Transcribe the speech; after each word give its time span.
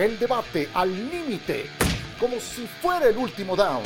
El 0.00 0.18
debate 0.18 0.66
al 0.72 0.90
límite, 1.10 1.66
como 2.18 2.40
si 2.40 2.66
fuera 2.66 3.10
el 3.10 3.18
último 3.18 3.54
down. 3.54 3.82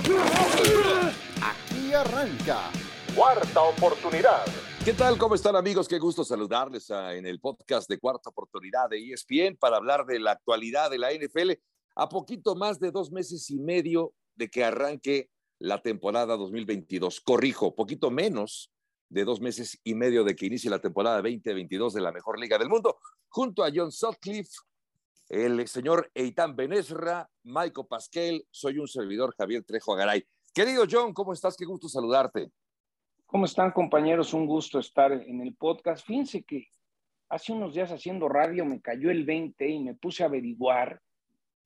Aquí 1.43 1.93
arranca. 1.93 2.71
Cuarta 3.17 3.63
oportunidad. 3.63 4.45
¿Qué 4.85 4.93
tal? 4.93 5.19
¿Cómo 5.19 5.35
están 5.35 5.57
amigos? 5.57 5.89
Qué 5.89 5.99
gusto 5.99 6.23
saludarles 6.23 6.89
en 6.91 7.27
el 7.27 7.41
podcast 7.41 7.91
de 7.91 7.99
Cuarta 7.99 8.31
Oportunidad 8.31 8.89
de 8.89 9.13
ESPN 9.13 9.57
para 9.57 9.77
hablar 9.77 10.07
de 10.07 10.21
la 10.21 10.31
actualidad 10.31 10.89
de 10.89 10.99
la 10.99 11.13
NFL 11.13 11.51
a 11.97 12.09
poquito 12.09 12.55
más 12.55 12.79
de 12.79 12.93
dos 12.93 13.11
meses 13.11 13.51
y 13.51 13.59
medio 13.59 14.15
de 14.37 14.49
que 14.49 14.63
arranque 14.63 15.31
la 15.59 15.83
temporada 15.83 16.37
2022. 16.37 17.23
Corrijo, 17.23 17.75
poquito 17.75 18.13
menos 18.13 18.71
de 19.09 19.25
dos 19.25 19.41
meses 19.41 19.81
y 19.83 19.97
medio 19.97 20.23
de 20.23 20.37
que 20.37 20.47
inicie 20.47 20.71
la 20.71 20.79
temporada 20.79 21.17
2022 21.17 21.93
de 21.93 22.01
la 22.01 22.13
mejor 22.13 22.39
liga 22.39 22.57
del 22.57 22.69
mundo, 22.69 22.99
junto 23.29 23.65
a 23.65 23.71
John 23.75 23.91
Sutcliffe, 23.91 24.55
el 25.29 25.67
señor 25.69 26.11
Eitan 26.15 26.57
Benesra, 26.57 27.29
Michael 27.43 27.87
Pasquel, 27.89 28.47
soy 28.51 28.79
un 28.79 28.89
servidor 28.89 29.35
Javier 29.37 29.65
Trejo 29.65 29.95
Agaray. 29.95 30.25
Querido 30.55 30.85
John, 30.91 31.13
¿cómo 31.13 31.33
estás? 31.33 31.57
Qué 31.57 31.65
gusto 31.65 31.89
saludarte. 31.89 32.51
¿Cómo 33.27 33.47
están 33.47 33.73
compañeros? 33.73 34.35
Un 34.35 34.47
gusto 34.47 34.79
estar 34.79 35.13
en 35.13 35.41
el 35.41 35.55
podcast. 35.55 36.07
Fíjense 36.07 36.45
que 36.45 36.69
hace 37.29 37.53
unos 37.53 37.75
días 37.75 37.91
haciendo 37.91 38.29
radio 38.29 38.65
me 38.65 38.81
cayó 38.81 39.11
el 39.11 39.25
20 39.25 39.69
y 39.69 39.81
me 39.83 39.95
puse 39.95 40.23
a 40.23 40.27
averiguar. 40.27 41.01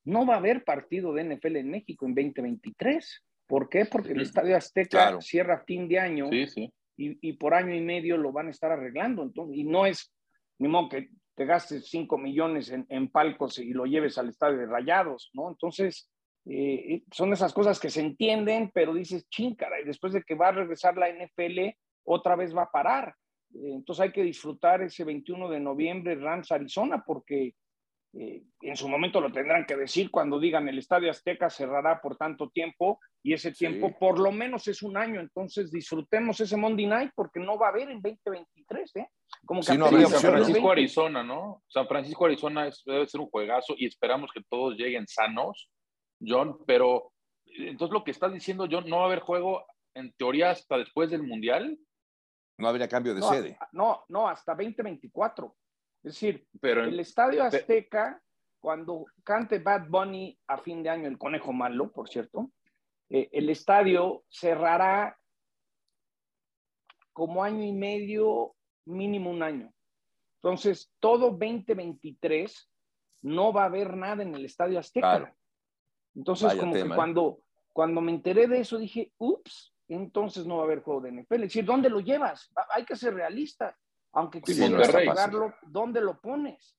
No 0.05 0.25
va 0.25 0.35
a 0.35 0.39
haber 0.39 0.65
partido 0.65 1.13
de 1.13 1.25
NFL 1.25 1.57
en 1.57 1.71
México 1.71 2.07
en 2.07 2.15
2023. 2.15 3.25
¿Por 3.47 3.69
qué? 3.69 3.85
Porque 3.85 4.13
el 4.13 4.23
Estadio 4.23 4.57
Azteca 4.57 5.21
cierra 5.21 5.65
fin 5.67 5.89
de 5.89 5.99
año 5.99 6.29
sí, 6.31 6.47
sí 6.47 6.73
y, 6.99 7.33
por 7.35 7.55
año 7.55 7.75
y 7.75 7.81
medio 7.81 8.17
lo 8.17 8.33
van 8.33 8.49
a 8.49 8.51
estar 8.51 8.73
arreglando. 8.73 9.23
Entonces, 9.23 9.57
y 9.57 9.65
no 9.65 9.87
es, 9.87 10.13
ni 10.59 10.69
modo 10.69 10.89
que 10.89 11.11
te 11.39 11.47
gastes 11.47 11.87
5 11.87 12.19
millones 12.19 12.75
en, 12.89 13.11
palcos 13.11 13.61
y 13.61 13.73
lo 13.73 13.87
lleves 13.87 14.19
al 14.19 14.29
estadio 14.29 14.59
de 14.59 14.67
Rayados, 14.67 15.31
¿no? 15.35 15.49
Entonces, 15.49 16.11
eh, 16.45 17.05
son 17.13 17.33
esas 17.33 17.53
cosas 17.53 17.79
que 17.79 17.91
se 17.91 18.01
entienden, 18.01 18.73
pero 18.75 18.93
dices, 18.93 19.29
chíncara, 19.29 19.81
y 19.81 19.85
después 19.85 20.13
de 20.13 20.25
que 20.25 20.35
va 20.35 20.49
a 20.49 20.53
regresar 20.53 20.97
la 20.97 21.09
NFL, 21.09 21.77
otra 22.03 22.35
vez 22.35 22.57
va 22.57 22.65
a 22.65 22.73
parar. 22.73 23.15
Eh, 23.55 23.71
entonces 23.71 24.03
hay 24.03 24.11
que 24.11 24.25
disfrutar 24.25 24.83
ese 24.83 25.05
21 25.05 25.49
de 25.49 25.61
noviembre 25.61 26.17
Rams 26.17 26.51
Arizona, 26.51 27.05
porque 27.07 27.55
eh, 28.15 28.43
en 28.63 28.77
su 28.77 28.89
momento 28.89 29.21
lo 29.21 29.31
tendrán 29.31 29.67
que 29.67 29.77
decir 29.77 30.11
cuando 30.11 30.41
digan 30.41 30.67
el 30.69 30.79
Estadio 30.79 31.11
Azteca 31.11 31.51
cerrará 31.51 32.01
por 32.01 32.17
tanto 32.17 32.49
tiempo 32.49 32.99
y 33.23 33.35
ese 33.35 33.53
tiempo 33.53 33.97
por 33.99 34.19
lo 34.19 34.33
menos 34.33 34.67
es 34.67 34.83
un 34.83 34.97
año, 34.97 35.21
entonces 35.21 35.71
disfrutemos 35.71 36.41
ese 36.41 36.57
Monday 36.57 36.87
Night 36.87 37.11
porque 37.15 37.39
no 37.39 37.59
va 37.59 37.67
a 37.67 37.71
haber 37.71 37.91
en 37.91 38.01
2023, 38.01 38.97
¿eh? 38.97 39.09
Como 39.45 39.61
que 39.61 39.77
no 39.77 39.91
San 40.09 40.21
Francisco, 40.21 40.71
Arizona, 40.71 41.23
¿no? 41.23 41.63
San 41.69 41.87
Francisco, 41.87 42.25
Arizona 42.25 42.71
debe 42.87 43.07
ser 43.07 43.21
un 43.21 43.29
juegazo 43.29 43.75
y 43.77 43.87
esperamos 43.87 44.31
que 44.33 44.43
todos 44.49 44.77
lleguen 44.77 45.07
sanos, 45.07 45.71
John, 46.21 46.57
pero 46.67 47.13
entonces 47.45 47.93
lo 47.93 48.05
que 48.05 48.11
estás 48.11 48.33
diciendo, 48.33 48.67
John, 48.71 48.89
no 48.89 48.99
va 48.99 49.03
a 49.03 49.07
haber 49.07 49.21
juego 49.21 49.67
en 49.95 50.13
teoría 50.15 50.51
hasta 50.51 50.79
después 50.79 51.11
del 51.11 51.23
Mundial. 51.23 51.79
No 52.57 52.69
habría 52.69 52.89
cambio 52.89 53.15
de 53.15 53.23
sede. 53.23 53.59
No, 53.73 54.05
no, 54.09 54.29
hasta 54.29 54.53
2024. 54.55 55.55
Es 56.03 56.15
decir, 56.15 56.47
Pero, 56.61 56.85
el 56.85 56.99
Estadio 57.01 57.43
Azteca, 57.43 58.23
cuando 58.61 59.07
cante 59.25 59.59
Bad 59.59 59.89
Bunny 59.89 60.39
a 60.47 60.59
fin 60.59 60.83
de 60.83 60.91
año, 60.91 61.09
el 61.09 61.19
conejo 61.19 61.53
malo, 61.53 61.91
por 61.91 62.09
cierto, 62.09 62.51
eh, 63.11 63.29
el 63.33 63.49
estadio 63.49 64.25
cerrará 64.29 65.17
como 67.13 67.43
año 67.43 67.65
y 67.65 67.73
medio, 67.73 68.55
mínimo 68.85 69.31
un 69.31 69.43
año. 69.43 69.73
Entonces, 70.37 70.93
todo 71.01 71.31
2023 71.31 72.71
no 73.23 73.53
va 73.53 73.63
a 73.63 73.67
haber 73.67 73.97
nada 73.97 74.23
en 74.23 74.35
el 74.35 74.45
Estadio 74.45 74.79
Azteca. 74.79 75.35
Entonces, 76.15 76.55
como 76.55 76.75
que 76.75 76.81
¿eh? 76.81 76.89
cuando, 76.95 77.41
cuando 77.73 78.01
me 78.01 78.13
enteré 78.13 78.47
de 78.47 78.61
eso, 78.61 78.79
dije, 78.79 79.13
ups, 79.19 79.75
entonces 79.89 80.47
no 80.47 80.57
va 80.57 80.63
a 80.63 80.67
haber 80.67 80.83
juego 80.83 81.01
de 81.01 81.13
NFL. 81.13 81.35
Es 81.35 81.41
decir, 81.41 81.65
¿dónde 81.65 81.91
lo 81.91 82.01
llevas? 82.01 82.53
Hay 82.75 82.85
que 82.85 82.95
ser 82.95 83.15
realistas. 83.15 83.75
Aunque 84.19 84.43
quisieras 84.43 84.91
pagarlo, 84.91 85.55
¿dónde 85.69 86.01
lo 86.01 86.21
pones? 86.21 86.77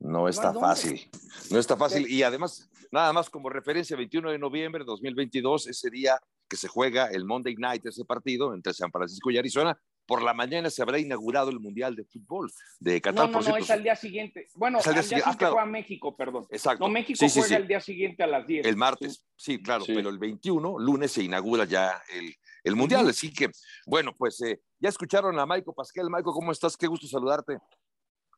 No 0.00 0.28
está 0.28 0.52
fácil, 0.52 1.08
no 1.50 1.58
está 1.60 1.76
fácil. 1.76 2.10
Y 2.10 2.24
además, 2.24 2.68
nada 2.90 3.12
más 3.12 3.30
como 3.30 3.48
referencia, 3.48 3.96
21 3.96 4.32
de 4.32 4.38
noviembre 4.38 4.80
de 4.80 4.86
2022, 4.86 5.68
ese 5.68 5.88
día 5.88 6.18
que 6.48 6.56
se 6.56 6.66
juega 6.66 7.06
el 7.06 7.24
Monday 7.24 7.54
Night, 7.54 7.86
ese 7.86 8.04
partido 8.04 8.54
entre 8.54 8.72
San 8.74 8.90
Francisco 8.90 9.30
y 9.30 9.38
Arizona, 9.38 9.78
por 10.04 10.22
la 10.22 10.34
mañana 10.34 10.68
se 10.68 10.82
habrá 10.82 10.98
inaugurado 10.98 11.50
el 11.50 11.60
Mundial 11.60 11.94
de 11.94 12.04
Fútbol 12.04 12.50
de 12.80 13.00
Qatar. 13.00 13.30
No, 13.30 13.40
no, 13.40 13.48
no, 13.48 13.56
es 13.56 13.70
al 13.70 13.84
día 13.84 13.94
siguiente. 13.94 14.48
Bueno, 14.56 14.80
al 14.84 14.94
día, 14.94 15.02
siguiente 15.04 15.44
ah, 15.44 15.50
fue 15.52 15.60
a 15.60 15.66
México, 15.66 16.16
perdón. 16.16 16.46
Exacto. 16.50 16.84
No, 16.84 16.90
México 16.90 17.24
juega 17.32 17.56
el 17.56 17.68
día 17.68 17.80
siguiente 17.80 18.24
a 18.24 18.26
las 18.26 18.44
10. 18.44 18.66
El 18.66 18.76
martes, 18.76 19.24
sí, 19.36 19.62
claro, 19.62 19.84
pero 19.86 20.10
el 20.10 20.18
21, 20.18 20.80
lunes, 20.80 21.12
se 21.12 21.22
inaugura 21.22 21.66
ya 21.66 22.02
el, 22.12 22.34
el 22.64 22.76
Mundial. 22.76 23.08
Así 23.08 23.32
que, 23.32 23.50
bueno, 23.86 24.12
pues 24.16 24.40
eh, 24.42 24.60
ya 24.78 24.88
escucharon 24.88 25.38
a 25.38 25.46
Maico 25.46 25.74
Pasquel. 25.74 26.10
Maico, 26.10 26.32
¿cómo 26.32 26.52
estás? 26.52 26.76
Qué 26.76 26.86
gusto 26.86 27.06
saludarte. 27.06 27.58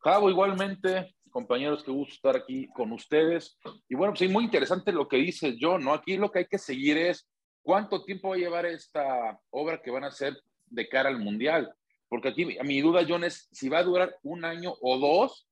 Javo, 0.00 0.30
igualmente, 0.30 1.14
compañeros, 1.30 1.82
qué 1.82 1.90
gusto 1.90 2.14
estar 2.14 2.36
aquí 2.36 2.68
con 2.68 2.92
ustedes. 2.92 3.58
Y 3.88 3.94
bueno, 3.94 4.12
pues 4.12 4.22
es 4.22 4.30
muy 4.30 4.44
interesante 4.44 4.92
lo 4.92 5.08
que 5.08 5.16
dice 5.16 5.56
yo, 5.58 5.78
¿no? 5.78 5.94
Aquí 5.94 6.16
lo 6.16 6.30
que 6.30 6.40
hay 6.40 6.46
que 6.46 6.58
seguir 6.58 6.98
es 6.98 7.28
cuánto 7.62 8.04
tiempo 8.04 8.30
va 8.30 8.34
a 8.34 8.38
llevar 8.38 8.66
esta 8.66 9.40
obra 9.50 9.80
que 9.80 9.90
van 9.90 10.04
a 10.04 10.08
hacer 10.08 10.40
de 10.66 10.88
cara 10.88 11.08
al 11.08 11.18
Mundial. 11.18 11.74
Porque 12.08 12.28
aquí 12.28 12.58
a 12.58 12.62
mi 12.62 12.80
duda, 12.80 13.06
John, 13.08 13.24
es 13.24 13.48
si 13.52 13.68
va 13.68 13.78
a 13.78 13.84
durar 13.84 14.16
un 14.22 14.44
año 14.44 14.74
o 14.80 14.98
dos. 14.98 15.48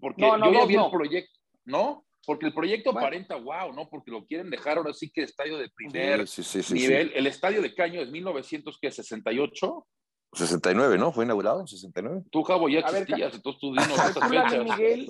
Porque 0.00 0.22
no, 0.22 0.38
no, 0.38 0.46
yo 0.46 0.60
ya 0.60 0.66
vi 0.66 0.76
el 0.76 0.90
proyecto, 0.90 1.38
¿no? 1.64 2.06
Porque 2.28 2.44
el 2.44 2.52
proyecto 2.52 2.90
aparenta 2.90 3.36
wow, 3.36 3.72
¿no? 3.72 3.88
Porque 3.88 4.10
lo 4.10 4.26
quieren 4.26 4.50
dejar 4.50 4.76
ahora 4.76 4.92
sí 4.92 5.10
que 5.10 5.22
estadio 5.22 5.56
de 5.56 5.70
primer 5.70 6.26
nivel. 6.70 7.10
El 7.14 7.26
estadio 7.26 7.62
de 7.62 7.74
Caño 7.74 8.02
es 8.02 8.10
1968. 8.10 9.86
69, 10.34 10.98
¿no? 10.98 11.10
Fue 11.10 11.24
inaugurado 11.24 11.60
en 11.60 11.66
69. 11.66 12.24
Tú, 12.30 12.42
Javo, 12.42 12.68
ya 12.68 12.80
existías, 12.80 13.34
entonces 13.34 13.58
tú 13.58 13.68
dinos 13.68 13.92
esas 14.10 14.28
fechas. 14.28 14.62
Miguel, 14.62 15.08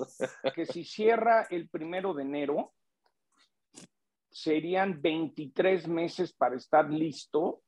que 0.55 0.65
si 0.65 0.85
cierra 0.85 1.45
el 1.49 1.67
primero 1.67 2.13
de 2.13 2.21
enero, 2.21 2.71
serían 4.31 5.01
23 5.01 5.89
meses 5.89 6.31
para 6.31 6.55
estar 6.55 6.89
listo 6.89 7.63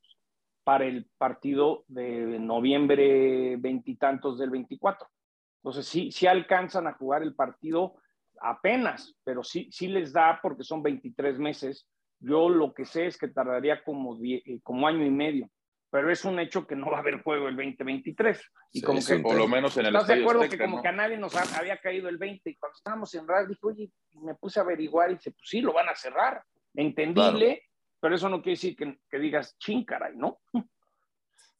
para 0.64 0.86
el 0.86 1.10
partido 1.18 1.84
de 1.90 2.40
noviembre 2.40 3.58
veintitantos 3.58 4.40
del 4.40 4.50
24. 4.50 5.10
Entonces, 5.58 5.86
sí, 5.86 6.10
sí 6.10 6.26
alcanzan 6.26 6.88
a 6.88 6.94
jugar 6.94 7.22
el 7.22 7.36
partido 7.36 7.96
apenas, 8.42 9.16
pero 9.24 9.44
sí, 9.44 9.70
sí 9.72 9.88
les 9.88 10.12
da 10.12 10.40
porque 10.42 10.64
son 10.64 10.82
23 10.82 11.40
meses. 11.40 11.88
Yo 12.20 12.50
lo 12.50 12.74
que 12.74 12.86
sé 12.86 13.08
es 13.08 13.18
que 13.18 13.28
tardaría 13.28 13.84
como, 13.84 14.18
eh, 14.24 14.60
como 14.64 14.88
año 14.88 15.06
y 15.06 15.10
medio, 15.10 15.50
pero 15.90 16.12
es 16.12 16.24
un 16.26 16.40
hecho 16.40 16.66
que 16.66 16.76
no 16.76 16.90
va 16.92 16.98
a 16.98 17.00
haber 17.02 17.22
juego 17.22 17.48
el 17.48 17.56
2023. 17.56 18.42
Y 18.74 18.82
como 18.82 19.00
que, 19.06 19.20
por 19.20 19.36
lo 19.36 19.48
menos 19.48 19.76
en 19.78 19.88
el 19.88 19.96
¿Estás 19.96 20.08
de 20.08 20.22
acuerdo 20.22 20.48
que 20.50 20.58
como 20.58 20.82
que 20.82 20.88
a 20.88 20.94
nadie 20.94 21.18
nos 21.18 21.36
había 21.36 21.78
caído 21.78 22.10
el 22.10 22.18
20 22.18 22.50
y 22.50 22.56
cuando 22.56 22.76
estábamos 22.76 23.14
en 23.16 23.28
radio 23.28 23.48
dije, 23.48 23.60
oye, 23.64 23.92
me 24.22 24.36
puse 24.36 24.60
a 24.60 24.64
averiguar 24.64 25.12
y 25.12 25.16
dice, 25.16 25.32
pues 25.32 25.48
sí, 25.50 25.62
lo 25.62 25.74
van 25.74 25.90
a 25.90 25.96
cerrar. 25.96 26.44
Entendible, 26.74 27.64
pero 28.00 28.16
eso 28.16 28.30
no 28.30 28.42
quiere 28.42 28.56
decir 28.56 28.76
que, 28.76 28.98
que 29.10 29.20
digas, 29.20 29.58
caray, 29.86 30.16
¿no? 30.16 30.40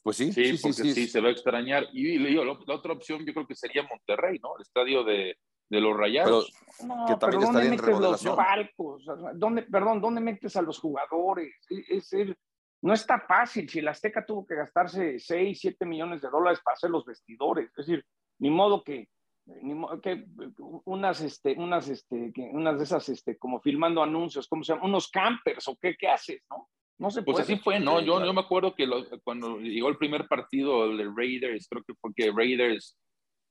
Pues 0.04 0.18
sí, 0.18 0.34
sí, 0.34 0.58
sí, 0.58 0.74
sí, 0.74 0.94
sí, 0.94 1.08
se 1.08 1.22
va 1.22 1.28
a 1.28 1.32
extrañar. 1.32 1.86
Y, 1.94 2.18
la, 2.18 2.44
la 2.44 2.74
otra 2.74 2.94
opción 2.94 3.24
yo 3.24 3.34
creo 3.34 3.46
que 3.46 3.54
sería 3.54 3.84
Monterrey, 3.84 4.40
¿no? 4.42 4.56
El 4.58 4.64
estadio 4.64 5.04
de, 5.04 5.38
de 5.72 5.80
los 5.80 5.96
rayados. 5.96 6.54
no, 6.86 7.06
que 7.08 7.16
también 7.16 7.42
pero 7.42 7.54
¿dónde 7.54 7.70
metes 7.70 8.00
los 8.00 8.36
palcos? 8.36 9.06
¿Dónde, 9.36 9.64
perdón, 9.64 10.02
¿dónde 10.02 10.20
metes 10.20 10.56
a 10.58 10.62
los 10.62 10.78
jugadores? 10.78 11.54
Es, 11.70 12.14
no 12.82 12.94
está 12.94 13.22
fácil. 13.22 13.70
Si 13.70 13.80
el 13.80 13.88
Azteca 13.88 14.26
tuvo 14.26 14.46
que 14.46 14.56
gastarse 14.56 15.18
6, 15.18 15.58
7 15.60 15.86
millones 15.86 16.22
de 16.22 16.30
dólares 16.30 16.60
para 16.64 16.74
hacer 16.74 16.90
los 16.90 17.06
vestidores, 17.06 17.70
es 17.70 17.88
decir, 17.88 18.06
ni 18.40 18.50
modo 18.50 18.84
que, 18.84 19.08
ni 19.46 19.74
modo 19.74 20.02
que 20.02 20.26
unas, 20.84 21.22
este, 21.22 21.54
unas, 21.58 21.88
este, 21.88 22.34
unas 22.52 22.78
de 22.78 22.84
esas, 22.84 23.08
este, 23.08 23.38
como 23.38 23.62
filmando 23.62 24.04
anuncios, 24.04 24.48
¿cómo 24.50 24.64
se 24.66 24.74
llama? 24.74 24.86
Unos 24.86 25.10
campers 25.10 25.70
o 25.70 25.78
qué, 25.78 25.96
qué 25.98 26.10
haces, 26.10 26.44
¿no? 26.50 26.68
No 26.98 27.10
se 27.10 27.24
pues 27.24 27.40
así 27.40 27.56
fue, 27.56 27.80
¿no? 27.80 28.02
Yo, 28.02 28.24
yo 28.24 28.34
me 28.34 28.42
acuerdo 28.42 28.76
que 28.76 28.88
cuando 29.24 29.58
llegó 29.60 29.88
el 29.88 29.98
primer 29.98 30.28
partido 30.28 30.96
de 30.96 31.10
Raiders, 31.16 31.68
creo 31.68 31.84
que 31.84 31.96
fue 31.96 32.14
que 32.14 32.32
Raiders, 32.32 32.96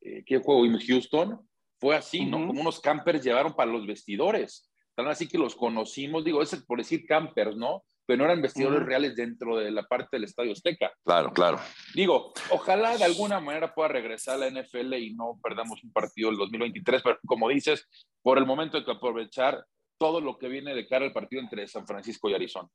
eh, 0.03 0.23
¿qué 0.25 0.39
juego? 0.39 0.67
En 0.67 0.79
Houston, 0.79 1.50
fue 1.81 1.97
así, 1.97 2.27
¿no? 2.27 2.47
Como 2.47 2.61
unos 2.61 2.81
campers 2.81 3.25
llevaron 3.25 3.55
para 3.55 3.71
los 3.71 3.87
vestidores. 3.87 4.71
Tan 4.94 5.09
así 5.09 5.27
que 5.27 5.38
los 5.38 5.55
conocimos, 5.55 6.25
digo, 6.25 6.43
es 6.43 6.55
por 6.67 6.79
decir 6.79 7.06
campers, 7.06 7.56
¿no? 7.56 7.82
Pero 8.05 8.19
no 8.19 8.25
eran 8.25 8.43
vestidores 8.43 8.82
reales 8.82 9.17
dentro 9.17 9.56
de 9.56 9.71
la 9.71 9.85
parte 9.85 10.09
del 10.12 10.25
Estadio 10.25 10.53
Azteca. 10.53 10.93
Claro, 11.05 11.32
claro. 11.32 11.59
Digo, 11.94 12.32
ojalá 12.50 12.99
de 12.99 13.05
alguna 13.05 13.41
manera 13.41 13.73
pueda 13.73 13.88
regresar 13.88 14.35
a 14.35 14.50
la 14.50 14.50
NFL 14.50 14.94
y 14.94 15.15
no 15.15 15.38
perdamos 15.43 15.82
un 15.85 15.93
partido 15.93 16.29
el 16.31 16.37
2023, 16.37 17.03
pero 17.03 17.19
como 17.25 17.49
dices, 17.49 17.88
por 18.21 18.37
el 18.37 18.47
momento 18.47 18.77
hay 18.77 18.85
que 18.85 18.91
aprovechar 18.91 19.65
todo 19.97 20.21
lo 20.21 20.38
que 20.38 20.49
viene 20.49 20.75
de 20.75 20.88
cara 20.88 21.05
al 21.05 21.12
partido 21.12 21.41
entre 21.41 21.67
San 21.69 21.87
Francisco 21.87 22.29
y 22.29 22.35
Arizona. 22.35 22.69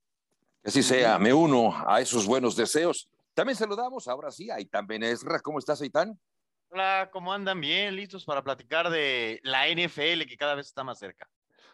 Así 0.63 0.81
sea, 0.81 1.19
me 1.19 1.34
uno 1.34 1.75
a 1.86 2.02
esos 2.02 2.25
buenos 2.25 2.56
deseos. 2.56 3.10
También 3.36 3.57
saludamos, 3.57 4.07
ahora 4.07 4.31
sí, 4.31 4.50
a 4.50 4.56
Aitán 4.56 4.88
Benesra. 4.88 5.40
¿Cómo 5.42 5.60
estás, 5.60 5.81
Aitán? 5.81 6.18
Hola, 6.75 7.10
¿cómo 7.10 7.31
andan? 7.31 7.62
Bien, 7.62 7.95
listos 7.95 8.25
para 8.25 8.44
platicar 8.44 8.89
de 8.89 9.39
la 9.44 9.69
NFL 9.69 10.27
que 10.27 10.36
cada 10.36 10.56
vez 10.56 10.68
está 10.68 10.83
más 10.83 11.00
cerca. 11.00 11.25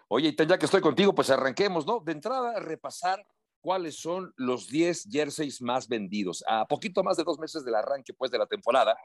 Oye, 0.07 0.35
ya 0.37 0.59
que 0.59 0.65
estoy 0.65 0.79
contigo, 0.79 1.15
pues 1.15 1.31
arranquemos, 1.31 1.87
¿no? 1.87 2.01
De 2.01 2.11
entrada, 2.11 2.59
repasar 2.59 3.25
cuáles 3.61 3.99
son 3.99 4.31
los 4.37 4.67
10 4.67 5.07
jerseys 5.09 5.59
más 5.59 5.87
vendidos. 5.87 6.43
A 6.47 6.67
poquito 6.67 7.01
más 7.03 7.17
de 7.17 7.23
dos 7.23 7.39
meses 7.39 7.65
del 7.65 7.73
arranque, 7.73 8.13
pues, 8.13 8.29
de 8.29 8.37
la 8.37 8.45
temporada. 8.45 8.95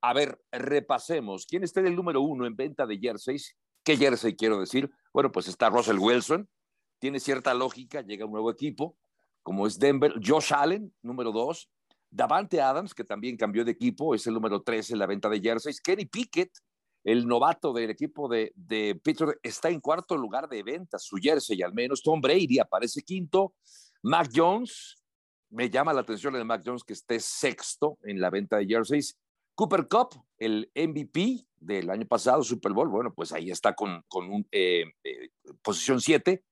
A 0.00 0.12
ver, 0.12 0.40
repasemos. 0.50 1.46
¿Quién 1.46 1.62
está 1.62 1.78
en 1.78 1.86
el 1.86 1.94
número 1.94 2.20
uno 2.20 2.46
en 2.46 2.56
venta 2.56 2.84
de 2.84 2.98
jerseys? 2.98 3.56
¿Qué 3.84 3.96
jersey 3.96 4.34
quiero 4.34 4.58
decir? 4.58 4.90
Bueno, 5.12 5.30
pues 5.30 5.46
está 5.46 5.70
Russell 5.70 6.00
Wilson. 6.00 6.48
Tiene 6.98 7.20
cierta 7.20 7.54
lógica, 7.54 8.00
llega 8.00 8.24
un 8.24 8.32
nuevo 8.32 8.50
equipo, 8.50 8.96
como 9.44 9.68
es 9.68 9.78
Denver. 9.78 10.14
Josh 10.20 10.52
Allen, 10.52 10.92
número 11.00 11.30
dos. 11.30 11.70
Davante 12.14 12.60
Adams, 12.60 12.94
que 12.94 13.02
también 13.02 13.36
cambió 13.36 13.64
de 13.64 13.72
equipo, 13.72 14.14
es 14.14 14.24
el 14.28 14.34
número 14.34 14.62
tres 14.62 14.88
en 14.92 15.00
la 15.00 15.06
venta 15.06 15.28
de 15.28 15.40
jerseys. 15.40 15.80
Kenny 15.80 16.04
Pickett, 16.04 16.52
el 17.02 17.26
novato 17.26 17.72
del 17.72 17.90
equipo 17.90 18.28
de, 18.28 18.52
Pittsburgh, 19.02 19.36
está 19.42 19.68
en 19.68 19.80
cuarto 19.80 20.16
lugar 20.16 20.48
de 20.48 20.62
ventas, 20.62 21.02
su 21.02 21.16
jersey 21.16 21.60
al 21.62 21.74
menos. 21.74 22.04
Tom 22.04 22.20
Brady 22.20 22.60
aparece 22.60 23.02
quinto. 23.02 23.54
Mac 24.02 24.30
Jones, 24.32 25.02
me 25.50 25.68
llama 25.68 25.92
la 25.92 26.02
atención 26.02 26.36
el 26.36 26.44
Mac 26.44 26.62
Jones 26.64 26.84
que 26.84 26.92
esté 26.92 27.18
sexto 27.18 27.98
en 28.04 28.20
la 28.20 28.30
venta 28.30 28.58
de 28.58 28.66
jerseys. 28.66 29.18
Cooper 29.56 29.88
Cup, 29.88 30.14
el 30.38 30.70
MVP 30.72 31.44
del 31.56 31.90
año 31.90 32.06
pasado, 32.06 32.44
Super 32.44 32.72
Bowl, 32.72 32.90
bueno, 32.90 33.12
pues 33.12 33.32
ahí 33.32 33.50
está 33.50 33.74
con, 33.74 34.04
eh, 34.52 34.84
eh, 35.02 35.30
posición 35.62 36.00
7. 36.00 36.44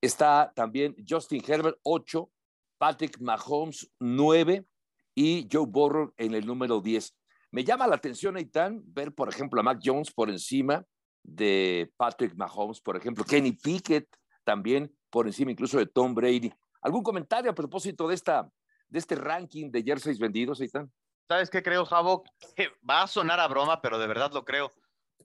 Está 0.00 0.52
también 0.54 0.94
Justin 1.08 1.42
Herbert, 1.44 1.78
8, 1.82 2.30
Patrick 2.78 3.20
Mahomes, 3.20 3.90
9 3.98 4.64
y 5.18 5.48
Joe 5.50 5.66
Burrow 5.66 6.14
en 6.16 6.32
el 6.32 6.46
número 6.46 6.80
10. 6.80 7.12
Me 7.50 7.64
llama 7.64 7.88
la 7.88 7.96
atención, 7.96 8.36
Aitan, 8.36 8.82
ver, 8.84 9.12
por 9.12 9.28
ejemplo, 9.28 9.58
a 9.58 9.64
Mac 9.64 9.80
Jones 9.82 10.12
por 10.12 10.30
encima 10.30 10.84
de 11.24 11.92
Patrick 11.96 12.36
Mahomes, 12.36 12.80
por 12.80 12.96
ejemplo, 12.96 13.24
Kenny 13.24 13.50
Pickett 13.50 14.06
también 14.44 14.96
por 15.10 15.26
encima 15.26 15.50
incluso 15.50 15.76
de 15.78 15.86
Tom 15.86 16.14
Brady. 16.14 16.52
¿Algún 16.82 17.02
comentario 17.02 17.50
a 17.50 17.54
propósito 17.54 18.06
de, 18.06 18.14
esta, 18.14 18.48
de 18.88 18.98
este 19.00 19.16
ranking 19.16 19.72
de 19.72 19.82
jerseys 19.82 20.20
vendidos, 20.20 20.60
Eitan? 20.60 20.88
¿Sabes 21.26 21.50
qué 21.50 21.64
creo, 21.64 21.84
Javo? 21.84 22.22
Va 22.88 23.02
a 23.02 23.08
sonar 23.08 23.40
a 23.40 23.48
broma, 23.48 23.82
pero 23.82 23.98
de 23.98 24.06
verdad 24.06 24.30
lo 24.32 24.44
creo. 24.44 24.72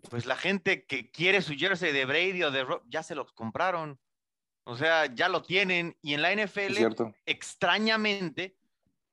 Pues 0.09 0.25
la 0.25 0.35
gente 0.35 0.85
que 0.85 1.11
quiere 1.11 1.43
su 1.43 1.53
jersey 1.53 1.93
de 1.93 2.05
Brady 2.05 2.41
o 2.41 2.49
de 2.49 2.63
Rob, 2.63 2.81
ya 2.87 3.03
se 3.03 3.13
los 3.13 3.31
compraron. 3.33 3.99
O 4.63 4.75
sea, 4.75 5.05
ya 5.13 5.29
lo 5.29 5.43
tienen. 5.43 5.95
Y 6.01 6.15
en 6.15 6.23
la 6.23 6.33
NFL, 6.33 6.77
extrañamente, 7.27 8.57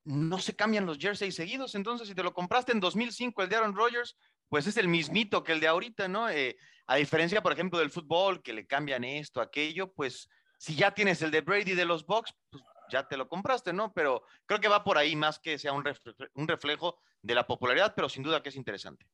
no 0.04 0.38
se 0.38 0.56
cambian 0.56 0.86
los 0.86 0.98
jerseys 0.98 1.34
seguidos. 1.34 1.74
Entonces, 1.74 2.08
si 2.08 2.14
te 2.14 2.22
lo 2.22 2.32
compraste 2.32 2.72
en 2.72 2.80
2005, 2.80 3.42
el 3.42 3.48
de 3.48 3.56
Aaron 3.56 3.74
Rodgers, 3.74 4.16
pues 4.48 4.66
es 4.66 4.76
el 4.76 4.88
mismito 4.88 5.44
que 5.44 5.52
el 5.52 5.60
de 5.60 5.68
ahorita, 5.68 6.08
¿no? 6.08 6.28
Eh, 6.28 6.56
a 6.86 6.96
diferencia, 6.96 7.42
por 7.42 7.52
ejemplo, 7.52 7.78
del 7.78 7.90
fútbol, 7.90 8.42
que 8.42 8.52
le 8.52 8.66
cambian 8.66 9.04
esto, 9.04 9.40
aquello, 9.40 9.92
pues 9.92 10.28
si 10.58 10.74
ya 10.74 10.92
tienes 10.92 11.22
el 11.22 11.30
de 11.30 11.40
Brady 11.40 11.74
de 11.74 11.84
los 11.84 12.04
Bucks, 12.04 12.34
pues 12.50 12.64
ya 12.90 13.06
te 13.06 13.16
lo 13.16 13.28
compraste, 13.28 13.72
¿no? 13.72 13.92
Pero 13.92 14.24
creo 14.44 14.60
que 14.60 14.68
va 14.68 14.82
por 14.82 14.98
ahí 14.98 15.14
más 15.14 15.38
que 15.38 15.58
sea 15.58 15.72
un, 15.72 15.84
reflejo 15.84 16.98
de 17.22 17.34
la 17.34 17.46
popularidad, 17.46 17.94
pero 17.94 18.08
sin 18.08 18.22
duda 18.22 18.42
que 18.42 18.48
es 18.48 18.56
interesante. 18.56 19.06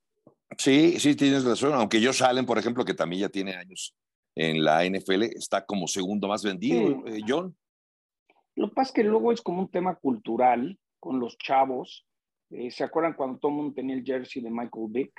Sí, 0.57 0.99
sí, 0.99 1.15
tienes 1.15 1.45
razón. 1.45 1.75
Aunque 1.75 2.05
Josh 2.05 2.23
Allen, 2.23 2.47
por 2.47 2.59
ejemplo, 2.59 2.85
que 2.85 2.95
también 2.95 3.23
ya 3.23 3.29
tiene 3.29 3.55
años 3.55 3.95
en 4.35 4.65
la 4.65 4.85
NFL, 4.85 5.25
está 5.25 5.65
como 5.65 5.87
segundo 5.87 6.29
más 6.29 6.43
vendido, 6.43 7.07
eh, 7.07 7.21
John. 7.27 7.57
Lo 8.57 8.69
que 8.69 8.75
pasa 8.75 8.89
es 8.89 8.95
que 8.95 9.05
luego 9.05 9.33
es 9.33 9.43
como 9.43 9.61
un 9.61 9.71
tema 9.71 9.95
cultural 9.95 10.79
con 10.99 11.21
los 11.21 11.37
chavos. 11.39 12.07
Eh, 12.51 12.71
¿Se 12.71 12.85
acuerdan 12.85 13.15
cuando 13.15 13.39
todo 13.39 13.51
el 13.51 13.57
mundo 13.57 13.75
tenía 13.75 13.95
el 13.95 14.05
jersey 14.05 14.43
de 14.43 14.51
Michael 14.51 14.87
Vick? 14.89 15.13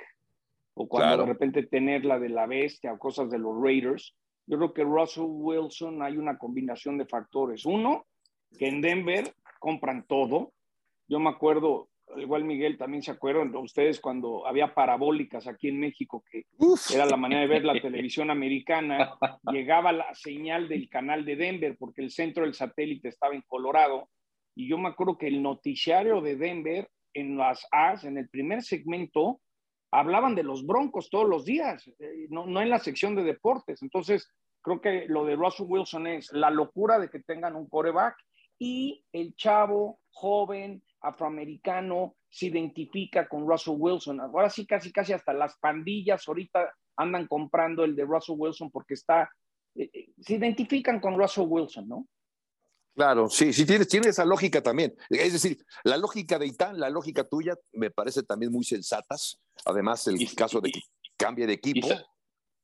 O 0.74 0.88
cuando 0.88 1.24
de 1.24 1.26
repente 1.26 1.64
tener 1.64 2.04
la 2.04 2.18
de 2.18 2.28
la 2.28 2.46
bestia 2.46 2.92
o 2.92 2.98
cosas 2.98 3.30
de 3.30 3.38
los 3.38 3.60
Raiders. 3.60 4.14
Yo 4.46 4.58
creo 4.58 4.72
que 4.72 4.84
Russell 4.84 5.26
Wilson 5.26 6.02
hay 6.02 6.16
una 6.16 6.38
combinación 6.38 6.98
de 6.98 7.06
factores. 7.06 7.64
Uno, 7.64 8.06
que 8.58 8.68
en 8.68 8.80
Denver 8.80 9.34
compran 9.58 10.04
todo. 10.06 10.52
Yo 11.08 11.18
me 11.20 11.30
acuerdo, 11.30 11.87
igual 12.16 12.44
Miguel 12.44 12.78
también 12.78 13.02
se 13.02 13.10
acuerdan, 13.10 13.54
ustedes 13.56 14.00
cuando 14.00 14.46
había 14.46 14.74
parabólicas 14.74 15.46
aquí 15.46 15.68
en 15.68 15.80
México, 15.80 16.24
que 16.30 16.44
era 16.94 17.06
la 17.06 17.16
manera 17.16 17.42
de 17.42 17.46
ver 17.46 17.64
la 17.64 17.80
televisión 17.82 18.30
americana, 18.30 19.14
llegaba 19.52 19.92
la 19.92 20.14
señal 20.14 20.68
del 20.68 20.88
canal 20.88 21.24
de 21.24 21.36
Denver 21.36 21.76
porque 21.78 22.02
el 22.02 22.10
centro 22.10 22.44
del 22.44 22.54
satélite 22.54 23.08
estaba 23.08 23.34
en 23.34 23.42
Colorado. 23.42 24.08
Y 24.54 24.68
yo 24.68 24.78
me 24.78 24.88
acuerdo 24.88 25.18
que 25.18 25.28
el 25.28 25.42
noticiario 25.42 26.20
de 26.20 26.36
Denver 26.36 26.88
en 27.14 27.36
las 27.36 27.66
As, 27.70 28.04
en 28.04 28.18
el 28.18 28.28
primer 28.28 28.62
segmento, 28.62 29.40
hablaban 29.90 30.34
de 30.34 30.42
los 30.42 30.66
Broncos 30.66 31.10
todos 31.10 31.28
los 31.28 31.44
días, 31.44 31.86
eh, 31.98 32.26
no, 32.30 32.46
no, 32.46 32.60
en 32.60 32.70
la 32.70 32.78
sección 32.78 33.14
de 33.14 33.22
deportes. 33.22 33.82
Entonces, 33.82 34.28
creo 34.62 34.80
que 34.80 35.06
lo 35.08 35.24
de 35.24 35.36
Russell 35.36 35.66
Wilson 35.68 36.06
es 36.06 36.32
la 36.32 36.50
locura 36.50 36.98
de 36.98 37.08
que 37.08 37.20
tengan 37.20 37.56
un 37.56 37.68
coreback 37.68 38.16
y 38.58 39.04
el 39.12 39.34
chavo 39.36 40.00
joven 40.10 40.82
afroamericano 41.00 42.16
se 42.28 42.46
identifica 42.46 43.28
con 43.28 43.46
Russell 43.48 43.76
Wilson. 43.78 44.20
Ahora 44.20 44.50
sí, 44.50 44.66
casi, 44.66 44.92
casi 44.92 45.12
hasta 45.12 45.32
las 45.32 45.56
pandillas 45.58 46.26
ahorita 46.26 46.72
andan 46.96 47.26
comprando 47.26 47.84
el 47.84 47.94
de 47.94 48.04
Russell 48.04 48.36
Wilson 48.38 48.70
porque 48.70 48.94
está, 48.94 49.30
eh, 49.74 49.90
eh, 49.92 50.08
se 50.20 50.34
identifican 50.34 51.00
con 51.00 51.16
Russell 51.16 51.46
Wilson, 51.46 51.88
¿no? 51.88 52.06
Claro, 52.94 53.28
sí, 53.30 53.52
sí, 53.52 53.64
tiene, 53.64 53.84
tiene 53.84 54.08
esa 54.08 54.24
lógica 54.24 54.60
también. 54.60 54.92
Es 55.08 55.32
decir, 55.32 55.64
la 55.84 55.96
lógica 55.96 56.36
de 56.36 56.46
Itán, 56.46 56.80
la 56.80 56.90
lógica 56.90 57.22
tuya, 57.22 57.54
me 57.72 57.92
parece 57.92 58.24
también 58.24 58.50
muy 58.50 58.64
sensatas. 58.64 59.40
Además, 59.64 60.04
el 60.08 60.18
caso 60.34 60.60
de 60.60 60.72
que 60.72 60.80
cambie 61.16 61.46
de 61.46 61.52
equipo. 61.52 61.86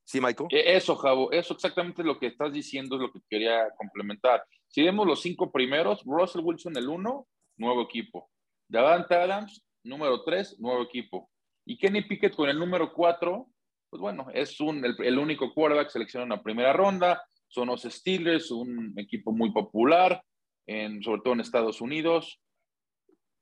sí, 0.02 0.20
Michael. 0.20 0.48
E, 0.50 0.76
eso, 0.76 0.96
Javo, 0.96 1.30
eso 1.30 1.54
exactamente 1.54 2.02
lo 2.02 2.18
que 2.18 2.26
estás 2.26 2.52
diciendo 2.52 2.96
es 2.96 3.02
lo 3.02 3.12
que 3.12 3.20
quería 3.28 3.70
complementar. 3.76 4.44
Si 4.66 4.82
vemos 4.82 5.06
los 5.06 5.22
cinco 5.22 5.52
primeros, 5.52 6.02
Russell 6.04 6.42
Wilson 6.42 6.76
el 6.78 6.88
uno, 6.88 7.28
nuevo 7.56 7.82
equipo. 7.82 8.30
Davante 8.68 9.14
Adams, 9.14 9.64
número 9.84 10.22
tres, 10.24 10.58
nuevo 10.60 10.82
equipo. 10.82 11.30
Y 11.66 11.78
Kenny 11.78 12.02
Pickett 12.02 12.34
con 12.34 12.48
el 12.48 12.58
número 12.58 12.92
cuatro, 12.92 13.48
pues 13.90 14.00
bueno, 14.00 14.26
es 14.32 14.60
un, 14.60 14.84
el, 14.84 15.18
único 15.18 15.52
quarterback 15.54 15.90
seleccionado 15.90 16.24
en 16.24 16.38
la 16.38 16.42
primera 16.42 16.72
ronda 16.72 17.22
son 17.54 17.68
los 17.68 17.82
Steelers, 17.82 18.50
un 18.50 18.92
equipo 18.96 19.30
muy 19.30 19.52
popular, 19.52 20.20
en, 20.66 21.00
sobre 21.02 21.20
todo 21.22 21.34
en 21.34 21.40
Estados 21.40 21.80
Unidos. 21.80 22.40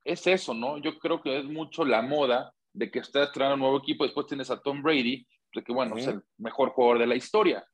Es 0.05 0.27
eso, 0.27 0.53
¿no? 0.53 0.77
Yo 0.79 0.99
creo 0.99 1.23
que 1.23 1.39
es 1.39 1.47
mucho 1.47 1.85
la 1.85 2.03
moda 2.03 2.53
de 2.75 2.91
que 2.91 2.99
estás 2.99 3.29
estrenando 3.29 3.55
un 3.55 3.61
nuevo 3.61 3.79
equipo, 3.79 4.05
después 4.05 4.27
tienes 4.27 4.51
a 4.51 4.61
Tom 4.61 4.83
Brady, 4.83 5.27
de 5.55 5.65
que 5.65 5.73
bueno, 5.73 5.97
es 5.97 6.07
el 6.07 6.23
mejor 6.37 6.71
jugador 6.71 6.99
de 6.99 7.07
la 7.07 7.17
historia. 7.17 7.65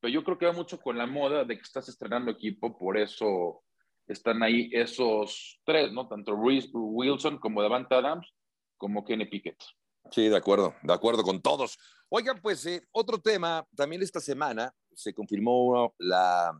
Pero 0.00 0.12
yo 0.12 0.24
creo 0.24 0.38
que 0.38 0.46
va 0.46 0.52
mucho 0.52 0.80
con 0.80 0.96
la 0.96 1.06
moda 1.06 1.44
de 1.44 1.56
que 1.56 1.62
estás 1.62 1.88
estrenando 1.88 2.30
equipo, 2.30 2.78
por 2.78 2.96
eso 2.96 3.62
están 4.06 4.42
ahí 4.42 4.70
esos 4.72 5.60
tres, 5.64 5.92
¿no? 5.92 6.08
Tanto 6.08 6.36
Reese 6.36 6.70
Wilson 6.72 7.38
como 7.38 7.62
Davante 7.62 7.94
Adams, 7.94 8.26
como 8.76 9.04
Kenny 9.04 9.26
Pickett. 9.26 9.62
Sí, 10.10 10.28
de 10.28 10.36
acuerdo, 10.36 10.74
de 10.82 10.92
acuerdo 10.92 11.22
con 11.22 11.40
todos. 11.40 11.78
Oigan, 12.08 12.40
pues 12.40 12.64
eh, 12.66 12.82
otro 12.92 13.18
tema, 13.18 13.66
también 13.74 14.02
esta 14.02 14.20
semana 14.20 14.72
se 14.94 15.14
confirmó 15.14 15.94
la, 15.98 16.52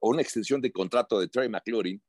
una 0.00 0.22
extensión 0.22 0.60
de 0.60 0.72
contrato 0.72 1.18
de 1.18 1.28
Trey 1.28 1.48
McLaurin, 1.48 2.02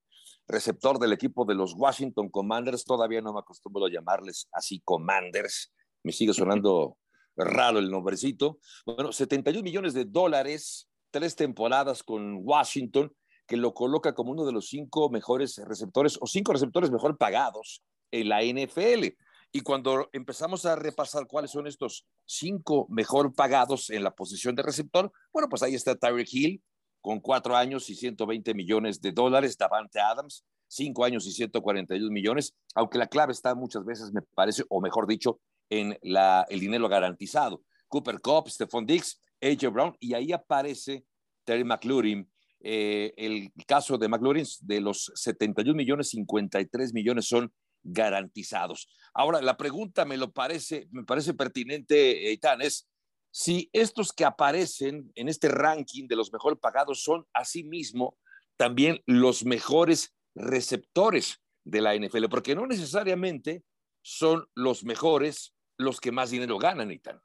receptor 0.47 0.99
del 0.99 1.13
equipo 1.13 1.45
de 1.45 1.55
los 1.55 1.73
Washington 1.75 2.29
Commanders. 2.29 2.83
Todavía 2.83 3.21
no 3.21 3.33
me 3.33 3.39
acostumbro 3.39 3.85
a 3.85 3.89
llamarles 3.89 4.49
así 4.51 4.81
Commanders, 4.83 5.71
me 6.03 6.11
sigue 6.11 6.33
sonando 6.33 6.97
raro 7.35 7.79
el 7.79 7.89
nombrecito. 7.89 8.59
Bueno, 8.85 9.11
71 9.11 9.63
millones 9.63 9.93
de 9.93 10.05
dólares, 10.05 10.89
tres 11.11 11.35
temporadas 11.35 12.03
con 12.03 12.39
Washington, 12.41 13.13
que 13.53 13.57
lo 13.57 13.75
coloca 13.75 14.15
como 14.15 14.31
uno 14.31 14.45
de 14.45 14.51
los 14.51 14.67
cinco 14.67 15.11
mejores 15.11 15.61
receptores 15.67 16.17
o 16.19 16.25
cinco 16.25 16.53
receptores 16.53 16.89
mejor 16.89 17.19
pagados 17.19 17.83
en 18.09 18.27
la 18.27 18.41
NFL. 18.41 19.09
Y 19.51 19.59
cuando 19.61 20.09
empezamos 20.11 20.65
a 20.65 20.75
repasar 20.75 21.27
cuáles 21.27 21.51
son 21.51 21.67
estos 21.67 22.07
cinco 22.25 22.87
mejor 22.89 23.35
pagados 23.35 23.91
en 23.91 24.03
la 24.03 24.09
posición 24.09 24.55
de 24.55 24.63
receptor, 24.63 25.11
bueno, 25.31 25.49
pues 25.49 25.61
ahí 25.61 25.75
está 25.75 25.95
Tyreek 25.95 26.33
Hill 26.33 26.63
con 26.99 27.19
cuatro 27.19 27.55
años 27.55 27.87
y 27.91 27.95
120 27.95 28.55
millones 28.55 28.99
de 28.99 29.11
dólares, 29.11 29.55
Davante 29.55 29.99
Adams, 29.99 30.43
cinco 30.67 31.05
años 31.05 31.27
y 31.27 31.31
142 31.31 32.09
millones, 32.09 32.55
aunque 32.73 32.97
la 32.97 33.05
clave 33.05 33.33
está 33.33 33.53
muchas 33.53 33.85
veces, 33.85 34.11
me 34.13 34.23
parece, 34.33 34.63
o 34.67 34.81
mejor 34.81 35.05
dicho, 35.05 35.39
en 35.69 35.95
la, 36.01 36.43
el 36.49 36.59
dinero 36.59 36.89
garantizado. 36.89 37.61
Cooper 37.87 38.19
Cup, 38.19 38.49
Stephon 38.49 38.87
Dix, 38.87 39.21
AJ 39.39 39.71
Brown, 39.71 39.95
y 39.99 40.15
ahí 40.15 40.31
aparece 40.31 41.05
Terry 41.43 41.63
McLaurin. 41.63 42.27
Eh, 42.65 43.13
el 43.17 43.51
caso 43.67 43.97
de 43.97 44.07
McLaurin, 44.07 44.45
de 44.61 44.79
los 44.79 45.11
71 45.15 45.75
millones, 45.75 46.09
53 46.09 46.93
millones 46.93 47.27
son 47.27 47.53
garantizados. 47.83 48.87
Ahora, 49.13 49.41
la 49.41 49.57
pregunta 49.57 50.05
me 50.05 50.15
lo 50.15 50.31
parece, 50.31 50.87
me 50.91 51.03
parece 51.03 51.33
pertinente, 51.33 52.29
Eitan, 52.29 52.61
es 52.61 52.87
si 53.31 53.69
estos 53.73 54.13
que 54.13 54.25
aparecen 54.25 55.11
en 55.15 55.27
este 55.27 55.49
ranking 55.49 56.07
de 56.07 56.15
los 56.15 56.31
mejor 56.31 56.59
pagados 56.59 57.03
son 57.03 57.25
asimismo 57.33 58.17
también 58.57 59.01
los 59.07 59.43
mejores 59.43 60.15
receptores 60.35 61.41
de 61.65 61.81
la 61.81 61.95
NFL, 61.95 62.25
porque 62.29 62.55
no 62.55 62.67
necesariamente 62.67 63.63
son 64.01 64.47
los 64.55 64.83
mejores 64.83 65.53
los 65.77 65.99
que 65.99 66.11
más 66.11 66.29
dinero 66.29 66.59
ganan, 66.59 66.91
Itán. 66.91 67.19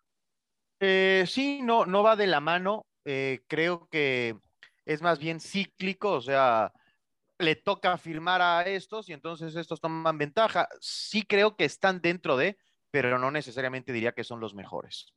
Eh, 0.80 1.24
sí, 1.26 1.60
no, 1.62 1.86
no 1.86 2.02
va 2.02 2.16
de 2.16 2.26
la 2.26 2.40
mano. 2.40 2.86
Eh, 3.04 3.40
creo 3.46 3.88
que 3.90 4.36
es 4.88 5.02
más 5.02 5.18
bien 5.18 5.38
cíclico, 5.38 6.12
o 6.12 6.20
sea, 6.22 6.72
le 7.38 7.56
toca 7.56 7.98
firmar 7.98 8.40
a 8.40 8.62
estos 8.62 9.10
y 9.10 9.12
entonces 9.12 9.54
estos 9.54 9.82
toman 9.82 10.16
ventaja. 10.16 10.66
Sí 10.80 11.24
creo 11.24 11.56
que 11.56 11.66
están 11.66 12.00
dentro 12.00 12.38
de, 12.38 12.56
pero 12.90 13.18
no 13.18 13.30
necesariamente 13.30 13.92
diría 13.92 14.12
que 14.12 14.24
son 14.24 14.40
los 14.40 14.54
mejores. 14.54 15.12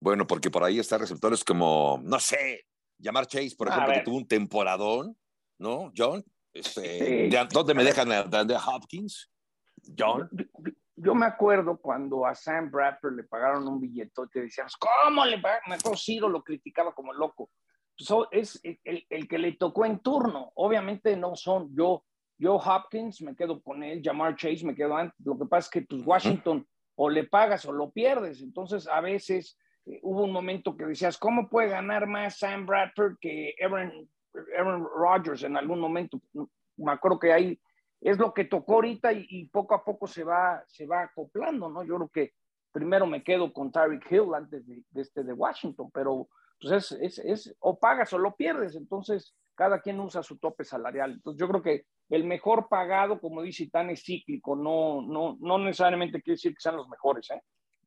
Bueno, 0.00 0.26
porque 0.26 0.50
por 0.50 0.64
ahí 0.64 0.78
están 0.78 1.00
receptores 1.00 1.42
como, 1.42 1.98
no 2.04 2.20
sé, 2.20 2.66
llamar 2.98 3.26
Chase, 3.26 3.56
por 3.56 3.68
ejemplo, 3.68 3.94
que 3.94 4.02
tuvo 4.02 4.18
un 4.18 4.28
temporadón, 4.28 5.16
¿no? 5.58 5.90
John, 5.96 6.22
este, 6.52 7.30
¿dónde 7.52 7.72
me 7.72 7.84
dejan 7.84 8.12
a, 8.12 8.44
de 8.44 8.54
Hopkins? 8.54 9.30
John. 9.98 10.28
Yo, 10.94 11.14
me 11.14 11.24
acuerdo 11.24 11.78
cuando 11.78 12.26
a 12.26 12.34
Sam 12.34 12.70
Bradford 12.70 13.14
le 13.14 13.24
pagaron 13.24 13.66
un 13.66 13.80
billetote 13.80 14.40
y 14.40 14.42
decíamos, 14.42 14.76
¿cómo 14.76 15.24
le 15.24 15.38
pagaron? 15.38 15.62
Me 15.68 15.76
acuerdo 15.76 15.96
Ciro 15.96 16.28
lo 16.28 16.42
criticaba 16.44 16.94
como 16.94 17.14
loco. 17.14 17.50
Es 18.30 18.60
el, 18.62 19.06
el, 19.08 19.28
que 19.28 19.38
le 19.38 19.52
tocó 19.52 19.84
en 19.84 19.98
turno. 20.00 20.52
Obviamente 20.54 21.16
no 21.16 21.36
son 21.36 21.74
yo, 21.74 22.04
yo 22.38 22.56
Hopkins, 22.56 23.22
me 23.22 23.36
quedo 23.36 23.62
con 23.62 23.82
él, 23.82 24.02
Jamar 24.02 24.36
Chase, 24.36 24.64
me 24.64 24.74
quedo 24.74 24.96
antes. 24.96 25.18
Lo 25.24 25.38
que 25.38 25.46
pasa 25.46 25.66
es 25.66 25.70
que 25.70 25.82
pues, 25.82 26.02
Washington 26.04 26.66
o 26.96 27.10
le 27.10 27.24
pagas 27.24 27.64
o 27.66 27.72
lo 27.72 27.90
pierdes. 27.90 28.40
Entonces, 28.42 28.88
a 28.88 29.00
veces 29.00 29.58
eh, 29.86 30.00
hubo 30.02 30.24
un 30.24 30.32
momento 30.32 30.76
que 30.76 30.86
decías, 30.86 31.18
¿cómo 31.18 31.48
puede 31.48 31.68
ganar 31.68 32.06
más 32.06 32.38
Sam 32.38 32.66
Bradford 32.66 33.16
que 33.20 33.54
Aaron, 33.62 34.08
Aaron 34.58 34.84
Rodgers 34.84 35.42
en 35.42 35.56
algún 35.56 35.80
momento? 35.80 36.20
Me 36.76 36.92
acuerdo 36.92 37.18
que 37.18 37.32
ahí 37.32 37.60
es 38.00 38.18
lo 38.18 38.34
que 38.34 38.44
tocó 38.44 38.74
ahorita 38.74 39.12
y, 39.12 39.48
poco 39.48 39.74
a 39.74 39.84
poco 39.84 40.06
se 40.06 40.24
va, 40.24 40.62
se 40.66 40.86
va 40.86 41.04
acoplando, 41.04 41.70
¿no? 41.70 41.82
Yo 41.84 41.96
creo 41.96 42.08
que 42.08 42.34
primero 42.70 43.06
me 43.06 43.22
quedo 43.22 43.52
con 43.52 43.72
Tyreek 43.72 44.10
Hill 44.10 44.34
antes 44.34 44.66
de, 44.66 44.82
este 44.94 45.24
de 45.24 45.32
Washington, 45.32 45.90
pero 45.92 46.28
pues 46.60 46.92
es, 46.92 46.92
es, 46.92 47.18
es, 47.18 47.56
o 47.60 47.78
pagas 47.78 48.12
o 48.12 48.18
lo 48.18 48.34
pierdes, 48.34 48.76
entonces 48.76 49.34
cada 49.54 49.80
quien 49.80 50.00
usa 50.00 50.22
su 50.22 50.38
tope 50.38 50.64
salarial. 50.64 51.12
Entonces 51.12 51.40
yo 51.40 51.48
creo 51.48 51.62
que 51.62 51.86
el 52.10 52.24
mejor 52.24 52.68
pagado, 52.68 53.20
como 53.20 53.42
dice 53.42 53.68
Tan, 53.70 53.90
es 53.90 54.02
cíclico, 54.04 54.56
no, 54.56 55.02
no, 55.02 55.36
no 55.40 55.58
necesariamente 55.58 56.20
quiere 56.20 56.36
decir 56.36 56.54
que 56.54 56.60
sean 56.60 56.76
los 56.76 56.88
mejores, 56.88 57.30
¿eh? 57.30 57.40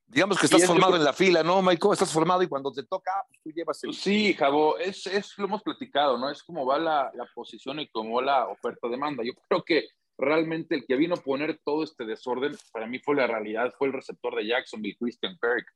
Digamos 0.10 0.40
que 0.40 0.46
estás 0.46 0.66
formado 0.66 0.96
en 0.96 1.04
la 1.04 1.12
fila, 1.12 1.44
¿no, 1.44 1.62
Michael? 1.62 1.92
Estás 1.92 2.14
formado 2.14 2.42
y 2.42 2.48
cuando 2.48 2.72
te 2.72 2.84
toca, 2.84 3.12
pues 3.28 3.42
tú 3.44 3.52
llevas 3.52 3.84
el... 3.84 3.94
Sí, 3.94 4.34
Javo, 4.34 4.78
es, 4.78 5.06
es, 5.06 5.38
lo 5.38 5.48
hemos 5.48 5.62
platicado, 5.62 6.18
¿no? 6.18 6.30
Es 6.30 6.42
como 6.44 6.66
va 6.66 6.80
la, 6.80 7.12
la 7.14 7.26
posición 7.36 7.82
y 7.82 7.90
cómo 7.90 8.22
la 8.22 8.48
oferta-demanda. 8.48 9.22
Yo 9.26 9.34
creo 9.50 9.64
que 9.66 9.90
realmente 10.18 10.76
el 10.76 10.86
que 10.86 10.96
vino 10.96 11.16
a 11.16 11.22
poner 11.22 11.60
todo 11.62 11.84
este 11.84 12.06
desorden, 12.06 12.56
para 12.72 12.88
mí 12.88 13.00
fue 13.00 13.16
la 13.16 13.28
realidad, 13.28 13.74
fue 13.78 13.88
el 13.88 13.94
receptor 13.94 14.34
de 14.34 14.48
Jacksonville, 14.48 14.96
Christian 14.98 15.38
Kirk. 15.42 15.68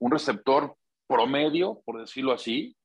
Un 0.00 0.10
receptor 0.10 0.76
promedio, 1.06 1.80
por 1.84 2.00
decirlo 2.00 2.32
así, 2.32 2.76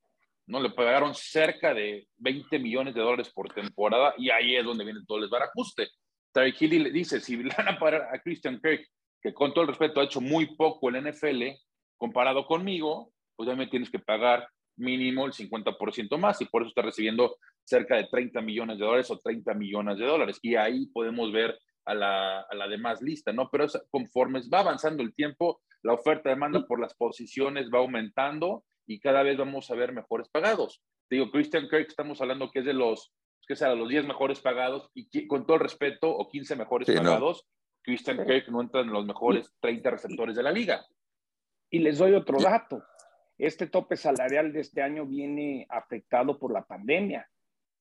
¿no? 0.47 0.59
Le 0.59 0.71
pagaron 0.71 1.13
cerca 1.15 1.73
de 1.73 2.07
20 2.17 2.59
millones 2.59 2.93
de 2.93 3.01
dólares 3.01 3.31
por 3.33 3.53
temporada 3.53 4.13
y 4.17 4.29
ahí 4.29 4.55
es 4.55 4.65
donde 4.65 4.83
viene 4.83 5.01
todo 5.07 5.17
el 5.17 5.23
desbarajuste. 5.23 5.89
Hill 6.59 6.83
le 6.83 6.91
dice, 6.91 7.19
si 7.19 7.37
le 7.43 7.53
van 7.55 7.69
a 7.69 7.79
pagar 7.79 8.09
a 8.13 8.19
Christian 8.19 8.59
Kirk 8.61 8.85
que 9.21 9.33
con 9.33 9.53
todo 9.53 9.63
el 9.63 9.67
respeto 9.69 9.99
ha 9.99 10.05
hecho 10.05 10.21
muy 10.21 10.55
poco 10.55 10.89
el 10.89 11.09
NFL 11.09 11.43
comparado 11.97 12.45
conmigo, 12.45 13.11
pues 13.35 13.47
ya 13.47 13.55
me 13.55 13.67
tienes 13.67 13.89
que 13.89 13.99
pagar 13.99 14.47
mínimo 14.77 15.25
el 15.25 15.33
50% 15.33 16.17
más 16.17 16.41
y 16.41 16.45
por 16.45 16.63
eso 16.63 16.69
está 16.69 16.81
recibiendo 16.81 17.37
cerca 17.63 17.95
de 17.95 18.07
30 18.09 18.41
millones 18.41 18.79
de 18.79 18.85
dólares 18.85 19.11
o 19.11 19.19
30 19.19 19.53
millones 19.53 19.99
de 19.99 20.05
dólares. 20.05 20.39
Y 20.41 20.55
ahí 20.55 20.87
podemos 20.87 21.31
ver 21.31 21.57
a 21.85 21.93
la, 21.93 22.41
a 22.41 22.55
la 22.55 22.67
demás 22.67 23.01
lista, 23.01 23.33
¿no? 23.33 23.50
Pero 23.50 23.67
conforme 23.89 24.41
va 24.53 24.59
avanzando 24.59 25.03
el 25.03 25.13
tiempo, 25.13 25.61
la 25.83 25.93
oferta 25.93 26.29
demanda 26.29 26.65
por 26.67 26.79
las 26.79 26.93
posiciones 26.93 27.69
va 27.73 27.79
aumentando 27.79 28.63
y 28.85 29.00
cada 29.00 29.23
vez 29.23 29.38
vamos 29.38 29.69
a 29.71 29.75
ver 29.75 29.93
mejores 29.93 30.29
pagados. 30.29 30.81
Te 31.07 31.15
digo, 31.15 31.31
Christian 31.31 31.67
Kirk, 31.69 31.88
estamos 31.88 32.21
hablando 32.21 32.51
que 32.51 32.59
es 32.59 32.65
de 32.65 32.73
los, 32.73 33.13
que 33.47 33.55
sea, 33.55 33.73
los 33.75 33.89
10 33.89 34.05
mejores 34.05 34.39
pagados 34.39 34.89
y 34.93 35.27
con 35.27 35.45
todo 35.45 35.55
el 35.55 35.63
respeto, 35.63 36.09
o 36.09 36.29
15 36.29 36.55
mejores 36.55 36.88
pagados, 36.95 37.47
Christian 37.83 38.25
Kirk 38.25 38.47
no 38.50 38.61
entra 38.61 38.81
en 38.81 38.91
los 38.91 39.05
mejores 39.05 39.51
30 39.59 39.89
receptores 39.89 40.35
de 40.35 40.43
la 40.43 40.51
liga. 40.51 40.85
Y 41.69 41.79
les 41.79 41.97
doy 41.97 42.13
otro 42.13 42.39
dato. 42.39 42.83
Este 43.38 43.67
tope 43.67 43.97
salarial 43.97 44.53
de 44.53 44.59
este 44.59 44.81
año 44.81 45.05
viene 45.05 45.65
afectado 45.69 46.38
por 46.38 46.53
la 46.53 46.63
pandemia. 46.63 47.27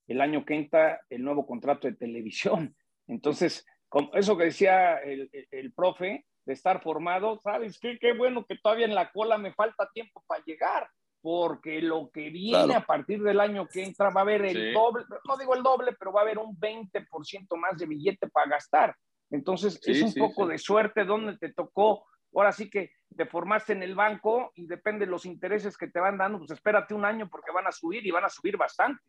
El 0.07 0.21
año 0.21 0.45
que 0.45 0.55
entra, 0.55 1.01
el 1.11 1.23
nuevo 1.23 1.47
contrato 1.47 1.87
de 1.87 1.95
televisión. 1.95 2.75
Entonces, 3.07 3.67
con 3.91 4.09
eso 4.15 4.39
que 4.39 4.45
decía 4.45 4.99
el, 4.99 5.29
el, 5.51 5.73
profe, 5.73 6.25
de 6.47 6.53
estar 6.53 6.81
formado, 6.81 7.41
¿sabes 7.43 7.79
qué? 7.81 7.99
Qué 7.99 8.13
bueno 8.13 8.47
que 8.47 8.57
todavía 8.57 8.87
en 8.87 8.95
la 8.95 9.11
cola 9.11 9.37
me 9.37 9.53
falta 9.53 9.91
tiempo 9.93 10.23
para 10.29 10.43
llegar, 10.45 10.89
porque 11.21 11.83
lo 11.83 12.09
que 12.11 12.31
viene 12.31 12.77
a 12.77 12.87
partir 12.87 13.21
del 13.21 13.41
año 13.41 13.67
que 13.67 13.83
entra 13.83 14.11
va 14.11 14.21
a 14.21 14.23
haber 14.23 14.47
el 14.47 14.73
doble, 14.73 15.05
no 15.27 15.37
digo 15.37 15.57
el 15.57 15.65
doble, 15.65 15.93
pero 15.99 16.13
va 16.13 16.21
a 16.21 16.23
haber 16.23 16.39
un 16.39 16.57
20% 16.57 17.57
más 17.57 17.79
de 17.79 17.87
billete 17.87 18.29
para 18.29 18.49
gastar. 18.49 18.97
Entonces, 19.29 19.81
es 19.85 20.03
un 20.03 20.15
poco 20.15 20.47
de 20.47 20.59
suerte 20.59 21.05
donde 21.05 21.37
te 21.37 21.53
tocó. 21.53 22.07
Ahora 22.33 22.53
sí 22.53 22.71
que 22.71 22.93
te 23.17 23.27
formaste 23.27 23.73
en 23.73 23.83
el 23.83 23.97
banco 23.97 24.53
y 24.55 24.67
depende 24.67 25.05
de 25.05 25.11
los 25.11 25.27
intereses 25.27 25.77
que 25.77 25.89
te 25.89 25.99
van 25.99 26.17
dando, 26.17 26.39
pues 26.39 26.53
espérate 26.53 26.95
un 26.95 27.05
año 27.05 27.29
porque 27.29 27.51
van 27.51 27.67
a 27.67 27.73
subir 27.73 28.07
y 28.07 28.13
van 28.13 28.25
a 28.25 28.29
subir 28.29 28.57
bastante. 28.57 29.03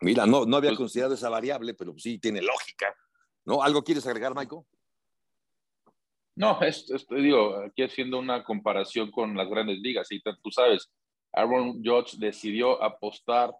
Mira, 0.00 0.26
no, 0.26 0.44
no 0.44 0.56
había 0.56 0.70
pues 0.70 0.78
considerado 0.78 1.14
esa 1.14 1.28
variable, 1.28 1.74
pero 1.74 1.96
sí 1.96 2.18
tiene 2.18 2.42
lógica. 2.42 2.92
¿No? 3.48 3.62
¿Algo 3.62 3.82
quieres 3.82 4.06
agregar, 4.06 4.34
Michael? 4.34 4.60
No, 6.36 6.60
esto, 6.60 6.96
aquí 7.64 7.82
haciendo 7.82 8.18
una 8.18 8.44
comparación 8.44 9.10
con 9.10 9.34
las 9.34 9.48
grandes 9.48 9.78
ligas, 9.78 10.12
y 10.12 10.20
tú 10.20 10.50
sabes, 10.50 10.90
Aaron 11.32 11.82
Judge 11.82 12.18
decidió 12.18 12.82
apostar 12.82 13.54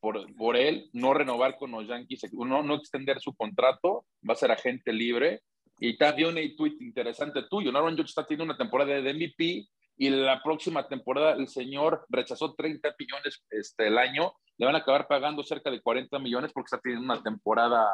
por, 0.00 0.56
él, 0.56 0.90
no 0.92 1.14
renovar 1.14 1.56
con 1.56 1.70
los 1.70 1.86
Yankees, 1.86 2.32
no, 2.32 2.64
no 2.64 2.74
extender 2.74 3.20
su 3.20 3.32
contrato, 3.36 4.04
va 4.28 4.32
a 4.32 4.36
ser 4.36 4.50
agente 4.50 4.92
libre. 4.92 5.40
Y 5.78 5.96
también 5.96 6.30
un 6.30 6.56
tweet 6.56 6.76
interesante 6.80 7.44
tuyo, 7.48 7.70
Aaron 7.70 7.96
Judge 7.96 8.08
está 8.08 8.26
teniendo 8.26 8.52
una 8.52 8.58
temporada 8.58 9.00
de 9.00 9.14
MVP 9.14 9.68
y 9.98 10.10
la 10.10 10.42
próxima 10.42 10.88
temporada 10.88 11.34
el 11.34 11.46
señor 11.46 12.04
rechazó 12.08 12.54
30 12.54 12.92
millones 12.98 13.40
este, 13.50 13.86
el 13.86 13.98
año, 13.98 14.32
le 14.58 14.66
van 14.66 14.74
a 14.74 14.78
acabar 14.78 15.06
pagando 15.06 15.44
cerca 15.44 15.70
de 15.70 15.80
40 15.80 16.18
millones 16.18 16.50
porque 16.52 16.66
está 16.66 16.78
teniendo 16.78 17.04
una 17.04 17.22
temporada 17.22 17.88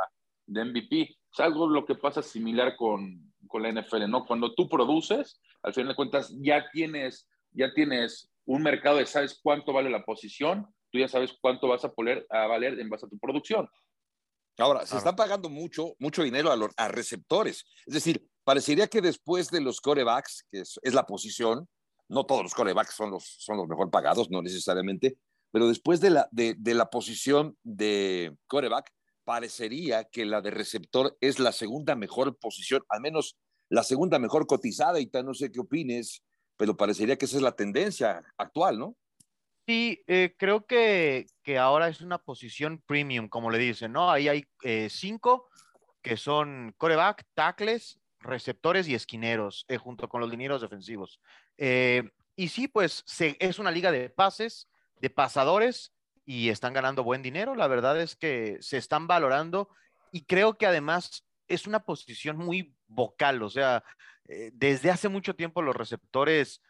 de 0.52 0.64
MVP. 0.64 1.02
Es 1.32 1.40
algo 1.40 1.66
lo 1.68 1.84
que 1.84 1.94
pasa 1.94 2.22
similar 2.22 2.76
con, 2.76 3.32
con 3.48 3.62
la 3.62 3.72
NFL, 3.72 4.08
¿no? 4.08 4.24
Cuando 4.26 4.54
tú 4.54 4.68
produces, 4.68 5.40
al 5.62 5.74
final 5.74 5.90
de 5.90 5.96
cuentas 5.96 6.34
ya 6.40 6.68
tienes, 6.72 7.28
ya 7.52 7.72
tienes 7.72 8.30
un 8.44 8.62
mercado 8.62 8.98
de 8.98 9.06
sabes 9.06 9.38
cuánto 9.42 9.72
vale 9.72 9.90
la 9.90 10.04
posición, 10.04 10.66
tú 10.90 10.98
ya 10.98 11.08
sabes 11.08 11.34
cuánto 11.40 11.68
vas 11.68 11.84
a, 11.84 11.92
poner, 11.92 12.26
a 12.30 12.46
valer 12.46 12.78
en 12.78 12.88
base 12.88 13.06
a 13.06 13.08
tu 13.08 13.18
producción. 13.18 13.68
Ahora, 14.58 14.84
se 14.84 14.98
está 14.98 15.16
pagando 15.16 15.48
mucho, 15.48 15.94
mucho 15.98 16.22
dinero 16.22 16.52
a, 16.52 16.56
los, 16.56 16.72
a 16.76 16.88
receptores. 16.88 17.64
Es 17.86 17.94
decir, 17.94 18.26
parecería 18.44 18.86
que 18.86 19.00
después 19.00 19.50
de 19.50 19.60
los 19.60 19.80
corebacks, 19.80 20.46
que 20.50 20.60
es, 20.60 20.94
la 20.94 21.06
posición, 21.06 21.66
no 22.08 22.24
todos 22.24 22.42
los 22.42 22.54
corebacks 22.54 22.94
son 22.94 23.10
los, 23.10 23.24
son 23.38 23.56
los 23.56 23.66
mejor 23.66 23.90
pagados, 23.90 24.30
no 24.30 24.42
necesariamente, 24.42 25.16
pero 25.50 25.68
después 25.68 26.00
de 26.00 26.10
la, 26.10 26.28
de, 26.32 26.54
de 26.58 26.74
la 26.74 26.90
posición 26.90 27.56
de 27.62 28.36
coreback, 28.46 28.90
parecería 29.24 30.04
que 30.04 30.24
la 30.24 30.40
de 30.40 30.50
receptor 30.50 31.16
es 31.20 31.38
la 31.38 31.52
segunda 31.52 31.94
mejor 31.94 32.36
posición, 32.38 32.82
al 32.88 33.00
menos 33.00 33.36
la 33.68 33.82
segunda 33.82 34.18
mejor 34.18 34.46
cotizada, 34.46 35.00
y 35.00 35.06
tal, 35.06 35.26
no 35.26 35.34
sé 35.34 35.50
qué 35.50 35.60
opines, 35.60 36.22
pero 36.56 36.76
parecería 36.76 37.16
que 37.16 37.24
esa 37.24 37.36
es 37.36 37.42
la 37.42 37.56
tendencia 37.56 38.22
actual, 38.36 38.78
¿no? 38.78 38.96
Sí, 39.66 40.02
eh, 40.08 40.34
creo 40.36 40.66
que, 40.66 41.26
que, 41.42 41.56
ahora 41.56 41.88
es 41.88 42.00
una 42.00 42.18
posición 42.18 42.82
premium, 42.84 43.28
como 43.28 43.50
le 43.50 43.58
dicen, 43.58 43.92
¿no? 43.92 44.10
Ahí 44.10 44.28
hay 44.28 44.44
eh, 44.62 44.88
cinco 44.90 45.48
que 46.02 46.16
son 46.16 46.74
coreback, 46.76 47.24
tackles, 47.34 48.00
receptores 48.18 48.88
y 48.88 48.94
esquineros, 48.94 49.64
eh, 49.68 49.78
junto 49.78 50.08
con 50.08 50.20
los 50.20 50.30
linieros 50.30 50.62
defensivos. 50.62 51.20
y 51.56 52.48
sí, 52.48 52.66
pues 52.66 53.04
es 53.18 53.58
una 53.58 53.70
liga 53.70 53.92
de 53.92 54.10
pases, 54.10 54.68
de 55.00 55.10
pasadores, 55.10 55.92
y 56.24 56.48
están 56.48 56.72
ganando 56.72 57.04
buen 57.04 57.22
dinero. 57.22 57.54
La 57.54 57.66
verdad 57.66 58.00
es 58.00 58.16
que 58.16 58.58
se 58.60 58.78
están 58.78 59.06
valorando 59.06 59.68
y 60.10 60.24
creo 60.24 60.56
que 60.58 60.66
además 60.66 61.26
es 61.48 61.66
una 61.66 61.80
posición 61.80 62.36
muy 62.36 62.74
vocal, 62.86 63.42
o 63.42 63.50
sea, 63.50 63.82
desde 64.52 64.90
hace 64.90 65.08
mucho 65.08 65.34
tiempo 65.34 65.62
los 65.62 65.76
receptores 65.76 66.62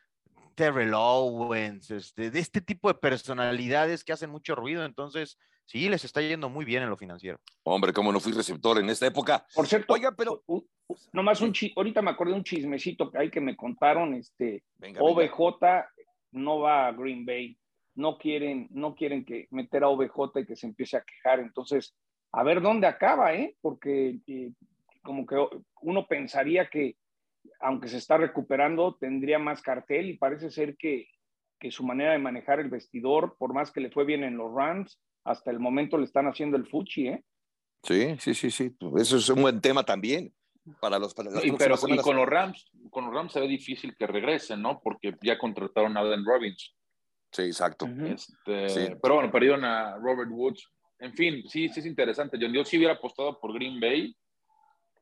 Terrell 0.55 0.95
Owens, 0.95 1.91
este, 1.91 2.31
de 2.31 2.39
este 2.39 2.61
tipo 2.61 2.89
de 2.89 2.95
personalidades 2.95 4.05
que 4.05 4.13
hacen 4.13 4.31
mucho 4.31 4.55
ruido. 4.55 4.85
Entonces, 4.85 5.39
sí, 5.65 5.89
les 5.89 6.05
está 6.05 6.21
yendo 6.21 6.49
muy 6.49 6.65
bien 6.65 6.83
en 6.83 6.91
lo 6.91 6.97
financiero. 6.97 7.41
Hombre, 7.65 7.93
cómo 7.93 8.13
no 8.13 8.21
fui 8.21 8.33
receptor 8.33 8.79
en 8.79 8.91
esta 8.91 9.07
época. 9.07 9.47
Por 9.55 9.67
cierto, 9.67 9.95
oiga, 9.95 10.13
pero 10.13 10.45
nomás 11.13 11.41
un 11.41 11.53
ahorita 11.77 12.03
me 12.03 12.11
acordé 12.11 12.33
de 12.33 12.39
un 12.39 12.45
chismecito 12.45 13.11
que 13.11 13.19
hay 13.19 13.31
que 13.31 13.41
me 13.41 13.57
contaron, 13.57 14.15
este 14.15 14.65
OBJ 14.99 15.87
no 16.33 16.61
va 16.61 16.89
a 16.89 16.93
Green 16.93 17.25
Bay, 17.25 17.57
no 17.95 18.19
quieren, 18.19 18.69
no 18.71 18.95
quieren 18.95 19.25
que 19.25 19.47
meter 19.51 19.85
a 19.85 19.89
OBJ 19.89 20.39
y 20.41 20.47
que 20.47 20.57
se 20.57 20.67
empiece 20.67 20.97
a 20.97 21.05
quejar. 21.05 21.41
Entonces, 21.41 21.95
a 22.33 22.43
ver 22.43 22.61
dónde 22.61 22.87
acaba, 22.87 23.35
¿eh? 23.35 23.57
Porque 23.61 24.19
eh, 24.27 24.53
como 25.03 25.27
que 25.27 25.37
uno 25.83 26.07
pensaría 26.07 26.69
que 26.69 26.97
aunque 27.61 27.89
se 27.89 27.99
está 27.99 28.17
recuperando, 28.17 28.95
tendría 28.95 29.39
más 29.39 29.63
cartel 29.63 30.11
y 30.11 30.17
parece 30.17 30.51
ser 30.51 30.77
que, 30.77 31.09
que 31.59 31.71
su 31.71 31.85
manera 31.85 32.13
de 32.13 32.19
manejar 32.19 32.61
el 32.61 32.71
vestidor, 32.71 33.37
por 33.39 33.53
más 33.53 33.71
que 33.71 33.81
le 33.81 33.91
fue 33.91 34.05
bien 34.05 34.25
en 34.25 34.37
los 34.37 34.53
Rams, 34.53 35.01
hasta 35.25 35.51
el 35.51 35.61
momento 35.61 35.99
le 35.99 36.05
están 36.05 36.27
haciendo 36.27 36.57
el 36.57 36.67
fuchi, 36.67 37.09
¿eh? 37.09 37.25
Sí, 37.83 38.17
sí, 38.19 38.35
sí, 38.35 38.51
sí. 38.51 38.77
Eso 38.97 39.17
es 39.17 39.29
un 39.29 39.43
buen 39.43 39.61
tema 39.61 39.85
también 39.85 40.33
para 40.81 40.99
los 40.99 41.15
para 41.15 41.31
y, 41.45 41.51
pero 41.53 41.75
y 41.89 41.97
con 41.99 42.17
los 42.17 42.29
Rams, 42.29 42.71
con 42.91 43.07
los 43.07 43.15
Rams 43.15 43.33
se 43.33 43.41
ve 43.41 43.49
difícil 43.49 43.97
que 43.97 44.07
regresen, 44.07 44.63
¿no? 44.63 44.81
Porque 44.81 45.17
ya 45.21 45.37
contrataron 45.37 45.97
a 45.97 46.01
Allen 46.01 46.25
Robbins. 46.25 46.77
Sí, 47.33 47.43
exacto. 47.43 47.87
Este, 47.87 48.97
pero 49.03 49.15
bueno, 49.15 49.33
perdieron 49.33 49.65
a 49.65 49.97
Robert 49.97 50.31
Woods. 50.31 50.69
En 50.99 51.15
fin, 51.15 51.43
sí, 51.49 51.69
sí 51.71 51.81
es 51.81 51.87
interesante. 51.87 52.39
Yo, 52.39 52.47
yo 52.49 52.65
sí 52.65 52.77
hubiera 52.77 52.95
apostado 52.95 53.41
por 53.41 53.55
Green 53.55 53.81
Bay, 53.81 54.15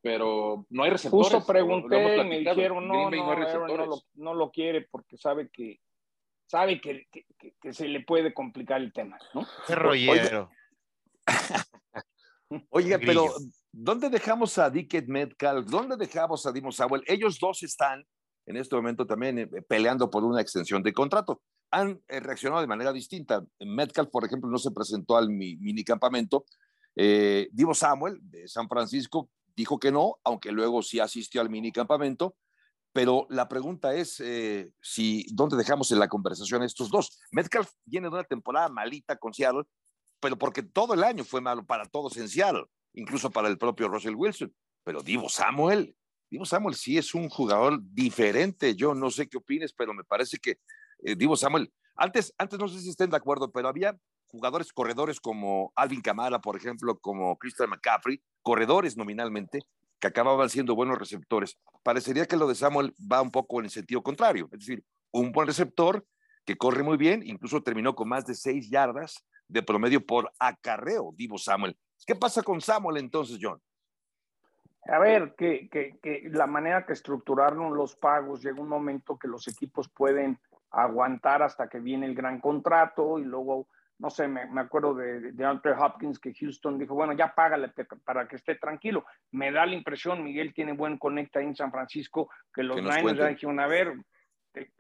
pero 0.00 0.64
no 0.70 0.84
hay 0.84 0.90
receptores. 0.90 1.32
Justo 1.32 1.46
pregunté, 1.46 2.24
me 2.24 2.38
dijeron, 2.38 2.86
no, 2.86 3.10
no, 3.10 3.34
no, 3.36 3.86
lo, 3.86 4.02
no, 4.14 4.34
lo, 4.34 4.50
quiere 4.50 4.86
porque 4.90 5.18
sabe 5.18 5.50
que 5.52 5.80
sabe 6.46 6.80
que, 6.80 7.06
que, 7.10 7.26
que, 7.60 7.72
se 7.72 7.86
le 7.86 8.00
puede 8.00 8.32
complicar 8.32 8.80
el 8.80 8.92
tema, 8.92 9.18
¿no? 9.34 9.46
Qué 9.66 9.74
rollero. 9.74 10.50
Oiga, 12.70 12.98
pero 13.04 13.26
¿dónde 13.72 14.08
dejamos 14.08 14.56
a 14.58 14.70
Dickett 14.70 15.06
Metcalf? 15.06 15.66
¿Dónde 15.66 15.96
dejamos 15.96 16.46
a 16.46 16.52
Dimo 16.52 16.72
Samuel? 16.72 17.02
Ellos 17.06 17.38
dos 17.40 17.62
están 17.62 18.04
en 18.46 18.56
este 18.56 18.74
momento 18.74 19.06
también 19.06 19.38
eh, 19.38 19.46
peleando 19.68 20.10
por 20.10 20.24
una 20.24 20.40
extensión 20.40 20.82
de 20.82 20.92
contrato. 20.92 21.40
Han 21.70 22.02
eh, 22.08 22.20
reaccionado 22.20 22.60
de 22.60 22.66
manera 22.66 22.92
distinta. 22.92 23.44
Metcalf, 23.60 24.10
por 24.10 24.24
ejemplo, 24.24 24.50
no 24.50 24.58
se 24.58 24.70
presentó 24.70 25.16
al 25.16 25.30
minicampamento. 25.30 26.44
Eh, 26.96 27.48
Divo 27.52 27.74
Samuel, 27.74 28.18
de 28.22 28.48
San 28.48 28.68
Francisco, 28.68 29.30
dijo 29.54 29.78
que 29.78 29.92
no, 29.92 30.16
aunque 30.24 30.52
luego 30.52 30.82
sí 30.82 31.00
asistió 31.00 31.40
al 31.40 31.50
minicampamento. 31.50 32.36
Pero 32.92 33.26
la 33.30 33.48
pregunta 33.48 33.94
es 33.94 34.18
eh, 34.18 34.72
si 34.82 35.24
dónde 35.32 35.56
dejamos 35.56 35.92
en 35.92 36.00
la 36.00 36.08
conversación 36.08 36.62
estos 36.64 36.90
dos. 36.90 37.20
Metcalf 37.30 37.70
viene 37.84 38.08
de 38.08 38.14
una 38.14 38.24
temporada 38.24 38.68
malita 38.68 39.16
con 39.16 39.32
Seattle, 39.32 39.62
pero 40.18 40.36
porque 40.36 40.62
todo 40.62 40.94
el 40.94 41.04
año 41.04 41.24
fue 41.24 41.40
malo 41.40 41.64
para 41.64 41.84
todos 41.86 42.16
en 42.16 42.28
Seattle, 42.28 42.64
incluso 42.94 43.30
para 43.30 43.48
el 43.48 43.58
propio 43.58 43.88
Russell 43.88 44.16
Wilson. 44.16 44.52
Pero 44.82 45.02
Divo 45.02 45.28
Samuel, 45.28 45.94
Divo 46.30 46.44
Samuel 46.44 46.76
sí 46.76 46.96
es 46.96 47.14
un 47.14 47.28
jugador 47.28 47.80
diferente. 47.82 48.76
Yo 48.76 48.94
no 48.94 49.10
sé 49.10 49.28
qué 49.28 49.36
opines, 49.36 49.72
pero 49.72 49.92
me 49.92 50.04
parece 50.04 50.38
que 50.38 50.58
eh, 51.02 51.14
Divo 51.16 51.36
Samuel, 51.36 51.72
antes, 51.96 52.34
antes 52.38 52.58
no 52.58 52.68
sé 52.68 52.80
si 52.80 52.90
estén 52.90 53.10
de 53.10 53.16
acuerdo, 53.16 53.50
pero 53.50 53.68
había 53.68 53.96
jugadores 54.28 54.72
corredores 54.72 55.20
como 55.20 55.72
Alvin 55.74 56.00
Kamara, 56.00 56.40
por 56.40 56.56
ejemplo, 56.56 56.98
como 56.98 57.36
Christian 57.36 57.70
McCaffrey, 57.70 58.22
corredores 58.42 58.96
nominalmente, 58.96 59.60
que 59.98 60.06
acababan 60.06 60.48
siendo 60.48 60.74
buenos 60.74 60.98
receptores. 60.98 61.58
Parecería 61.82 62.26
que 62.26 62.36
lo 62.36 62.46
de 62.46 62.54
Samuel 62.54 62.94
va 63.00 63.20
un 63.20 63.30
poco 63.30 63.58
en 63.58 63.66
el 63.66 63.70
sentido 63.70 64.02
contrario, 64.02 64.48
es 64.52 64.60
decir, 64.60 64.84
un 65.12 65.32
buen 65.32 65.46
receptor 65.46 66.06
que 66.44 66.56
corre 66.56 66.82
muy 66.82 66.96
bien, 66.96 67.22
incluso 67.24 67.62
terminó 67.62 67.94
con 67.94 68.08
más 68.08 68.24
de 68.24 68.34
seis 68.34 68.70
yardas 68.70 69.24
de 69.48 69.62
promedio 69.62 70.04
por 70.04 70.32
acarreo, 70.38 71.12
Divo 71.16 71.38
Samuel. 71.38 71.76
¿Qué 72.06 72.14
pasa 72.14 72.42
con 72.42 72.60
Samuel 72.60 72.96
entonces, 72.96 73.38
John? 73.40 73.60
A 74.86 74.98
ver, 74.98 75.34
que, 75.36 75.68
que, 75.68 75.98
que, 76.02 76.30
la 76.32 76.46
manera 76.46 76.86
que 76.86 76.94
estructuraron 76.94 77.76
los 77.76 77.96
pagos, 77.96 78.42
llega 78.42 78.60
un 78.60 78.68
momento 78.68 79.18
que 79.18 79.28
los 79.28 79.46
equipos 79.48 79.88
pueden 79.90 80.38
aguantar 80.70 81.42
hasta 81.42 81.68
que 81.68 81.80
viene 81.80 82.06
el 82.06 82.14
gran 82.14 82.40
contrato 82.40 83.18
y 83.18 83.24
luego, 83.24 83.68
no 83.98 84.10
sé, 84.10 84.28
me, 84.28 84.46
me 84.46 84.60
acuerdo 84.60 84.94
de, 84.94 85.32
de 85.32 85.44
Andre 85.44 85.72
Hopkins 85.72 86.18
que 86.18 86.32
Houston 86.34 86.78
dijo, 86.78 86.94
bueno, 86.94 87.12
ya 87.12 87.34
págale 87.34 87.72
para 88.04 88.26
que 88.28 88.36
esté 88.36 88.54
tranquilo. 88.54 89.04
Me 89.32 89.50
da 89.52 89.66
la 89.66 89.74
impresión, 89.74 90.22
Miguel 90.22 90.54
tiene 90.54 90.72
buen 90.72 90.98
conecta 90.98 91.40
en 91.40 91.54
San 91.54 91.70
Francisco, 91.70 92.30
que 92.52 92.62
los 92.62 92.76
Niners 92.76 93.18
ya 93.18 93.26
dijeron, 93.26 93.60
a 93.60 93.66
ver, 93.66 93.94
eh, 94.54 94.70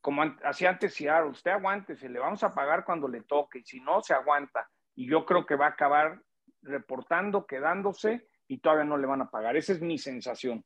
como 0.00 0.22
hacía 0.44 0.70
antes 0.70 0.94
Seattle, 0.94 1.30
usted 1.30 1.50
aguante, 1.50 1.96
se 1.96 2.08
le 2.08 2.18
vamos 2.18 2.42
a 2.42 2.54
pagar 2.54 2.84
cuando 2.84 3.08
le 3.08 3.22
toque, 3.22 3.58
y 3.58 3.64
si 3.64 3.80
no, 3.80 4.02
se 4.02 4.14
aguanta. 4.14 4.68
Y 4.94 5.08
yo 5.08 5.24
creo 5.26 5.44
que 5.44 5.56
va 5.56 5.66
a 5.66 5.70
acabar 5.70 6.20
reportando, 6.62 7.46
quedándose, 7.46 8.28
y 8.46 8.58
todavía 8.58 8.84
no 8.84 8.96
le 8.96 9.06
van 9.06 9.22
a 9.22 9.30
pagar. 9.30 9.56
Esa 9.56 9.72
es 9.72 9.80
mi 9.80 9.98
sensación. 9.98 10.64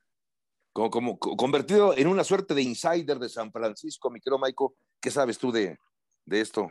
Como, 0.74 1.20
convertido 1.20 1.96
en 1.96 2.08
una 2.08 2.24
suerte 2.24 2.52
de 2.52 2.62
insider 2.62 3.20
de 3.20 3.28
San 3.28 3.52
Francisco, 3.52 4.10
mi 4.10 4.20
querido 4.20 4.40
Maico, 4.40 4.74
¿qué 5.00 5.08
sabes 5.08 5.38
tú 5.38 5.52
de, 5.52 5.78
esto? 6.26 6.68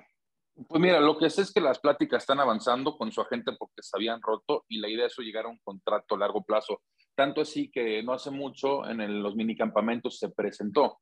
Pues 0.68 0.82
mira, 0.82 1.00
lo 1.00 1.18
que 1.18 1.30
sé 1.30 1.44
es 1.44 1.54
que 1.54 1.62
las 1.62 1.80
pláticas 1.80 2.24
están 2.24 2.42
avanzando 2.42 2.98
con 2.98 3.14
su 3.14 3.22
agente 3.22 3.54
porque 3.58 3.82
se 3.82 3.96
habían 3.96 4.22
roto 4.22 4.66
y 4.68 4.80
la 4.80 4.90
idea 4.90 5.06
es 5.06 5.18
llegar 5.20 5.46
a 5.46 5.50
un 5.50 5.60
contrato 5.64 6.16
a 6.16 6.18
largo 6.18 6.44
plazo. 6.44 6.82
Tanto 7.16 7.40
así 7.40 7.72
que 7.72 8.04
no 8.04 8.12
hace 8.12 8.30
mucho 8.30 8.86
en 8.90 9.00
el, 9.00 9.22
los 9.22 9.36
minicampamentos 9.36 10.20
se 10.20 10.28
presentó. 10.30 11.00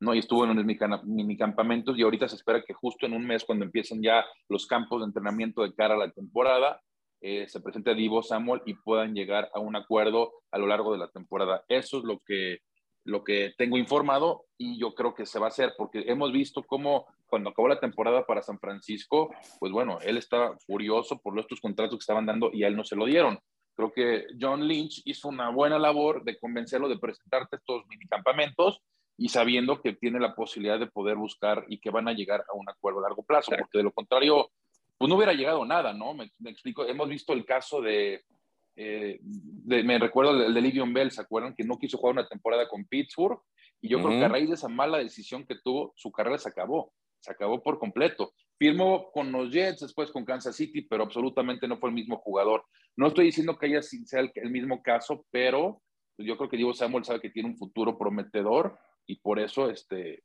¿no? 0.00 0.12
Y 0.12 0.18
estuvo 0.18 0.44
en 0.44 0.50
unos 0.50 0.64
minicampamentos 1.04 1.96
y 1.96 2.02
ahorita 2.02 2.26
se 2.26 2.34
espera 2.34 2.64
que 2.66 2.74
justo 2.74 3.06
en 3.06 3.12
un 3.12 3.24
mes, 3.24 3.44
cuando 3.44 3.64
empiecen 3.64 4.02
ya 4.02 4.24
los 4.48 4.66
campos 4.66 5.02
de 5.02 5.06
entrenamiento 5.06 5.62
de 5.62 5.72
cara 5.72 5.94
a 5.94 5.98
la 5.98 6.10
temporada, 6.10 6.82
eh, 7.20 7.46
se 7.48 7.60
presente 7.60 7.90
a 7.90 7.94
Divo 7.94 8.22
Samuel 8.22 8.62
y 8.64 8.74
puedan 8.74 9.14
llegar 9.14 9.50
a 9.54 9.60
un 9.60 9.76
acuerdo 9.76 10.32
a 10.50 10.58
lo 10.58 10.66
largo 10.66 10.92
de 10.92 10.98
la 10.98 11.10
temporada. 11.10 11.64
Eso 11.68 11.98
es 11.98 12.04
lo 12.04 12.20
que, 12.20 12.60
lo 13.04 13.24
que 13.24 13.52
tengo 13.58 13.76
informado 13.76 14.44
y 14.56 14.78
yo 14.78 14.94
creo 14.94 15.14
que 15.14 15.26
se 15.26 15.38
va 15.38 15.46
a 15.46 15.48
hacer 15.48 15.74
porque 15.76 16.04
hemos 16.06 16.32
visto 16.32 16.62
cómo 16.62 17.06
cuando 17.26 17.50
acabó 17.50 17.68
la 17.68 17.80
temporada 17.80 18.26
para 18.26 18.42
San 18.42 18.58
Francisco, 18.58 19.30
pues 19.58 19.72
bueno, 19.72 19.98
él 20.02 20.16
estaba 20.16 20.56
furioso 20.66 21.18
por 21.18 21.34
los 21.34 21.44
otros 21.44 21.60
contratos 21.60 21.96
que 21.96 22.02
estaban 22.02 22.26
dando 22.26 22.50
y 22.52 22.64
a 22.64 22.68
él 22.68 22.76
no 22.76 22.84
se 22.84 22.96
lo 22.96 23.06
dieron. 23.06 23.38
Creo 23.74 23.92
que 23.92 24.26
John 24.38 24.66
Lynch 24.66 25.02
hizo 25.04 25.28
una 25.28 25.50
buena 25.50 25.78
labor 25.78 26.24
de 26.24 26.38
convencerlo 26.38 26.88
de 26.88 26.98
presentarte 26.98 27.56
estos 27.56 27.86
minicampamentos 27.86 28.82
y 29.16 29.28
sabiendo 29.28 29.80
que 29.80 29.92
tiene 29.92 30.18
la 30.18 30.34
posibilidad 30.34 30.78
de 30.78 30.86
poder 30.86 31.16
buscar 31.16 31.64
y 31.68 31.78
que 31.78 31.90
van 31.90 32.08
a 32.08 32.12
llegar 32.12 32.40
a 32.40 32.56
un 32.56 32.68
acuerdo 32.68 33.00
a 33.00 33.02
largo 33.02 33.22
plazo, 33.22 33.50
porque 33.50 33.78
de 33.78 33.84
lo 33.84 33.92
contrario, 33.92 34.50
pues 35.00 35.08
no 35.08 35.16
hubiera 35.16 35.32
llegado 35.32 35.64
nada, 35.64 35.94
¿no? 35.94 36.12
Me, 36.12 36.30
explico, 36.44 36.84
hemos 36.84 37.08
visto 37.08 37.32
el 37.32 37.46
caso 37.46 37.80
de, 37.80 38.22
eh, 38.76 39.18
me 39.22 39.98
recuerdo 39.98 40.44
el 40.44 40.52
de 40.52 40.60
Livion 40.60 40.92
Bell, 40.92 41.10
¿se 41.10 41.22
acuerdan? 41.22 41.54
Que 41.54 41.64
no 41.64 41.78
quiso 41.78 41.96
jugar 41.96 42.16
una 42.16 42.28
temporada 42.28 42.68
con 42.68 42.84
Pittsburgh 42.84 43.40
y 43.80 43.88
yo 43.88 43.96
creo 44.02 44.10
que 44.10 44.24
a 44.26 44.28
raíz 44.28 44.50
de 44.50 44.56
esa 44.56 44.68
mala 44.68 44.98
decisión 44.98 45.46
que 45.46 45.54
tuvo, 45.54 45.94
su 45.96 46.12
carrera 46.12 46.36
se 46.36 46.50
acabó, 46.50 46.92
se 47.18 47.32
acabó 47.32 47.62
por 47.62 47.78
completo. 47.78 48.34
Firmó 48.58 49.10
con 49.10 49.32
los 49.32 49.50
Jets, 49.50 49.80
después 49.80 50.10
con 50.10 50.26
Kansas 50.26 50.54
City, 50.54 50.82
pero 50.82 51.04
absolutamente 51.04 51.66
no 51.66 51.78
fue 51.78 51.88
el 51.88 51.94
mismo 51.94 52.18
jugador. 52.18 52.66
No 52.94 53.06
estoy 53.06 53.24
diciendo 53.24 53.56
que 53.56 53.68
haya 53.68 53.80
sea 53.80 54.20
el, 54.20 54.30
el 54.34 54.50
mismo 54.50 54.82
caso, 54.82 55.24
pero 55.30 55.80
yo 56.18 56.36
creo 56.36 56.50
que 56.50 56.58
Diego 56.58 56.74
Samuel 56.74 57.06
sabe 57.06 57.22
que 57.22 57.30
tiene 57.30 57.48
un 57.48 57.56
futuro 57.56 57.96
prometedor 57.96 58.78
y 59.06 59.16
por 59.16 59.40
eso 59.40 59.70
este, 59.70 60.24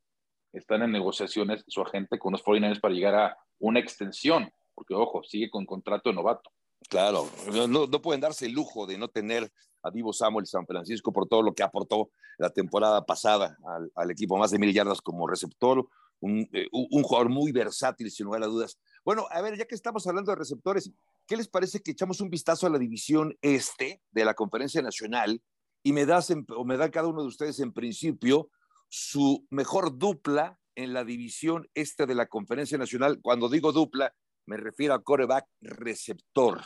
están 0.52 0.82
en 0.82 0.92
negociaciones 0.92 1.64
su 1.66 1.82
agente 1.82 2.20
con 2.20 2.34
los 2.34 2.44
49 2.44 2.82
para 2.82 2.94
llegar 2.94 3.16
a 3.16 3.38
una 3.60 3.80
extensión, 3.80 4.52
porque 4.76 4.94
ojo, 4.94 5.24
sigue 5.24 5.50
con 5.50 5.66
contrato 5.66 6.10
de 6.10 6.16
novato. 6.16 6.52
Claro, 6.90 7.28
no, 7.52 7.68
no, 7.68 8.02
pueden 8.02 8.22
darse 8.22 8.46
el 8.46 8.52
lujo 8.52 8.86
de 8.86 8.98
no 8.98 9.08
tener 9.08 9.52
a 9.82 9.90
Divo 9.90 10.14
Samuel 10.14 10.46
San 10.46 10.68
Francisco 10.68 11.12
por 11.12 11.28
todo 11.28 11.42
lo 11.42 11.54
que 11.54 11.64
aportó 11.64 12.12
la 12.38 12.50
temporada 12.50 13.06
pasada 13.06 13.58
al, 13.66 13.92
al 13.96 14.12
equipo, 14.12 14.38
más 14.38 14.52
de 14.52 14.60
mil 14.60 14.74
yardas 14.74 15.02
como 15.02 15.28
receptor, 15.28 15.88
un, 16.20 16.48
eh, 16.54 16.68
un, 16.72 17.04
jugador 17.04 17.30
muy 17.30 17.52
versátil, 17.52 18.12
sin 18.12 18.26
lugar 18.26 18.44
a 18.44 18.48
dudas. 18.48 18.78
Bueno, 19.04 19.26
a 19.32 19.42
ver, 19.42 19.58
ya 19.58 19.66
que 19.66 19.76
estamos 19.76 20.06
hablando 20.08 20.32
de 20.32 20.38
receptores, 20.38 20.92
¿qué 21.28 21.38
les 21.38 21.48
parece 21.48 21.82
que 21.82 21.92
echamos 21.92 22.22
un 22.22 22.30
vistazo 22.30 22.68
a 22.68 22.70
la 22.70 22.78
división 22.78 23.38
este 23.42 24.02
de 24.12 24.26
la 24.26 24.34
Conferencia 24.34 24.82
Nacional 24.82 25.42
y 25.84 25.94
me, 25.94 26.06
das 26.06 26.32
o 26.56 26.66
me 26.66 26.78
da 26.78 26.90
cada 26.90 27.08
uno 27.08 27.22
de 27.22 27.28
ustedes 27.28 27.60
en 27.60 27.74
principio 27.74 28.50
su 28.90 29.46
mejor 29.50 29.98
dupla 29.98 30.60
en 30.76 30.94
la 30.94 31.04
división 31.04 31.70
este 31.74 32.06
de 32.06 32.16
la 32.16 32.28
Conferencia 32.28 32.78
Nacional. 32.78 33.20
Cuando 33.22 33.50
digo 33.50 33.72
dupla, 33.72 34.14
me 34.46 34.58
refiero 34.58 34.94
a 34.94 35.04
coreback 35.04 35.46
receptor. 35.62 36.62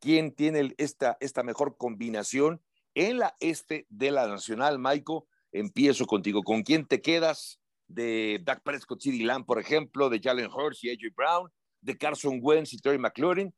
¿Quién 0.00 0.34
tiene 0.34 0.74
esta, 0.76 1.16
esta 1.20 1.42
mejor 1.42 1.76
combinación 1.76 2.62
en 2.94 3.18
la 3.18 3.34
este 3.40 3.86
de 3.88 4.10
la 4.10 4.28
Nacional? 4.28 4.78
Maiko, 4.78 5.26
empiezo 5.52 6.06
contigo. 6.06 6.42
¿Con 6.42 6.62
quién 6.62 6.86
te 6.86 7.00
quedas? 7.00 7.60
De 7.86 8.40
Dak 8.42 8.62
Prescott, 8.62 9.00
CD 9.00 9.24
Lamb, 9.24 9.44
por 9.44 9.58
ejemplo, 9.58 10.08
de 10.08 10.20
Jalen 10.20 10.50
Hurts 10.50 10.84
y 10.84 10.90
AJ 10.90 11.14
Brown, 11.14 11.50
de 11.80 11.96
Carson 11.98 12.38
Wentz 12.42 12.72
y 12.72 12.78
Terry 12.78 12.98
McLaurin. 12.98 13.54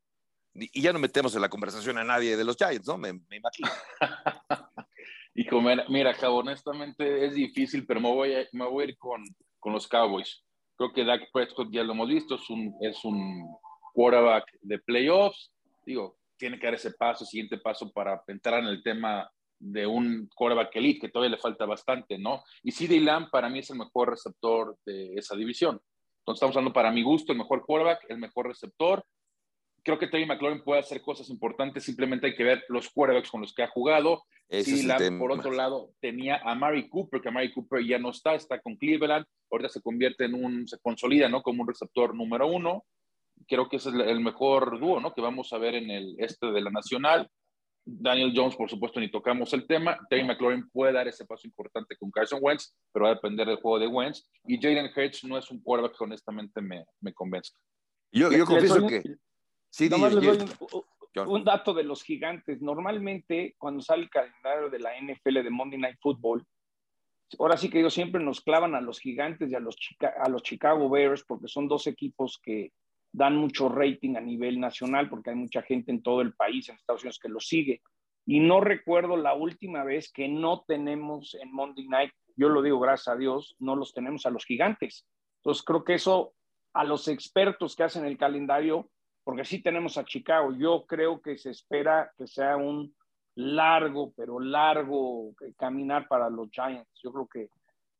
Y 0.53 0.81
ya 0.81 0.91
no 0.91 0.99
metemos 0.99 1.35
en 1.35 1.41
la 1.41 1.49
conversación 1.49 1.97
a 1.97 2.03
nadie 2.03 2.35
de 2.35 2.43
los 2.43 2.57
Giants, 2.57 2.87
¿no? 2.87 2.97
Me, 2.97 3.13
me 3.13 3.37
imagino. 3.37 3.69
Hijo, 5.35 5.61
mira, 5.61 5.85
mira, 5.87 6.15
honestamente 6.29 7.25
es 7.25 7.35
difícil, 7.35 7.85
pero 7.85 8.01
me 8.01 8.09
voy 8.09 8.33
a, 8.33 8.47
me 8.53 8.65
voy 8.65 8.85
a 8.85 8.87
ir 8.87 8.97
con, 8.97 9.23
con, 9.59 9.71
los 9.71 9.87
Cowboys. 9.87 10.43
Creo 10.75 10.91
que 10.91 11.05
Dak 11.05 11.29
Prescott 11.31 11.69
ya 11.71 11.83
lo 11.83 11.93
hemos 11.93 12.09
visto, 12.09 12.35
es 12.35 12.49
un, 12.49 12.73
es 12.81 13.05
un 13.05 13.47
quarterback 13.97 14.45
de 14.61 14.77
playoffs. 14.77 15.51
Digo, 15.83 16.17
tiene 16.37 16.59
que 16.59 16.67
dar 16.67 16.75
ese 16.75 16.91
paso, 16.91 17.25
siguiente 17.25 17.57
paso 17.57 17.91
para 17.91 18.21
entrar 18.27 18.59
en 18.59 18.67
el 18.67 18.83
tema 18.83 19.27
de 19.57 19.87
un 19.87 20.29
quarterback 20.35 20.75
elite, 20.75 20.99
que 20.99 21.09
todavía 21.09 21.35
le 21.35 21.41
falta 21.41 21.65
bastante, 21.65 22.19
¿no? 22.19 22.43
Y 22.61 22.71
CD 22.71 22.99
Lamb 22.99 23.31
para 23.31 23.49
mí 23.49 23.57
es 23.59 23.71
el 23.71 23.79
mejor 23.79 24.11
receptor 24.11 24.77
de 24.85 25.15
esa 25.15 25.35
división. 25.35 25.81
Entonces 26.19 26.37
estamos 26.37 26.55
hablando 26.55 26.73
para 26.73 26.91
mi 26.91 27.01
gusto, 27.01 27.31
el 27.31 27.39
mejor 27.39 27.65
quarterback, 27.65 28.05
el 28.09 28.19
mejor 28.19 28.47
receptor, 28.47 29.03
creo 29.83 29.97
que 29.97 30.07
Terry 30.07 30.25
McLaurin 30.25 30.63
puede 30.63 30.81
hacer 30.81 31.01
cosas 31.01 31.29
importantes, 31.29 31.85
simplemente 31.85 32.27
hay 32.27 32.35
que 32.35 32.43
ver 32.43 32.63
los 32.67 32.89
quarterbacks 32.89 33.31
con 33.31 33.41
los 33.41 33.53
que 33.53 33.63
ha 33.63 33.69
jugado. 33.69 34.25
Sí, 34.49 34.87
por 35.17 35.31
otro 35.31 35.51
lado, 35.51 35.91
tenía 36.01 36.41
a 36.43 36.53
Mary 36.55 36.87
Cooper, 36.89 37.21
que 37.21 37.31
Mary 37.31 37.53
Cooper 37.53 37.83
ya 37.83 37.97
no 37.97 38.11
está, 38.11 38.35
está 38.35 38.59
con 38.59 38.75
Cleveland, 38.75 39.25
ahorita 39.49 39.69
se 39.69 39.81
convierte 39.81 40.25
en 40.25 40.35
un, 40.35 40.67
se 40.67 40.77
consolida, 40.79 41.29
¿no? 41.29 41.41
Como 41.41 41.63
un 41.63 41.69
receptor 41.69 42.13
número 42.13 42.47
uno. 42.47 42.85
Creo 43.47 43.69
que 43.69 43.77
ese 43.77 43.89
es 43.89 43.95
el 43.95 44.19
mejor 44.19 44.79
dúo, 44.79 44.99
¿no? 44.99 45.13
Que 45.13 45.21
vamos 45.21 45.53
a 45.53 45.57
ver 45.57 45.75
en 45.75 45.89
el 45.89 46.15
este 46.19 46.51
de 46.51 46.61
la 46.61 46.69
Nacional. 46.69 47.29
Daniel 47.89 48.33
Jones, 48.35 48.55
por 48.57 48.69
supuesto, 48.69 48.99
ni 48.99 49.09
tocamos 49.09 49.53
el 49.53 49.65
tema. 49.65 49.97
Terry 50.09 50.25
McLaurin 50.25 50.69
puede 50.69 50.91
dar 50.91 51.07
ese 51.07 51.25
paso 51.25 51.47
importante 51.47 51.95
con 51.95 52.11
Carson 52.11 52.39
Wentz, 52.41 52.75
pero 52.91 53.05
va 53.05 53.11
a 53.11 53.15
depender 53.15 53.47
del 53.47 53.61
juego 53.61 53.79
de 53.79 53.87
Wentz. 53.87 54.29
Y 54.45 54.59
Jaden 54.59 54.91
Hurts 54.93 55.23
no 55.23 55.37
es 55.37 55.49
un 55.49 55.61
quarterback 55.61 55.97
que 55.97 56.03
honestamente 56.03 56.61
me, 56.61 56.83
me 56.99 57.13
convenzca. 57.13 57.57
Yo, 58.11 58.31
yo 58.31 58.45
confieso 58.45 58.85
que... 58.85 59.03
Sí, 59.69 59.89
les 59.89 60.11
doy 60.11 60.37
un, 61.25 61.43
dato 61.43 61.73
de 61.73 61.83
los 61.83 62.03
gigantes. 62.03 62.61
Normalmente, 62.61 63.55
cuando 63.57 63.81
sale 63.81 64.03
el 64.03 64.09
calendario 64.09 64.69
de 64.69 64.79
la 64.79 64.91
NFL 64.99 65.43
de 65.43 65.49
Monday 65.49 65.79
Night 65.79 65.97
Football, 66.01 66.45
ahora 67.39 67.57
sí 67.57 67.69
que 67.69 67.79
ellos 67.79 67.93
siempre 67.93 68.23
nos 68.23 68.41
clavan 68.41 68.75
a 68.75 68.81
los 68.81 68.99
gigantes 68.99 69.51
y 69.51 69.55
a 69.55 69.59
los, 69.59 69.77
a 69.99 70.29
los 70.29 70.43
Chicago 70.43 70.89
Bears, 70.89 71.23
porque 71.23 71.47
son 71.47 71.67
dos 71.67 71.87
equipos 71.87 72.39
que 72.41 72.71
dan 73.17 73.35
mucho 73.35 73.67
rating 73.67 74.15
a 74.15 74.21
nivel 74.21 74.59
nacional, 74.59 75.09
porque 75.09 75.31
hay 75.31 75.35
mucha 75.35 75.63
gente 75.63 75.91
en 75.91 76.03
todo 76.03 76.21
el 76.21 76.33
país, 76.33 76.69
en 76.69 76.75
Estados 76.75 77.01
Unidos, 77.01 77.17
que 77.19 77.29
los 77.29 77.47
sigue. 77.47 77.81
Y 78.27 78.39
no 78.39 78.61
recuerdo 78.61 79.17
la 79.17 79.33
última 79.33 79.83
vez 79.83 80.11
que 80.11 80.27
no 80.27 80.63
tenemos 80.67 81.33
en 81.33 81.51
Monday 81.51 81.87
Night, 81.87 82.11
yo 82.35 82.49
lo 82.49 82.61
digo 82.61 82.79
gracias 82.79 83.07
a 83.07 83.17
Dios, 83.17 83.55
no 83.57 83.75
los 83.75 83.91
tenemos 83.91 84.27
a 84.27 84.29
los 84.29 84.45
gigantes. 84.45 85.07
Entonces 85.37 85.63
creo 85.63 85.83
que 85.83 85.95
eso 85.95 86.35
a 86.73 86.83
los 86.83 87.07
expertos 87.07 87.75
que 87.75 87.83
hacen 87.83 88.05
el 88.05 88.19
calendario 88.19 88.87
porque 89.23 89.45
sí 89.45 89.63
tenemos 89.63 89.97
a 89.97 90.05
Chicago. 90.05 90.53
Yo 90.53 90.85
creo 90.85 91.19
que 91.19 91.39
se 91.39 91.49
espera 91.49 92.13
que 92.15 92.27
sea 92.27 92.55
un 92.55 92.95
largo, 93.33 94.13
pero 94.15 94.39
largo 94.39 95.33
caminar 95.57 96.07
para 96.07 96.29
los 96.29 96.49
Giants. 96.51 97.01
Yo 97.03 97.11
creo 97.11 97.27
que 97.27 97.49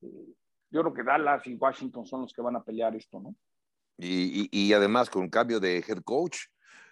eh, 0.02 0.34
yo 0.70 0.82
creo 0.82 0.94
que 0.94 1.04
Dallas 1.04 1.48
y 1.48 1.56
Washington 1.56 2.06
son 2.06 2.22
los 2.22 2.34
que 2.34 2.42
van 2.44 2.56
a 2.56 2.64
pelear 2.64 2.96
esto, 2.96 3.20
¿no? 3.20 3.34
Y, 3.98 4.48
y, 4.52 4.74
además 4.74 5.10
con 5.10 5.24
un 5.24 5.30
cambio 5.30 5.60
de 5.60 5.78
head 5.78 6.04
coach 6.04 6.38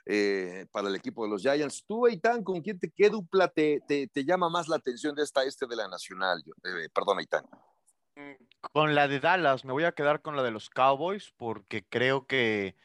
eh, 0.05 0.65
para 0.71 0.87
el 0.87 0.95
equipo 0.95 1.23
de 1.23 1.29
los 1.29 1.41
Giants. 1.43 1.85
Tú, 1.85 2.07
Aitán, 2.07 2.43
¿con 2.43 2.61
quién 2.61 2.79
te, 2.79 2.89
qué 2.89 3.09
dupla 3.09 3.47
te, 3.47 3.81
te, 3.87 4.07
te, 4.07 4.25
llama 4.25 4.49
más 4.49 4.67
la 4.67 4.77
atención 4.77 5.13
de 5.13 5.23
esta 5.23 5.43
este 5.43 5.67
de 5.67 5.75
la 5.75 5.87
Nacional? 5.87 6.43
Eh, 6.63 6.89
perdón, 6.93 7.19
Aitán. 7.19 7.45
Con 8.73 8.95
la 8.95 9.07
de 9.07 9.19
Dallas, 9.19 9.65
me 9.65 9.73
voy 9.73 9.83
a 9.83 9.91
quedar 9.91 10.21
con 10.21 10.35
la 10.35 10.41
de 10.41 10.49
los 10.49 10.69
Cowboys 10.69 11.31
porque 11.37 11.85
creo 11.87 12.25
que 12.25 12.75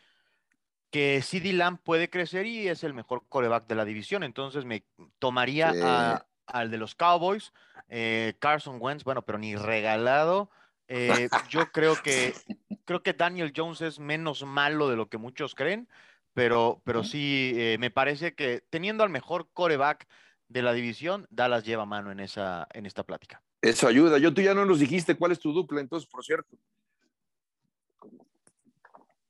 que 0.91 1.23
CD 1.23 1.53
Lamb 1.53 1.79
puede 1.83 2.11
crecer 2.11 2.47
y 2.47 2.69
es 2.69 2.85
el 2.85 2.95
mejor 2.95 3.23
coreback 3.29 3.67
de 3.67 3.75
la 3.77 3.85
división. 3.85 4.23
Entonces 4.23 4.65
me 4.65 4.85
tomaría 5.19 6.25
al 6.47 6.71
de 6.71 6.79
los 6.79 6.95
Cowboys, 6.95 7.53
eh, 7.89 8.35
Carson 8.41 8.79
Wentz, 8.81 9.05
bueno, 9.05 9.23
pero 9.23 9.39
ni 9.39 9.55
regalado. 9.57 10.51
Eh, 10.89 11.29
yo 11.49 11.71
creo 11.71 11.95
que 12.03 12.35
creo 12.91 13.05
que 13.05 13.13
Daniel 13.13 13.53
Jones 13.57 13.83
es 13.83 14.01
menos 14.01 14.45
malo 14.45 14.89
de 14.89 14.97
lo 14.97 15.09
que 15.09 15.17
muchos 15.17 15.55
creen, 15.55 15.89
pero, 16.35 16.83
pero 16.83 17.05
sí 17.05 17.53
eh, 17.55 17.77
me 17.79 17.93
parece 17.93 18.35
que 18.35 18.65
teniendo 18.69 19.05
al 19.05 19.11
mejor 19.11 19.49
coreback 19.53 20.09
de 20.49 20.63
la 20.63 20.73
división, 20.73 21.25
Dallas 21.31 21.65
lleva 21.65 21.87
mano 21.87 22.11
en 22.11 22.19
esa 22.19 22.67
en 22.75 22.87
esta 22.87 23.05
plática. 23.05 23.45
Eso 23.63 23.87
ayuda. 23.87 24.19
Yo 24.19 24.35
tú 24.35 24.41
ya 24.41 24.55
no 24.55 24.67
nos 24.67 24.81
dijiste 24.81 25.15
cuál 25.15 25.31
es 25.31 25.39
tu 25.39 25.53
dupla, 25.53 25.81
entonces, 25.81 26.11
por 26.11 26.25
cierto. 26.25 26.57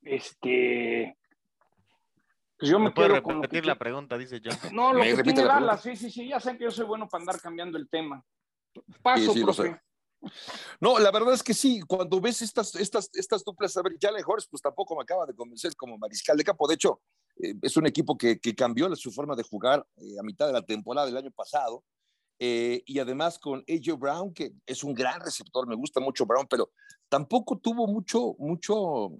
Este, 0.01 1.15
pues 2.57 2.71
yo 2.71 2.79
me 2.79 2.91
quiero 2.91 3.21
repetir 3.21 3.67
la 3.67 3.77
pregunta, 3.77 4.17
dice 4.17 4.41
John. 4.43 4.57
No, 4.73 4.91
lo 4.91 5.03
que 5.03 5.21
tiene 5.21 5.43
Dallas, 5.43 5.83
sí, 5.83 5.95
sí, 5.95 6.09
sí, 6.09 6.27
ya 6.27 6.39
sé 6.39 6.57
que 6.57 6.63
yo 6.63 6.71
soy 6.71 6.85
bueno 6.85 7.07
para 7.07 7.21
andar 7.21 7.39
cambiando 7.39 7.77
el 7.77 7.87
tema. 7.87 8.25
Paso, 9.03 9.35
profe. 9.35 9.79
No, 10.79 10.99
la 10.99 11.11
verdad 11.11 11.33
es 11.33 11.43
que 11.43 11.53
sí, 11.53 11.81
cuando 11.81 12.19
ves 12.21 12.41
estas, 12.41 12.75
estas, 12.75 13.09
estas 13.13 13.43
duplas, 13.43 13.75
a 13.77 13.81
ver, 13.81 13.93
Jalen 13.99 14.23
Horst, 14.25 14.49
pues 14.49 14.61
tampoco 14.61 14.95
me 14.95 15.03
acaba 15.03 15.25
de 15.25 15.35
convencer 15.35 15.75
como 15.75 15.97
mariscal 15.97 16.37
de 16.37 16.43
campo. 16.43 16.67
De 16.67 16.75
hecho, 16.75 17.01
eh, 17.37 17.55
es 17.61 17.77
un 17.77 17.87
equipo 17.87 18.17
que, 18.17 18.39
cambió 18.55 18.93
su 18.95 19.11
forma 19.11 19.35
de 19.35 19.43
jugar 19.43 19.85
eh, 19.97 20.19
a 20.19 20.23
mitad 20.23 20.47
de 20.47 20.53
la 20.53 20.61
temporada 20.61 21.07
del 21.07 21.17
año 21.17 21.31
pasado. 21.31 21.83
Eh, 22.43 22.81
y 22.87 22.97
además 22.97 23.37
con 23.37 23.63
AJ 23.69 23.99
Brown, 23.99 24.33
que 24.33 24.51
es 24.65 24.83
un 24.83 24.95
gran 24.95 25.21
receptor, 25.21 25.67
me 25.67 25.75
gusta 25.75 25.99
mucho 25.99 26.25
Brown, 26.25 26.47
pero 26.49 26.71
tampoco 27.07 27.59
tuvo 27.59 27.85
mucho, 27.85 28.33
mucho, 28.39 29.11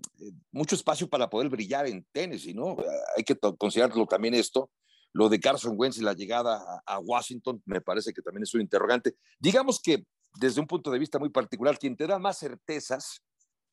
mucho 0.52 0.76
espacio 0.76 1.08
para 1.08 1.30
poder 1.30 1.48
brillar 1.48 1.86
en 1.86 2.04
Tennessee, 2.12 2.56
¿no? 2.56 2.78
Hay 3.16 3.24
que 3.24 3.38
considerarlo 3.60 4.08
también 4.08 4.34
esto. 4.34 4.72
Lo 5.14 5.30
de 5.30 5.40
Carson 5.40 5.76
Wentz 5.78 6.00
y 6.00 6.02
la 6.02 6.14
llegada 6.14 6.82
a, 6.84 7.00
Washington 7.00 7.62
me 7.66 7.82
parece 7.82 8.12
que 8.12 8.24
también 8.24 8.44
es 8.44 8.56
un 8.56 8.62
interrogante. 8.62 9.16
Digamos 9.40 9.80
que 9.80 10.06
desde 10.36 10.62
un 10.62 10.68
punto 10.68 10.92
de 10.92 11.00
vista 11.00 11.20
muy 11.20 11.30
particular, 11.30 11.78
quien 11.78 11.96
te 11.96 12.08
da 12.08 12.20
más 12.20 12.40
certezas 12.40 13.22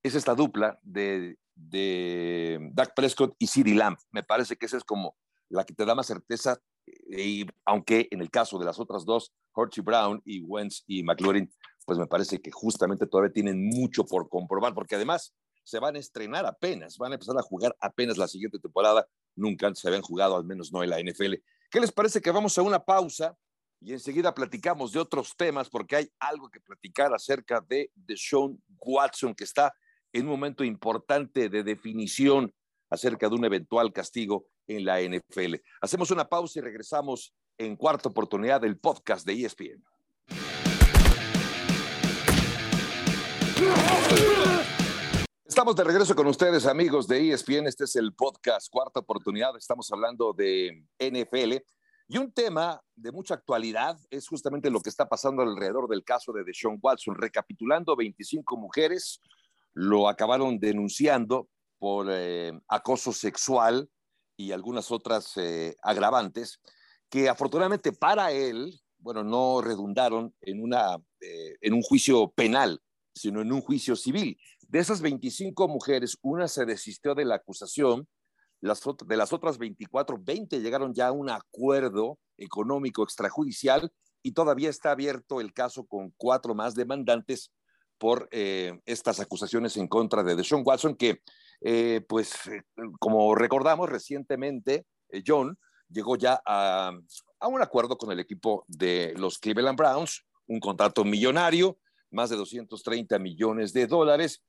es 0.02 0.14
esta 0.14 0.34
dupla 0.34 0.78
de, 0.82 1.38
de 1.54 2.70
Dak 2.72 2.94
Prescott 2.94 3.34
y 3.38 3.46
CeeDee 3.46 3.74
Lamb. 3.74 3.98
Me 4.10 4.22
parece 4.22 4.56
que 4.56 4.66
esa 4.66 4.76
es 4.76 4.84
como 4.84 5.16
la 5.48 5.64
que 5.64 5.74
te 5.74 5.84
da 5.84 5.94
más 5.94 6.06
certeza 6.06 6.60
y 7.08 7.46
aunque 7.64 8.08
en 8.10 8.20
el 8.20 8.30
caso 8.30 8.58
de 8.58 8.64
las 8.64 8.78
otras 8.78 9.04
dos, 9.04 9.32
Horty 9.52 9.80
Brown 9.80 10.22
y 10.24 10.40
Wentz 10.42 10.84
y 10.86 11.02
McLaurin, 11.02 11.52
pues 11.84 11.98
me 11.98 12.06
parece 12.06 12.40
que 12.40 12.50
justamente 12.50 13.06
todavía 13.06 13.32
tienen 13.32 13.66
mucho 13.66 14.04
por 14.04 14.28
comprobar, 14.28 14.74
porque 14.74 14.94
además 14.94 15.34
se 15.64 15.78
van 15.78 15.96
a 15.96 15.98
estrenar 15.98 16.46
apenas, 16.46 16.96
van 16.96 17.12
a 17.12 17.14
empezar 17.16 17.36
a 17.38 17.42
jugar 17.42 17.76
apenas 17.80 18.16
la 18.16 18.28
siguiente 18.28 18.58
temporada, 18.58 19.06
nunca 19.36 19.66
antes 19.66 19.80
se 19.80 19.88
habían 19.88 20.02
jugado, 20.02 20.36
al 20.36 20.44
menos 20.44 20.72
no 20.72 20.82
en 20.82 20.90
la 20.90 21.00
NFL. 21.00 21.34
¿Qué 21.70 21.80
les 21.80 21.92
parece 21.92 22.20
que 22.20 22.30
vamos 22.30 22.56
a 22.56 22.62
una 22.62 22.84
pausa 22.84 23.36
y 23.80 23.92
enseguida 23.92 24.34
platicamos 24.34 24.92
de 24.92 24.98
otros 24.98 25.36
temas, 25.36 25.68
porque 25.68 25.96
hay 25.96 26.10
algo 26.18 26.50
que 26.50 26.60
platicar 26.60 27.14
acerca 27.14 27.60
de, 27.60 27.90
Sean 28.16 28.60
Watson, 28.80 29.34
que 29.34 29.44
está 29.44 29.72
en 30.12 30.24
un 30.24 30.30
momento 30.30 30.64
importante 30.64 31.48
de 31.48 31.62
definición 31.62 32.52
acerca 32.90 33.28
de 33.28 33.36
un 33.36 33.44
eventual 33.44 33.92
castigo 33.92 34.46
en 34.66 34.84
la 34.84 35.00
NFL. 35.00 35.56
Hacemos 35.80 36.10
una 36.10 36.28
pausa 36.28 36.58
y 36.58 36.62
regresamos 36.62 37.34
en 37.56 37.76
cuarta 37.76 38.08
oportunidad 38.08 38.60
del 38.60 38.78
podcast 38.78 39.26
de 39.26 39.44
ESPN. 39.44 39.84
Estamos 45.44 45.74
de 45.76 45.84
regreso 45.84 46.14
con 46.14 46.26
ustedes, 46.26 46.66
amigos 46.66 47.08
de 47.08 47.32
ESPN. 47.32 47.66
Este 47.66 47.84
es 47.84 47.96
el 47.96 48.14
podcast 48.14 48.68
Cuarta 48.70 49.00
Oportunidad. 49.00 49.56
Estamos 49.56 49.90
hablando 49.90 50.32
de 50.32 50.84
NFL. 50.98 51.56
Y 52.10 52.16
un 52.16 52.32
tema 52.32 52.80
de 52.96 53.12
mucha 53.12 53.34
actualidad 53.34 53.98
es 54.08 54.26
justamente 54.26 54.70
lo 54.70 54.80
que 54.80 54.88
está 54.88 55.06
pasando 55.06 55.42
alrededor 55.42 55.88
del 55.88 56.04
caso 56.04 56.32
de 56.32 56.42
Deshaun 56.42 56.78
Watson. 56.80 57.14
Recapitulando, 57.14 57.94
25 57.94 58.56
mujeres 58.56 59.20
lo 59.74 60.08
acabaron 60.08 60.58
denunciando 60.58 61.50
por 61.78 62.06
eh, 62.10 62.58
acoso 62.66 63.12
sexual 63.12 63.90
y 64.38 64.52
algunas 64.52 64.90
otras 64.90 65.36
eh, 65.36 65.76
agravantes 65.82 66.60
que 67.10 67.28
afortunadamente 67.28 67.92
para 67.92 68.32
él, 68.32 68.80
bueno, 68.98 69.22
no 69.22 69.60
redundaron 69.60 70.34
en, 70.40 70.62
una, 70.62 70.96
eh, 71.20 71.56
en 71.60 71.74
un 71.74 71.82
juicio 71.82 72.30
penal, 72.30 72.80
sino 73.14 73.42
en 73.42 73.52
un 73.52 73.60
juicio 73.60 73.96
civil. 73.96 74.38
De 74.66 74.78
esas 74.78 75.02
25 75.02 75.68
mujeres, 75.68 76.16
una 76.22 76.48
se 76.48 76.64
desistió 76.64 77.14
de 77.14 77.26
la 77.26 77.36
acusación, 77.36 78.08
de 78.60 79.16
las 79.16 79.32
otras 79.32 79.58
24, 79.58 80.18
20 80.20 80.60
llegaron 80.60 80.94
ya 80.94 81.08
a 81.08 81.12
un 81.12 81.30
acuerdo 81.30 82.18
económico 82.36 83.02
extrajudicial 83.02 83.92
y 84.22 84.32
todavía 84.32 84.70
está 84.70 84.90
abierto 84.90 85.40
el 85.40 85.52
caso 85.52 85.86
con 85.86 86.12
cuatro 86.16 86.54
más 86.54 86.74
demandantes 86.74 87.52
por 87.98 88.28
eh, 88.30 88.78
estas 88.86 89.20
acusaciones 89.20 89.76
en 89.76 89.88
contra 89.88 90.22
de 90.22 90.36
Deshaun 90.36 90.62
Watson, 90.64 90.94
que 90.94 91.20
eh, 91.60 92.04
pues 92.08 92.34
como 93.00 93.34
recordamos 93.34 93.88
recientemente, 93.88 94.86
eh, 95.08 95.22
John 95.26 95.58
llegó 95.88 96.16
ya 96.16 96.40
a, 96.46 96.92
un 97.46 97.62
acuerdo 97.62 97.96
con 97.96 98.12
el 98.12 98.20
equipo 98.20 98.64
de 98.68 99.14
los 99.16 99.38
Cleveland 99.38 99.78
Browns, 99.78 100.24
un 100.46 100.60
contrato 100.60 101.04
millonario, 101.04 101.78
más 102.10 102.30
de 102.30 102.36
230 102.36 103.18
millones 103.18 103.72
de 103.72 103.86
dólares. 103.86 104.42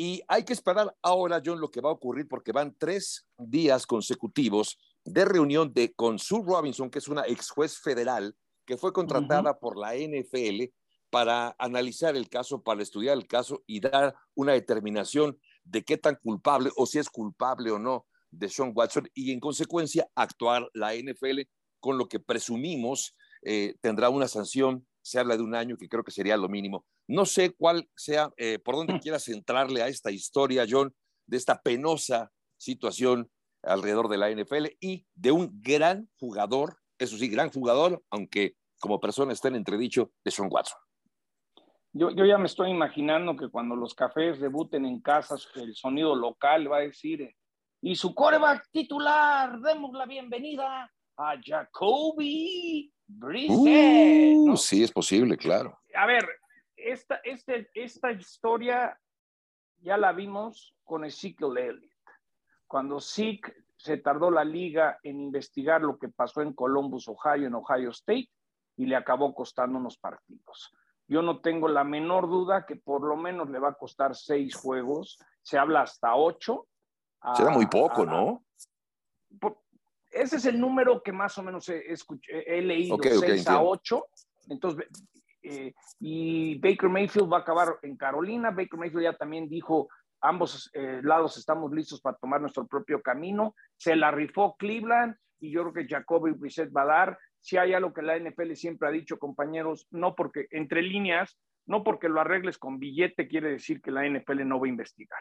Y 0.00 0.22
hay 0.28 0.44
que 0.44 0.52
esperar 0.52 0.96
ahora, 1.02 1.42
John, 1.44 1.60
lo 1.60 1.72
que 1.72 1.80
va 1.80 1.90
a 1.90 1.94
ocurrir 1.94 2.28
porque 2.28 2.52
van 2.52 2.72
tres 2.78 3.26
días 3.36 3.84
consecutivos 3.84 4.78
de 5.04 5.24
reunión 5.24 5.74
de 5.74 5.92
con 5.92 6.20
Sue 6.20 6.40
Robinson, 6.46 6.88
que 6.88 7.00
es 7.00 7.08
una 7.08 7.26
ex 7.26 7.50
juez 7.50 7.80
federal 7.80 8.32
que 8.64 8.76
fue 8.76 8.92
contratada 8.92 9.58
por 9.58 9.76
la 9.76 9.96
NFL 9.96 10.72
para 11.10 11.56
analizar 11.58 12.14
el 12.14 12.28
caso, 12.28 12.62
para 12.62 12.80
estudiar 12.80 13.16
el 13.16 13.26
caso 13.26 13.64
y 13.66 13.80
dar 13.80 14.14
una 14.36 14.52
determinación 14.52 15.36
de 15.64 15.82
qué 15.82 15.98
tan 15.98 16.14
culpable 16.14 16.70
o 16.76 16.86
si 16.86 17.00
es 17.00 17.10
culpable 17.10 17.72
o 17.72 17.80
no 17.80 18.06
de 18.30 18.48
Sean 18.48 18.70
Watson 18.72 19.10
y 19.14 19.32
en 19.32 19.40
consecuencia 19.40 20.08
actuar 20.14 20.70
la 20.74 20.94
NFL 20.94 21.40
con 21.80 21.98
lo 21.98 22.06
que 22.06 22.20
presumimos 22.20 23.16
eh, 23.42 23.74
tendrá 23.80 24.10
una 24.10 24.28
sanción. 24.28 24.86
Se 25.02 25.18
habla 25.18 25.36
de 25.36 25.42
un 25.42 25.56
año 25.56 25.76
que 25.76 25.88
creo 25.88 26.04
que 26.04 26.12
sería 26.12 26.36
lo 26.36 26.48
mínimo. 26.48 26.86
No 27.08 27.24
sé 27.24 27.54
cuál 27.54 27.88
sea, 27.96 28.30
eh, 28.36 28.58
por 28.58 28.76
dónde 28.76 29.00
quieras 29.00 29.26
entrarle 29.28 29.82
a 29.82 29.88
esta 29.88 30.10
historia, 30.10 30.66
John, 30.68 30.94
de 31.26 31.36
esta 31.36 31.60
penosa 31.60 32.30
situación 32.58 33.30
alrededor 33.62 34.08
de 34.08 34.18
la 34.18 34.30
NFL 34.30 34.66
y 34.80 35.06
de 35.14 35.32
un 35.32 35.60
gran 35.62 36.08
jugador, 36.18 36.78
eso 36.98 37.16
sí, 37.16 37.28
gran 37.28 37.50
jugador, 37.50 38.02
aunque 38.10 38.54
como 38.78 39.00
persona 39.00 39.32
está 39.32 39.48
en 39.48 39.56
entredicho, 39.56 40.12
de 40.24 40.30
Sean 40.30 40.48
Watson. 40.50 40.78
Yo, 41.92 42.10
yo, 42.10 42.24
ya 42.24 42.38
me 42.38 42.46
estoy 42.46 42.70
imaginando 42.70 43.36
que 43.36 43.48
cuando 43.48 43.74
los 43.74 43.94
cafés 43.94 44.38
debuten 44.38 44.84
en 44.84 45.00
casas, 45.00 45.48
el 45.56 45.74
sonido 45.74 46.14
local 46.14 46.70
va 46.70 46.78
a 46.78 46.80
decir, 46.80 47.34
y 47.80 47.96
su 47.96 48.14
coreback 48.14 48.68
titular, 48.70 49.58
demos 49.60 49.92
la 49.94 50.04
bienvenida 50.04 50.92
a 51.16 51.34
Jacoby 51.42 52.92
Brissett. 53.06 54.36
Uh, 54.36 54.56
Sí, 54.56 54.82
es 54.82 54.92
posible, 54.92 55.36
claro. 55.36 55.78
A 55.94 56.06
ver, 56.06 56.28
esta, 56.78 57.16
este, 57.24 57.70
esta 57.74 58.12
historia 58.12 58.98
ya 59.78 59.96
la 59.96 60.12
vimos 60.12 60.74
con 60.84 61.04
Ezekiel 61.04 61.56
Elliott. 61.58 61.92
Cuando 62.66 63.00
Zeke 63.00 63.54
se 63.76 63.98
tardó 63.98 64.30
la 64.30 64.44
liga 64.44 64.98
en 65.02 65.20
investigar 65.20 65.82
lo 65.82 65.98
que 65.98 66.08
pasó 66.08 66.42
en 66.42 66.52
Columbus, 66.52 67.08
Ohio, 67.08 67.46
en 67.46 67.54
Ohio 67.54 67.90
State, 67.90 68.28
y 68.76 68.86
le 68.86 68.96
acabó 68.96 69.34
costando 69.34 69.78
unos 69.78 69.98
partidos. 69.98 70.72
Yo 71.06 71.22
no 71.22 71.40
tengo 71.40 71.68
la 71.68 71.84
menor 71.84 72.28
duda 72.28 72.66
que 72.66 72.76
por 72.76 73.02
lo 73.02 73.16
menos 73.16 73.48
le 73.50 73.58
va 73.58 73.70
a 73.70 73.74
costar 73.74 74.14
seis 74.14 74.54
juegos. 74.54 75.18
Se 75.42 75.58
habla 75.58 75.82
hasta 75.82 76.14
ocho. 76.14 76.68
Será 77.34 77.50
muy 77.50 77.66
poco, 77.66 78.02
a, 78.02 78.06
¿no? 78.06 78.44
Por, 79.40 79.58
ese 80.10 80.36
es 80.36 80.44
el 80.44 80.60
número 80.60 81.02
que 81.02 81.12
más 81.12 81.36
o 81.38 81.42
menos 81.42 81.68
he, 81.68 82.62
leído, 82.62 82.96
okay, 82.96 83.16
okay, 83.16 83.30
6 83.30 83.48
a 83.48 83.62
8. 83.62 84.06
Entonces, 84.48 84.86
eh, 85.48 85.74
y 85.98 86.58
Baker 86.58 86.90
Mayfield 86.90 87.32
va 87.32 87.38
a 87.38 87.40
acabar 87.40 87.78
en 87.82 87.96
Carolina. 87.96 88.50
Baker 88.50 88.78
Mayfield 88.78 89.04
ya 89.04 89.16
también 89.16 89.48
dijo, 89.48 89.88
ambos 90.20 90.70
eh, 90.74 91.00
lados 91.02 91.38
estamos 91.38 91.72
listos 91.72 92.00
para 92.02 92.18
tomar 92.18 92.40
nuestro 92.40 92.66
propio 92.66 93.00
camino. 93.00 93.54
Se 93.76 93.96
la 93.96 94.10
rifó 94.10 94.56
Cleveland 94.58 95.16
y 95.40 95.50
yo 95.50 95.62
creo 95.62 95.72
que 95.72 95.88
Jacoby 95.88 96.32
Brissett 96.32 96.70
va 96.76 96.82
a 96.82 96.86
dar. 96.86 97.18
Si 97.40 97.56
hay 97.56 97.72
algo 97.72 97.94
que 97.94 98.02
la 98.02 98.18
NFL 98.18 98.52
siempre 98.54 98.88
ha 98.88 98.90
dicho, 98.90 99.18
compañeros, 99.18 99.86
no 99.90 100.14
porque, 100.14 100.48
entre 100.50 100.82
líneas, 100.82 101.38
no 101.66 101.82
porque 101.82 102.08
lo 102.08 102.20
arregles 102.20 102.58
con 102.58 102.78
billete 102.78 103.28
quiere 103.28 103.50
decir 103.50 103.80
que 103.80 103.90
la 103.90 104.06
NFL 104.06 104.46
no 104.46 104.60
va 104.60 104.66
a 104.66 104.70
investigar. 104.70 105.20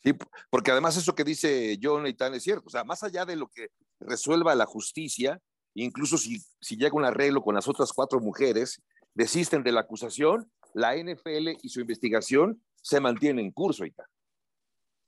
Sí, 0.00 0.14
porque 0.50 0.70
además 0.72 0.96
eso 0.96 1.14
que 1.14 1.24
dice 1.24 1.78
John 1.80 2.02
Nathan 2.02 2.34
es 2.34 2.42
cierto. 2.42 2.64
O 2.66 2.70
sea, 2.70 2.82
más 2.82 3.04
allá 3.04 3.24
de 3.24 3.36
lo 3.36 3.48
que 3.48 3.68
resuelva 4.00 4.54
la 4.54 4.66
justicia, 4.66 5.38
incluso 5.74 6.16
si, 6.16 6.38
si 6.60 6.76
llega 6.76 6.96
un 6.96 7.04
arreglo 7.04 7.42
con 7.42 7.54
las 7.54 7.68
otras 7.68 7.92
cuatro 7.92 8.18
mujeres, 8.20 8.82
desisten 9.18 9.64
de 9.64 9.72
la 9.72 9.80
acusación, 9.80 10.48
la 10.74 10.96
NFL 10.96 11.48
y 11.60 11.68
su 11.68 11.80
investigación 11.80 12.62
se 12.80 13.00
mantienen 13.00 13.46
en 13.46 13.50
curso. 13.50 13.82
Ahorita. 13.82 14.08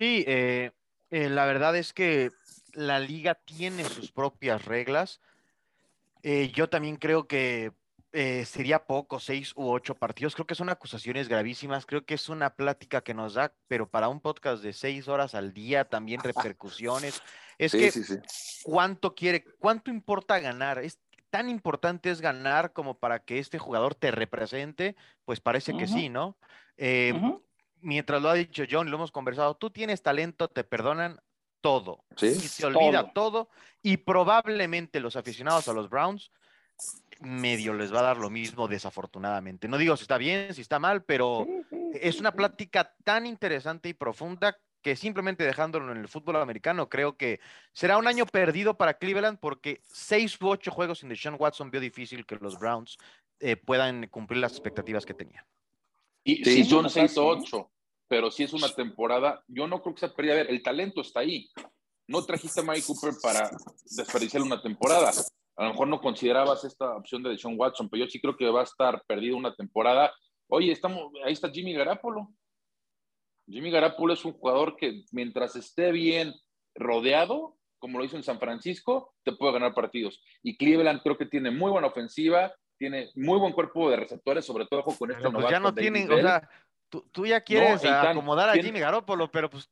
Sí, 0.00 0.24
eh, 0.26 0.72
eh, 1.10 1.28
la 1.28 1.46
verdad 1.46 1.76
es 1.76 1.92
que 1.92 2.30
la 2.72 2.98
liga 2.98 3.36
tiene 3.36 3.84
sus 3.84 4.10
propias 4.10 4.64
reglas. 4.64 5.20
Eh, 6.24 6.50
yo 6.52 6.68
también 6.68 6.96
creo 6.96 7.28
que 7.28 7.72
eh, 8.12 8.44
sería 8.44 8.84
poco, 8.84 9.20
seis 9.20 9.52
u 9.54 9.70
ocho 9.70 9.94
partidos. 9.94 10.34
Creo 10.34 10.46
que 10.46 10.56
son 10.56 10.70
acusaciones 10.70 11.28
gravísimas. 11.28 11.86
Creo 11.86 12.04
que 12.04 12.14
es 12.14 12.28
una 12.28 12.50
plática 12.56 13.02
que 13.02 13.14
nos 13.14 13.34
da, 13.34 13.54
pero 13.68 13.88
para 13.88 14.08
un 14.08 14.20
podcast 14.20 14.60
de 14.64 14.72
seis 14.72 15.06
horas 15.06 15.36
al 15.36 15.54
día, 15.54 15.84
también 15.84 16.20
repercusiones. 16.20 17.22
Es 17.58 17.70
Sí, 17.72 17.78
que, 17.78 17.92
sí, 17.92 18.02
sí. 18.02 18.16
¿cuánto 18.64 19.14
quiere, 19.14 19.44
cuánto 19.60 19.92
importa 19.92 20.40
ganar? 20.40 20.80
Es 20.80 20.98
tan 21.30 21.48
importante 21.48 22.10
es 22.10 22.20
ganar 22.20 22.72
como 22.72 22.98
para 22.98 23.20
que 23.20 23.38
este 23.38 23.58
jugador 23.58 23.94
te 23.94 24.10
represente, 24.10 24.96
pues 25.24 25.40
parece 25.40 25.76
que 25.76 25.86
sí, 25.86 26.08
¿no? 26.08 26.36
Eh. 26.76 27.14
Mientras 27.82 28.20
lo 28.20 28.28
ha 28.28 28.34
dicho 28.34 28.64
John, 28.70 28.90
lo 28.90 28.96
hemos 28.96 29.10
conversado, 29.10 29.56
tú 29.56 29.70
tienes 29.70 30.02
talento, 30.02 30.48
te 30.48 30.64
perdonan 30.64 31.18
todo. 31.62 32.04
Sí. 32.16 32.26
Y 32.26 32.34
se 32.34 32.66
olvida 32.66 33.12
todo. 33.12 33.48
Y 33.82 33.98
probablemente 33.98 35.00
los 35.00 35.16
aficionados 35.16 35.66
a 35.68 35.72
los 35.72 35.88
Browns 35.88 36.30
medio 37.20 37.74
les 37.74 37.92
va 37.92 38.00
a 38.00 38.04
dar 38.04 38.16
lo 38.16 38.30
mismo, 38.30 38.68
desafortunadamente. 38.68 39.68
No 39.68 39.78
digo 39.78 39.96
si 39.96 40.02
está 40.02 40.18
bien, 40.18 40.54
si 40.54 40.60
está 40.60 40.78
mal, 40.78 41.04
pero 41.04 41.46
Sí, 41.46 41.62
sí, 41.70 41.90
es 42.00 42.20
una 42.20 42.32
plática 42.32 42.94
tan 43.04 43.26
interesante 43.26 43.88
y 43.88 43.94
profunda 43.94 44.58
que 44.82 44.96
simplemente 44.96 45.44
dejándolo 45.44 45.92
en 45.92 45.98
el 45.98 46.08
fútbol 46.08 46.36
americano, 46.36 46.88
creo 46.88 47.16
que 47.16 47.40
será 47.72 47.98
un 47.98 48.06
año 48.06 48.26
perdido 48.26 48.76
para 48.76 48.94
Cleveland 48.94 49.38
porque 49.38 49.80
seis 49.84 50.40
u 50.40 50.48
ocho 50.48 50.70
juegos 50.70 51.00
sin 51.00 51.08
Deshaun 51.08 51.36
Watson 51.38 51.70
vio 51.70 51.80
difícil 51.80 52.24
que 52.26 52.36
los 52.36 52.58
Browns 52.58 52.98
eh, 53.40 53.56
puedan 53.56 54.06
cumplir 54.08 54.40
las 54.40 54.52
expectativas 54.52 55.04
que 55.06 55.14
tenían. 55.14 55.44
Y 56.24 56.44
Sí. 56.44 56.62
si 56.62 56.64
son 56.64 56.86
Eso 56.86 56.94
6 56.94 57.10
pasa, 57.10 57.20
o 57.22 57.34
¿eh? 57.34 57.38
8, 57.40 57.70
pero 58.08 58.30
si 58.30 58.42
es 58.44 58.52
una 58.52 58.68
temporada, 58.68 59.42
yo 59.48 59.66
no 59.66 59.80
creo 59.82 59.94
que 59.94 60.00
sea 60.00 60.14
pérdida. 60.14 60.34
A 60.34 60.36
ver, 60.36 60.50
el 60.50 60.62
talento 60.62 61.00
está 61.00 61.20
ahí. 61.20 61.48
No 62.06 62.24
trajiste 62.24 62.60
a 62.60 62.64
Mike 62.64 62.82
Cooper 62.86 63.14
para 63.22 63.50
desperdiciar 63.96 64.42
una 64.42 64.60
temporada. 64.60 65.10
A 65.56 65.64
lo 65.64 65.70
mejor 65.70 65.88
no 65.88 66.00
considerabas 66.00 66.64
esta 66.64 66.96
opción 66.96 67.22
de 67.22 67.38
Sean 67.38 67.54
Watson, 67.56 67.88
pero 67.88 68.04
yo 68.04 68.10
sí 68.10 68.20
creo 68.20 68.36
que 68.36 68.48
va 68.50 68.60
a 68.60 68.64
estar 68.64 69.02
perdido 69.06 69.36
una 69.36 69.54
temporada. 69.54 70.12
Oye, 70.48 70.72
estamos, 70.72 71.12
ahí 71.24 71.32
está 71.32 71.50
Jimmy 71.50 71.72
Garapolo. 71.74 72.32
Jimmy 73.50 73.70
Garapolo 73.70 74.12
es 74.14 74.24
un 74.24 74.32
jugador 74.32 74.76
que 74.76 75.04
mientras 75.12 75.56
esté 75.56 75.90
bien 75.92 76.34
rodeado, 76.74 77.56
como 77.78 77.98
lo 77.98 78.04
hizo 78.04 78.16
en 78.16 78.22
San 78.22 78.38
Francisco, 78.38 79.14
te 79.24 79.32
puede 79.32 79.54
ganar 79.54 79.74
partidos. 79.74 80.22
Y 80.42 80.56
Cleveland 80.56 81.02
creo 81.02 81.16
que 81.18 81.26
tiene 81.26 81.50
muy 81.50 81.70
buena 81.70 81.88
ofensiva, 81.88 82.54
tiene 82.78 83.10
muy 83.16 83.38
buen 83.38 83.52
cuerpo 83.52 83.90
de 83.90 83.96
receptores, 83.96 84.44
sobre 84.44 84.66
todo 84.66 84.84
con 84.84 85.10
este 85.10 85.22
Pero 85.22 85.32
pues 85.32 85.50
ya 85.50 85.60
no 85.60 85.74
tienen, 85.74 86.10
o 86.10 86.16
sea, 86.16 86.48
tú, 86.88 87.08
tú 87.10 87.26
ya 87.26 87.40
quieres 87.40 87.84
acomodar 87.84 88.50
a 88.50 88.54
Jimmy 88.54 88.80
Garoppolo, 88.80 89.30
pero 89.30 89.50
pues, 89.50 89.68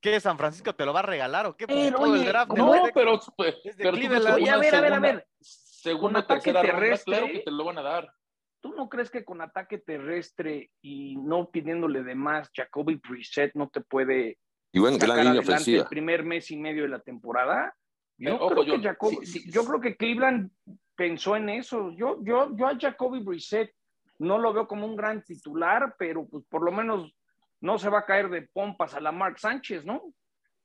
¿qué 0.00 0.18
San 0.20 0.36
Francisco 0.36 0.74
te 0.74 0.84
lo 0.84 0.92
va 0.92 1.00
a 1.00 1.04
regalar 1.04 1.46
o 1.46 1.56
qué? 1.56 1.66
Pues, 1.66 1.78
Pero, 1.78 1.96
todo 1.96 2.14
el 2.14 2.20
oye, 2.20 2.28
draft 2.28 2.48
¿cómo 2.50 2.72
desde- 2.72 2.86
No, 2.88 2.92
pero, 2.94 3.20
desde 3.62 3.82
pero 3.82 3.92
tú 3.92 4.34
Oye, 4.34 4.50
a 4.50 4.56
ver, 4.56 4.74
a 4.74 4.80
ver, 4.80 4.92
a 4.92 4.96
segunda- 4.96 5.12
ver. 5.12 5.26
Segunda, 5.40 6.20
ataque 6.20 6.52
tercera 6.52 6.78
ronda, 6.78 6.98
claro 7.04 7.26
que 7.26 7.38
te 7.40 7.50
lo 7.50 7.64
van 7.64 7.78
a 7.78 7.82
dar. 7.82 8.14
¿Tú 8.62 8.72
no 8.74 8.88
crees 8.88 9.10
que 9.10 9.24
con 9.24 9.40
ataque 9.40 9.78
terrestre 9.78 10.70
y 10.80 11.16
no 11.16 11.50
pidiéndole 11.50 12.02
de 12.04 12.14
más, 12.14 12.48
Jacoby 12.54 12.94
Brissett 13.06 13.54
no 13.54 13.68
te 13.68 13.80
puede 13.80 14.38
Y 14.72 14.78
bueno, 14.78 14.96
sacar 14.98 15.08
gran 15.16 15.26
línea 15.26 15.40
adelante 15.40 15.52
ofensiva. 15.52 15.82
el 15.82 15.88
primer 15.88 16.24
mes 16.24 16.50
y 16.52 16.56
medio 16.56 16.84
de 16.84 16.88
la 16.88 17.00
temporada? 17.00 17.74
Yo, 18.16 18.30
Eh, 18.30 18.36
ojo, 18.40 18.48
creo, 18.50 18.64
que 18.64 18.70
John, 18.70 18.82
Jacob- 18.82 19.10
sí, 19.24 19.26
sí, 19.40 19.50
yo 19.50 19.64
creo 19.64 19.80
que 19.80 19.96
Cleveland 19.96 20.50
pensó 20.94 21.34
en 21.36 21.48
eso. 21.48 21.90
Yo, 21.96 22.20
yo, 22.22 22.56
yo 22.56 22.68
a 22.68 22.78
Jacoby 22.78 23.20
Brissett 23.24 23.74
no 24.20 24.38
lo 24.38 24.52
veo 24.52 24.68
como 24.68 24.86
un 24.86 24.94
gran 24.94 25.24
titular, 25.24 25.96
pero 25.98 26.26
pues 26.28 26.44
por 26.48 26.62
lo 26.64 26.70
menos 26.70 27.12
no 27.60 27.78
se 27.78 27.88
va 27.90 28.00
a 28.00 28.06
caer 28.06 28.28
de 28.30 28.42
pompas 28.42 28.94
a 28.94 29.00
la 29.00 29.10
Mark 29.10 29.40
Sánchez, 29.40 29.84
¿no? 29.84 30.14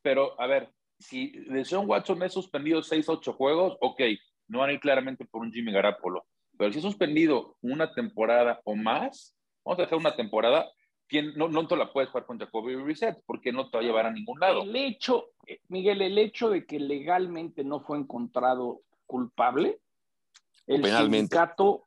Pero, 0.04 0.40
a 0.40 0.46
ver, 0.46 0.70
si 1.00 1.32
Deshaun 1.50 1.90
Watson 1.90 2.22
es 2.22 2.34
suspendido 2.34 2.84
6, 2.84 3.10
8 3.10 3.34
juegos, 3.34 3.76
ok, 3.82 4.02
no 4.50 4.60
van 4.60 4.70
a 4.70 4.74
ir 4.74 4.80
claramente 4.80 5.26
por 5.26 5.42
un 5.42 5.52
Jimmy 5.52 5.72
Garapolo. 5.72 6.28
Pero 6.58 6.72
si 6.72 6.80
es 6.80 6.84
suspendido 6.84 7.56
una 7.62 7.94
temporada 7.94 8.62
o 8.64 8.76
más, 8.76 9.36
vamos 9.64 9.80
a 9.80 9.84
dejar 9.84 9.98
una 9.98 10.16
temporada, 10.16 10.68
¿quién, 11.08 11.34
no, 11.36 11.48
no 11.48 11.68
te 11.68 11.76
la 11.76 11.92
puedes 11.92 12.10
jugar 12.10 12.26
con 12.26 12.40
Jacoby 12.40 12.76
Reset 12.76 13.18
porque 13.26 13.52
no 13.52 13.70
te 13.70 13.78
va 13.78 13.84
a 13.84 13.86
llevar 13.86 14.06
a 14.06 14.12
ningún 14.12 14.40
lado. 14.40 14.64
El 14.64 14.76
hecho, 14.76 15.32
eh, 15.46 15.60
Miguel, 15.70 16.02
el 16.02 16.18
hecho 16.18 16.50
de 16.50 16.66
que 16.66 16.80
legalmente 16.80 17.64
no 17.64 17.82
fue 17.82 17.98
encontrado 17.98 18.82
culpable, 19.06 19.80
el 20.66 20.82
penalmente. 20.82 21.36
sindicato, 21.36 21.86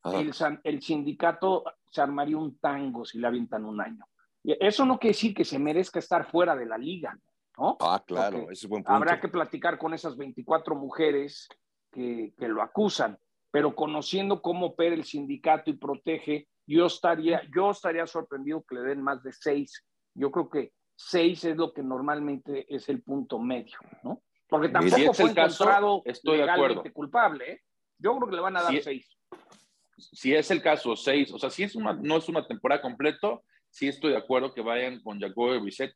el, 0.65 0.83
sindicato 0.83 1.65
se 1.91 2.01
armaría 2.01 2.39
un 2.39 2.59
tango 2.59 3.05
si 3.05 3.19
le 3.19 3.27
avientan 3.27 3.65
un 3.65 3.81
año. 3.81 4.07
Eso 4.43 4.87
no 4.87 4.99
quiere 4.99 5.13
decir 5.13 5.35
que 5.35 5.45
se 5.45 5.59
merezca 5.59 5.99
estar 5.99 6.31
fuera 6.31 6.57
de 6.57 6.65
la 6.65 6.79
liga, 6.79 7.19
¿no? 7.59 7.77
Ah, 7.81 8.03
claro, 8.07 8.39
Porque 8.39 8.55
ese 8.55 8.65
es 8.65 8.71
buen 8.71 8.83
punto. 8.83 8.97
Habrá 8.97 9.21
que 9.21 9.29
platicar 9.29 9.77
con 9.77 9.93
esas 9.93 10.17
24 10.17 10.75
mujeres 10.77 11.47
que, 11.93 12.33
que 12.39 12.49
lo 12.49 12.63
acusan, 12.63 13.19
pero 13.51 13.75
conociendo 13.75 14.43
cómo 14.43 14.67
opera 14.67 14.95
el 14.95 15.05
sindicato 15.05 15.71
y 15.71 15.75
protege, 15.75 16.49
yo 16.67 16.87
estaría, 16.87 17.43
yo 17.55 17.71
estaría 17.71 18.07
sorprendido 18.07 18.65
que 18.69 18.77
le 18.77 18.83
den 18.83 19.03
más 19.03 19.23
de 19.23 19.33
seis. 19.33 19.85
Yo 20.15 20.31
creo 20.31 20.49
que 20.49 20.73
seis 20.97 21.45
es 21.45 21.57
lo 21.57 21.73
que 21.73 21.83
normalmente 21.83 22.67
es 22.73 22.89
el 22.89 23.03
punto 23.03 23.39
medio, 23.39 23.79
¿no? 24.03 24.23
Porque 24.49 24.69
Y 24.69 24.73
tampoco 24.73 24.97
si 25.15 25.23
fue 25.23 25.31
el 25.31 25.35
caso, 25.35 25.65
encontrado 25.65 26.03
estoy 26.05 26.39
de 26.39 26.43
legalmente 26.43 26.79
acuerdo. 26.81 26.95
culpable, 26.95 27.53
¿eh? 27.53 27.61
Yo 27.99 28.17
creo 28.17 28.29
que 28.29 28.37
le 28.37 28.43
van 28.43 28.57
a 28.57 28.63
dar 28.63 28.83
seis. 28.83 29.09
Si 29.97 30.35
es 30.35 30.51
el 30.51 30.63
caso, 30.63 30.97
6, 30.97 31.33
o 31.35 31.39
sea, 31.39 31.51
si 31.51 31.63
es 31.63 31.77
una, 31.77 31.93
no 31.93 32.17
es 32.17 32.29
una 32.29 32.47
temporada 32.47 32.81
completo, 32.81 33.45
sí 33.69 33.87
estoy 33.87 34.13
de 34.13 34.17
acuerdo 34.17 34.55
que 34.55 34.63
vayan 34.63 35.03
con 35.03 35.21
Jacoby 35.21 35.59
Reset, 35.59 35.93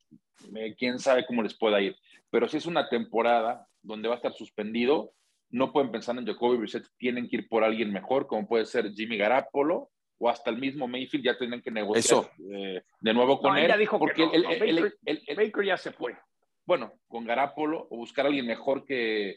quién 0.78 0.98
sabe 0.98 1.24
cómo 1.26 1.42
les 1.42 1.56
pueda 1.56 1.80
ir. 1.80 1.96
Pero 2.30 2.46
si 2.46 2.58
es 2.58 2.66
una 2.66 2.88
temporada 2.90 3.66
donde 3.82 4.08
va 4.08 4.14
a 4.14 4.16
estar 4.16 4.34
suspendido, 4.34 5.12
no 5.54 5.72
pueden 5.72 5.92
pensar 5.92 6.18
en 6.18 6.26
Jacoby 6.26 6.58
Reset, 6.58 6.84
tienen 6.98 7.28
que 7.28 7.36
ir 7.36 7.48
por 7.48 7.62
alguien 7.62 7.92
mejor, 7.92 8.26
como 8.26 8.46
puede 8.46 8.66
ser 8.66 8.90
Jimmy 8.92 9.16
Garapolo 9.16 9.90
o 10.18 10.28
hasta 10.28 10.50
el 10.50 10.58
mismo 10.58 10.88
Mayfield, 10.88 11.24
ya 11.24 11.38
tienen 11.38 11.62
que 11.62 11.70
negociar 11.70 12.00
Eso. 12.24 12.30
eh, 12.52 12.82
de 13.00 13.14
nuevo 13.14 13.38
con 13.40 13.52
No, 13.52 13.58
él. 13.58 13.64
ella 13.66 13.76
dijo 13.76 13.96
que 13.96 14.00
porque 14.00 14.26
no, 14.26 14.32
el- 14.32 14.42
no, 14.42 14.50
el- 14.50 14.62
el- 14.62 14.74
Baker- 14.82 14.98
el- 15.04 15.22
el- 15.26 15.36
Baker 15.36 15.64
ya 15.64 15.76
se 15.76 15.92
fue. 15.92 16.16
bueno, 16.66 16.94
con 17.06 17.24
Garapolo 17.24 17.86
o 17.90 17.96
buscar 17.98 18.24
a 18.24 18.28
alguien 18.28 18.46
mejor 18.46 18.84
que, 18.84 19.36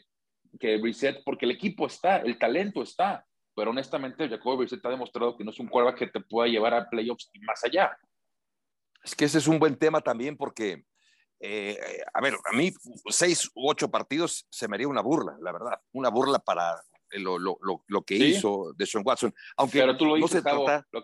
que 0.58 0.78
Brissett, 0.78 1.22
porque 1.24 1.44
el 1.44 1.52
equipo 1.52 1.86
está, 1.86 2.16
el 2.18 2.38
talento 2.38 2.82
está. 2.82 3.24
Pero 3.54 3.70
honestamente, 3.70 4.28
Jacoby 4.28 4.56
Brissett 4.58 4.84
ha 4.86 4.90
demostrado 4.90 5.36
que 5.36 5.44
no 5.44 5.50
es 5.50 5.58
un 5.60 5.68
quarterback 5.68 5.98
que 5.98 6.06
te 6.06 6.20
pueda 6.20 6.48
llevar 6.48 6.72
a 6.74 6.88
playoffs 6.88 7.28
y 7.32 7.38
más 7.40 7.62
allá. 7.64 7.96
Es 9.04 9.14
que 9.14 9.24
ese 9.26 9.38
es 9.38 9.46
un 9.46 9.58
buen 9.58 9.76
tema 9.76 10.00
también 10.00 10.36
porque 10.36 10.84
eh, 11.40 11.78
a 12.12 12.20
ver, 12.20 12.34
a 12.50 12.56
mí 12.56 12.72
seis 13.08 13.50
u 13.54 13.68
ocho 13.70 13.90
partidos 13.90 14.46
se 14.50 14.68
me 14.68 14.76
haría 14.76 14.88
una 14.88 15.02
burla, 15.02 15.36
la 15.40 15.52
verdad, 15.52 15.80
una 15.92 16.08
burla 16.10 16.38
para 16.38 16.74
lo, 17.12 17.38
lo, 17.38 17.58
lo, 17.86 18.02
que 18.02 18.16
hizo 18.16 18.72
de 18.76 18.86
Sean 18.86 19.04
Watson. 19.06 19.34
Aunque 19.56 19.78
Pero 19.80 19.96
tú 19.96 20.06
lo 20.06 20.18
no 20.18 20.28
se 20.28 20.42
Cabo, 20.42 20.64
trata, 20.64 20.86
lo- 20.92 21.00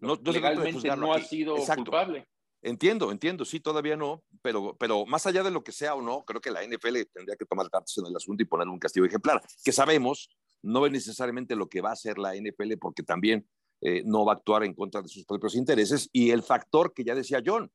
no, 0.00 0.16
no 0.22 0.32
se 0.32 0.40
trata 0.40 0.60
de 0.60 0.72
legalmente 0.72 0.96
no 0.96 1.12
ha 1.12 1.20
sido 1.20 1.56
Exacto. 1.56 1.84
culpable. 1.84 2.26
Entiendo, 2.60 3.12
entiendo, 3.12 3.44
sí, 3.44 3.60
todavía 3.60 3.96
no, 3.96 4.24
pero, 4.42 4.76
pero 4.76 5.06
más 5.06 5.26
allá 5.26 5.44
de 5.44 5.50
lo 5.52 5.62
que 5.62 5.70
sea 5.70 5.94
o 5.94 6.02
no, 6.02 6.24
creo 6.24 6.40
que 6.40 6.50
la 6.50 6.64
NFL 6.64 7.02
tendría 7.12 7.36
que 7.36 7.44
tomar 7.44 7.70
cartas 7.70 7.96
en 7.98 8.06
el 8.06 8.16
asunto 8.16 8.42
y 8.42 8.46
poner 8.46 8.66
un 8.66 8.80
castigo 8.80 9.06
ejemplar, 9.06 9.40
que 9.62 9.70
sabemos 9.70 10.28
no 10.60 10.84
es 10.84 10.90
necesariamente 10.90 11.54
lo 11.54 11.68
que 11.68 11.80
va 11.80 11.90
a 11.90 11.92
hacer 11.92 12.18
la 12.18 12.34
NFL 12.34 12.72
porque 12.80 13.04
también 13.04 13.48
eh, 13.80 14.02
no 14.04 14.24
va 14.24 14.32
a 14.32 14.36
actuar 14.36 14.64
en 14.64 14.74
contra 14.74 15.02
de 15.02 15.08
sus 15.08 15.24
propios 15.24 15.54
intereses 15.54 16.08
y 16.12 16.32
el 16.32 16.42
factor 16.42 16.92
que 16.92 17.04
ya 17.04 17.14
decía 17.14 17.40
John, 17.46 17.70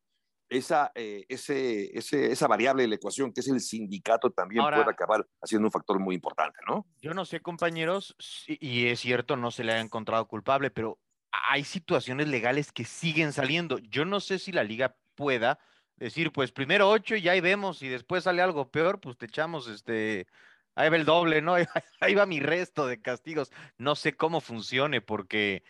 esa, 0.56 0.92
eh, 0.96 1.26
ese, 1.30 1.98
ese, 1.98 2.32
esa 2.32 2.48
variable 2.48 2.84
de 2.84 2.90
la 2.90 2.96
ecuación 2.96 3.32
que 3.34 3.42
es 3.42 3.48
el 3.48 3.60
sindicato 3.60 4.32
también 4.32 4.62
Ahora- 4.62 4.78
puede 4.78 4.92
acabar 4.92 5.28
haciendo 5.42 5.68
un 5.68 5.72
factor 5.72 6.00
muy 6.00 6.16
importante, 6.16 6.60
¿no? 6.68 6.86
Yo 7.02 7.14
no 7.14 7.26
sé, 7.26 7.42
compañeros, 7.42 8.16
y 8.48 8.88
es 8.88 9.00
cierto, 9.00 9.36
no 9.38 9.52
se 9.52 9.64
le 9.64 9.74
ha 9.74 9.80
encontrado 9.80 10.28
culpable, 10.28 10.72
pero 10.72 11.00
hay 11.32 11.64
situaciones 11.64 12.28
legales 12.28 12.72
que 12.72 12.86
siguen 12.86 13.34
saliendo. 13.34 13.80
Yo 13.80 14.06
no 14.06 14.20
sé 14.20 14.40
si 14.40 14.52
la 14.52 14.64
liga 14.64 14.96
pueda 15.16 15.60
decir, 15.98 16.32
pues 16.32 16.52
primero 16.52 16.90
ocho 16.90 17.16
y 17.16 17.28
ahí 17.30 17.42
vemos, 17.42 17.82
y 17.82 17.88
después 17.88 18.24
sale 18.24 18.42
algo 18.42 18.70
peor, 18.72 19.00
pues 19.00 19.18
te 19.18 19.26
echamos 19.26 19.68
este, 19.68 20.28
ahí 20.76 20.90
va 20.90 20.96
el 20.96 21.06
doble, 21.06 21.42
¿no? 21.42 21.56
Ahí 22.02 22.16
va 22.16 22.26
mi 22.26 22.40
resto 22.40 22.88
de 22.88 23.02
castigos. 23.02 23.52
No 23.78 23.96
sé 23.96 24.16
cómo 24.16 24.42
funcione, 24.42 25.02
porque 25.02 25.64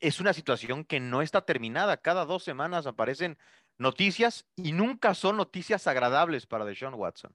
es 0.00 0.20
una 0.20 0.32
situación 0.32 0.84
que 0.84 1.00
no 1.00 1.22
está 1.22 1.42
terminada. 1.44 1.96
Cada 1.96 2.24
dos 2.24 2.44
semanas 2.44 2.86
aparecen 2.86 3.38
noticias 3.78 4.46
y 4.56 4.72
nunca 4.72 5.14
son 5.14 5.36
noticias 5.36 5.86
agradables 5.86 6.46
para 6.46 6.64
Deshaun 6.64 6.94
Watson. 6.94 7.34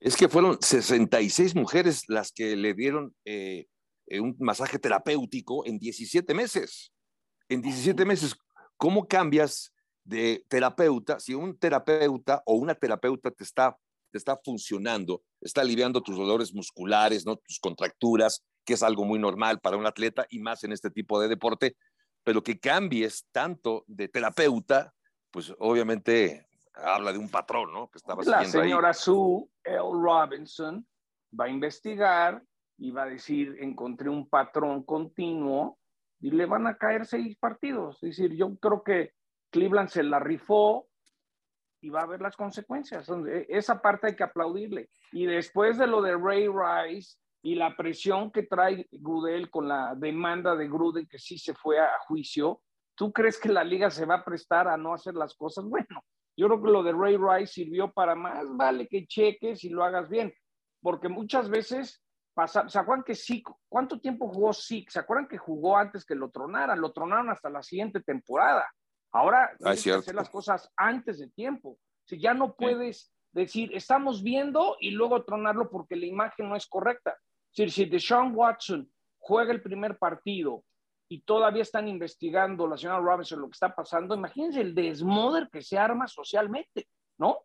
Es 0.00 0.16
que 0.16 0.28
fueron 0.28 0.58
66 0.60 1.54
mujeres 1.54 2.04
las 2.08 2.32
que 2.32 2.54
le 2.54 2.74
dieron 2.74 3.14
eh, 3.24 3.66
eh, 4.06 4.20
un 4.20 4.36
masaje 4.38 4.78
terapéutico 4.78 5.66
en 5.66 5.78
17 5.78 6.34
meses. 6.34 6.92
En 7.48 7.62
17 7.62 8.04
meses, 8.04 8.36
¿cómo 8.76 9.08
cambias 9.08 9.72
de 10.06 10.44
terapeuta 10.48 11.18
si 11.18 11.34
un 11.34 11.58
terapeuta 11.58 12.42
o 12.46 12.54
una 12.54 12.74
terapeuta 12.74 13.30
te 13.30 13.42
está, 13.42 13.76
te 14.12 14.18
está 14.18 14.38
funcionando, 14.42 15.22
está 15.40 15.62
aliviando 15.62 16.00
tus 16.00 16.16
dolores 16.16 16.54
musculares, 16.54 17.26
¿no? 17.26 17.36
tus 17.36 17.58
contracturas, 17.58 18.44
que 18.64 18.74
es 18.74 18.82
algo 18.82 19.04
muy 19.04 19.18
normal 19.18 19.60
para 19.60 19.76
un 19.76 19.86
atleta 19.86 20.26
y 20.30 20.38
más 20.38 20.62
en 20.64 20.72
este 20.72 20.90
tipo 20.90 21.20
de 21.20 21.28
deporte, 21.28 21.76
pero 22.22 22.42
que 22.42 22.58
cambies 22.58 23.26
tanto 23.32 23.84
de 23.86 24.08
terapeuta, 24.08 24.94
pues 25.36 25.54
obviamente 25.58 26.46
habla 26.72 27.12
de 27.12 27.18
un 27.18 27.28
patrón, 27.28 27.70
¿no? 27.70 27.90
Que 27.90 27.98
estaba 27.98 28.22
La 28.24 28.38
siguiendo 28.38 28.58
ahí. 28.58 28.64
señora 28.70 28.94
Sue 28.94 29.44
L. 29.64 29.78
Robinson 29.92 30.86
va 31.38 31.44
a 31.44 31.50
investigar 31.50 32.42
y 32.78 32.90
va 32.90 33.02
a 33.02 33.06
decir, 33.10 33.54
encontré 33.60 34.08
un 34.08 34.30
patrón 34.30 34.82
continuo 34.84 35.76
y 36.20 36.30
le 36.30 36.46
van 36.46 36.66
a 36.66 36.78
caer 36.78 37.04
seis 37.04 37.36
partidos. 37.36 38.02
Es 38.02 38.16
decir, 38.16 38.32
yo 38.34 38.56
creo 38.56 38.82
que 38.82 39.12
Cleveland 39.50 39.90
se 39.90 40.04
la 40.04 40.18
rifó 40.20 40.88
y 41.82 41.90
va 41.90 42.00
a 42.00 42.06
ver 42.06 42.22
las 42.22 42.34
consecuencias. 42.34 43.06
E- 43.10 43.44
Esa 43.50 43.82
parte 43.82 44.06
hay 44.06 44.16
que 44.16 44.24
aplaudirle. 44.24 44.88
Y 45.12 45.26
después 45.26 45.76
de 45.76 45.86
lo 45.86 46.00
de 46.00 46.16
Ray 46.16 46.48
Rice 46.48 47.18
y 47.42 47.56
la 47.56 47.76
presión 47.76 48.30
que 48.30 48.44
trae 48.44 48.88
Grudel 48.90 49.50
con 49.50 49.68
la 49.68 49.94
demanda 49.94 50.56
de 50.56 50.66
Gruden, 50.66 51.06
que 51.06 51.18
sí 51.18 51.36
se 51.36 51.52
fue 51.52 51.78
a 51.78 51.90
juicio, 52.08 52.62
¿tú 52.96 53.12
crees 53.12 53.38
que 53.38 53.50
la 53.50 53.62
liga 53.62 53.90
se 53.90 54.04
va 54.04 54.16
a 54.16 54.24
prestar 54.24 54.66
a 54.66 54.76
no 54.76 54.94
hacer 54.94 55.14
las 55.14 55.34
cosas? 55.34 55.64
Bueno, 55.64 56.02
yo 56.36 56.46
creo 56.48 56.62
que 56.62 56.70
lo 56.70 56.82
de 56.82 56.92
Ray 56.92 57.16
Rice 57.16 57.52
sirvió 57.52 57.92
para 57.92 58.14
más, 58.14 58.44
vale 58.56 58.88
que 58.88 59.06
cheques 59.06 59.62
y 59.64 59.68
lo 59.68 59.84
hagas 59.84 60.08
bien, 60.08 60.34
porque 60.82 61.08
muchas 61.08 61.48
veces 61.48 62.02
pasa, 62.34 62.68
¿se 62.68 62.78
acuerdan 62.78 63.04
que 63.04 63.14
sí? 63.14 63.42
¿Cuánto 63.68 64.00
tiempo 64.00 64.28
jugó 64.28 64.52
Zeke? 64.52 64.90
¿Se 64.90 64.98
acuerdan 64.98 65.28
que 65.28 65.38
jugó 65.38 65.76
antes 65.76 66.04
que 66.04 66.14
lo 66.14 66.30
tronaran? 66.30 66.80
Lo 66.80 66.92
tronaron 66.92 67.30
hasta 67.30 67.48
la 67.48 67.62
siguiente 67.62 68.00
temporada. 68.00 68.68
Ahora 69.12 69.50
tienes 69.58 69.82
que 69.82 69.92
hacer 69.92 70.14
las 70.14 70.28
cosas 70.28 70.70
antes 70.76 71.18
de 71.18 71.30
tiempo. 71.30 71.78
Si 72.04 72.20
ya 72.20 72.34
no 72.34 72.54
puedes 72.54 73.10
decir, 73.32 73.70
estamos 73.74 74.22
viendo 74.22 74.76
y 74.80 74.90
luego 74.90 75.24
tronarlo 75.24 75.70
porque 75.70 75.96
la 75.96 76.06
imagen 76.06 76.50
no 76.50 76.56
es 76.56 76.66
correcta. 76.66 77.16
Decir, 77.56 77.72
si 77.72 77.84
Deshaun 77.86 78.34
Watson 78.34 78.90
juega 79.18 79.52
el 79.52 79.62
primer 79.62 79.96
partido 79.96 80.62
y 81.08 81.20
todavía 81.22 81.62
están 81.62 81.88
investigando 81.88 82.66
la 82.66 82.76
señora 82.76 82.98
Robinson 83.00 83.40
lo 83.40 83.46
que 83.48 83.52
está 83.54 83.74
pasando, 83.74 84.14
imagínense 84.14 84.60
el 84.60 84.74
desmoder 84.74 85.48
que 85.52 85.62
se 85.62 85.78
arma 85.78 86.06
socialmente, 86.08 86.88
¿no? 87.18 87.38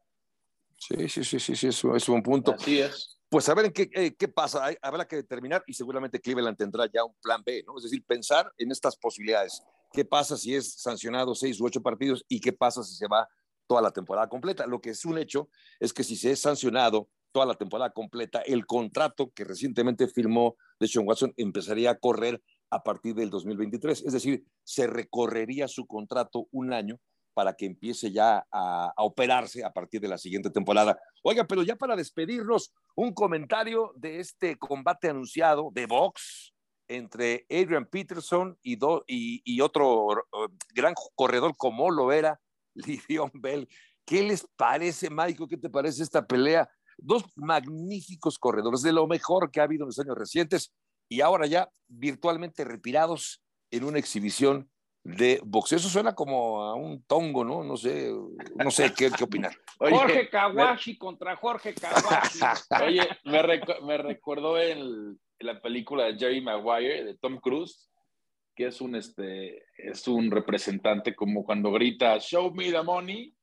Sí, 0.77 1.07
sí, 1.09 1.23
sí, 1.23 1.39
sí, 1.39 1.55
sí, 1.55 1.67
es, 1.67 1.83
un- 1.83 1.95
es 1.95 2.09
un 2.09 2.23
punto. 2.23 2.53
Así 2.53 2.79
es. 2.79 3.19
Pues 3.29 3.47
a 3.49 3.53
ver 3.53 3.65
en 3.65 3.71
qué, 3.71 3.89
eh, 3.93 4.15
qué 4.17 4.27
pasa. 4.27 4.65
Hay- 4.65 4.77
habrá 4.81 5.07
que 5.07 5.15
determinar 5.17 5.63
y 5.67 5.73
seguramente 5.73 6.19
Cleveland 6.19 6.57
tendrá 6.57 6.85
ya 6.91 7.03
un 7.05 7.13
plan 7.21 7.41
B, 7.45 7.63
¿no? 7.65 7.77
Es 7.77 7.83
decir, 7.83 8.03
pensar 8.05 8.51
en 8.57 8.71
estas 8.71 8.97
posibilidades. 8.97 9.63
¿Qué 9.93 10.03
pasa 10.05 10.35
si 10.37 10.55
es 10.55 10.73
sancionado 10.81 11.35
seis 11.35 11.59
u 11.61 11.65
ocho 11.65 11.81
partidos 11.81 12.25
y 12.27 12.41
qué 12.41 12.51
pasa 12.51 12.83
si 12.83 12.95
se 12.95 13.07
va 13.07 13.27
toda 13.67 13.81
la 13.81 13.91
temporada 13.91 14.27
completa? 14.27 14.65
Lo 14.65 14.81
que 14.81 14.89
es 14.89 15.05
un 15.05 15.17
hecho 15.17 15.49
es 15.79 15.93
que 15.93 16.03
si 16.03 16.15
se 16.15 16.31
es 16.31 16.39
sancionado 16.41 17.09
toda 17.31 17.45
la 17.45 17.53
temporada 17.53 17.91
completa, 17.91 18.41
el 18.41 18.65
contrato 18.65 19.31
que 19.33 19.45
recientemente 19.45 20.07
firmó 20.07 20.57
de 20.79 20.87
Sean 20.87 21.07
Watson 21.07 21.31
empezaría 21.37 21.91
a 21.91 21.99
correr 21.99 22.41
a 22.71 22.81
partir 22.83 23.13
del 23.13 23.29
2023. 23.29 24.03
Es 24.05 24.13
decir, 24.13 24.43
se 24.63 24.87
recorrería 24.87 25.67
su 25.67 25.85
contrato 25.85 26.47
un 26.51 26.73
año 26.73 26.99
para 27.33 27.53
que 27.53 27.65
empiece 27.65 28.11
ya 28.11 28.45
a, 28.51 28.91
a 28.95 29.03
operarse 29.03 29.63
a 29.63 29.71
partir 29.71 30.01
de 30.01 30.07
la 30.07 30.17
siguiente 30.17 30.49
temporada. 30.49 30.99
Oiga, 31.23 31.45
pero 31.45 31.63
ya 31.63 31.75
para 31.75 31.95
despedirnos, 31.95 32.73
un 32.95 33.13
comentario 33.13 33.93
de 33.95 34.19
este 34.19 34.57
combate 34.57 35.09
anunciado 35.09 35.69
de 35.73 35.85
box 35.85 36.53
entre 36.89 37.45
Adrian 37.49 37.85
Peterson 37.85 38.57
y, 38.61 38.75
do- 38.75 39.05
y, 39.07 39.41
y 39.45 39.61
otro 39.61 40.11
eh, 40.17 40.47
gran 40.75 40.93
corredor 41.15 41.53
como 41.55 41.89
lo 41.89 42.11
era 42.11 42.39
Livion 42.73 43.31
Bell. 43.33 43.67
¿Qué 44.05 44.23
les 44.23 44.45
parece, 44.57 45.09
Michael? 45.09 45.47
¿Qué 45.49 45.57
te 45.57 45.69
parece 45.69 46.03
esta 46.03 46.25
pelea? 46.25 46.69
Dos 46.97 47.23
magníficos 47.37 48.37
corredores, 48.37 48.81
de 48.81 48.91
lo 48.91 49.07
mejor 49.07 49.49
que 49.51 49.61
ha 49.61 49.63
habido 49.63 49.83
en 49.83 49.87
los 49.87 49.99
años 49.99 50.17
recientes 50.17 50.73
y 51.11 51.19
ahora 51.19 51.45
ya 51.45 51.69
virtualmente 51.89 52.63
retirados 52.63 53.43
en 53.69 53.83
una 53.83 53.99
exhibición 53.99 54.69
de 55.03 55.41
boxeo. 55.43 55.77
Eso 55.77 55.89
suena 55.89 56.15
como 56.15 56.61
a 56.63 56.75
un 56.75 57.03
tongo, 57.03 57.43
¿no? 57.43 57.65
No 57.65 57.75
sé, 57.75 58.13
no 58.55 58.71
sé 58.71 58.93
qué, 58.95 59.11
qué 59.11 59.23
opinar. 59.25 59.53
Oye, 59.79 59.97
Jorge 59.97 60.29
Kawashi 60.29 60.97
contra 60.97 61.35
Jorge 61.35 61.73
Kawashi. 61.73 62.39
Oye, 62.85 63.07
me, 63.25 63.41
recu- 63.43 63.81
me 63.81 63.97
recordó 63.97 64.57
el- 64.57 65.17
la 65.39 65.59
película 65.61 66.05
de 66.05 66.17
Jerry 66.17 66.39
Maguire 66.39 67.03
de 67.03 67.17
Tom 67.17 67.39
Cruise, 67.39 67.89
que 68.55 68.67
es 68.67 68.79
un, 68.79 68.95
este, 68.95 69.65
es 69.77 70.07
un 70.07 70.31
representante 70.31 71.13
como 71.13 71.43
cuando 71.43 71.71
grita, 71.71 72.17
show 72.19 72.53
me 72.53 72.71
the 72.71 72.81
money. 72.83 73.35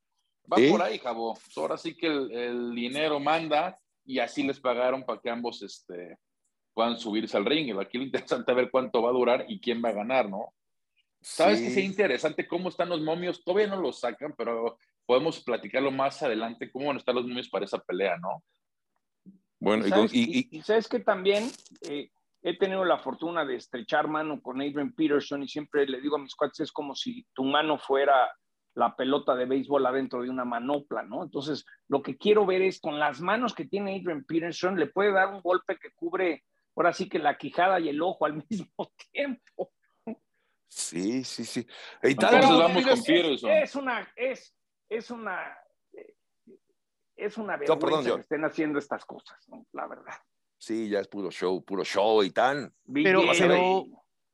Va 0.51 0.57
por 0.71 0.81
ahí, 0.81 0.99
Jabo. 0.99 1.37
Ahora 1.57 1.77
sí 1.77 1.95
que 1.95 2.07
el, 2.07 2.33
el 2.33 2.75
dinero 2.75 3.21
manda 3.21 3.77
y 4.07 4.21
así 4.21 4.43
les 4.43 4.59
pagaron 4.59 5.05
para 5.05 5.21
que 5.21 5.29
ambos 5.29 5.61
este, 5.63 6.17
puedan 6.79 6.97
subirse 6.97 7.37
al 7.37 7.45
ring. 7.45 7.67
Y 7.67 7.73
Aquí 7.73 7.99
lo 7.99 8.05
interesante 8.05 8.53
es 8.53 8.57
ver 8.57 8.71
cuánto 8.71 9.03
va 9.03 9.11
a 9.11 9.13
durar 9.13 9.45
y 9.49 9.59
quién 9.59 9.83
va 9.85 9.89
a 9.89 9.93
ganar, 9.95 10.31
¿no? 10.31 10.55
¿Sabes 11.21 11.59
Sí. 11.59 11.65
que 11.65 11.71
sería 11.73 11.89
interesante 11.91 12.47
cómo 12.47 12.69
están 12.69 12.89
los 12.89 13.01
momios? 13.01 13.43
Todavía 13.43 13.67
no 13.67 13.81
los 13.81 13.99
sacan, 13.99 14.33
pero 14.39 14.79
podemos 15.05 15.43
platicarlo 15.43 15.91
más 15.91 16.23
adelante, 16.23 16.71
cómo 16.71 16.87
van 16.87 16.97
a 16.97 16.99
estar 17.01 17.17
los 17.17 17.27
momios 17.27 17.49
para 17.49 17.65
esa 17.65 17.79
pelea, 17.79 18.17
¿no? 18.19 18.45
Bueno, 19.59 19.85
y, 19.87 19.91
¿Sabes? 19.91 20.15
y- 20.15 20.21
Y- 20.23 20.39
y- 20.53 20.59
y 20.59 20.63
sabes 20.63 20.87
que 20.89 21.01
también 21.01 21.51
eh, 21.83 22.11
he 22.43 22.57
tenido 22.57 22.85
la 22.85 22.99
fortuna 22.99 23.45
de 23.45 23.57
estrechar 23.57 24.07
mano 24.07 24.41
con 24.41 24.61
Adrian 24.61 24.93
Peterson 24.93 25.43
y 25.43 25.49
siempre 25.49 25.85
le 25.85 26.01
digo 26.01 26.15
a 26.15 26.21
mis 26.21 26.37
cuates, 26.37 26.61
es 26.61 26.71
como 26.71 26.95
si 26.95 27.27
tu 27.35 27.43
mano 27.43 27.77
fuera 27.79 28.31
la 28.75 28.95
pelota 28.95 29.35
de 29.35 29.47
béisbol 29.47 29.85
adentro 29.87 30.23
de 30.23 30.31
una 30.31 30.45
manopla, 30.45 31.03
¿no? 31.03 31.25
Entonces, 31.25 31.67
lo 31.89 32.01
que 32.01 32.17
quiero 32.17 32.47
ver 32.47 32.63
es 32.63 32.81
con 32.81 33.01
las 33.01 33.21
manos 33.21 33.53
que 33.53 33.65
tiene 33.65 33.97
Adrian 33.97 34.23
Peterson, 34.23 34.79
le 34.79 34.87
puede 34.87 35.11
dar 35.11 35.35
un 35.35 35.41
golpe 35.41 35.77
que 35.83 35.91
cubre, 35.97 36.45
ahora 36.79 36.93
sí 36.93 37.09
que 37.09 37.19
la 37.19 37.37
quijada 37.37 37.81
y 37.81 37.89
el 37.89 38.01
ojo 38.03 38.25
al 38.27 38.35
mismo 38.51 38.93
tiempo. 39.13 39.73
sí, 40.69 41.25
sí, 41.25 41.45
sí. 41.45 41.67
Y 42.03 42.15
tal, 42.15 42.35
Entonces 42.35 42.47
pues, 42.47 42.59
vamos 42.59 42.83
es, 42.83 42.89
con 42.89 43.03
Peterson. 43.05 43.51
Es 43.51 43.75
una, 43.75 44.13
es, 44.17 44.55
es 44.89 45.11
una, 45.11 45.59
eh, 45.93 46.15
es 47.17 47.39
una 47.39 47.57
vergüenza 47.57 48.11
John. 48.11 48.17
que 48.19 48.21
estén 48.23 48.45
haciendo 48.45 48.79
estas 48.79 49.05
cosas, 49.05 49.39
¿no? 49.49 49.67
La 49.73 49.87
verdad. 49.87 50.15
sí, 50.59 50.89
ya 50.89 51.01
es 51.01 51.09
puro 51.09 51.31
show, 51.31 51.65
puro 51.65 51.85
show 51.85 52.23
y 52.23 52.31
tan. 52.31 52.73
Pero- 52.93 53.23
pero- 53.39 53.85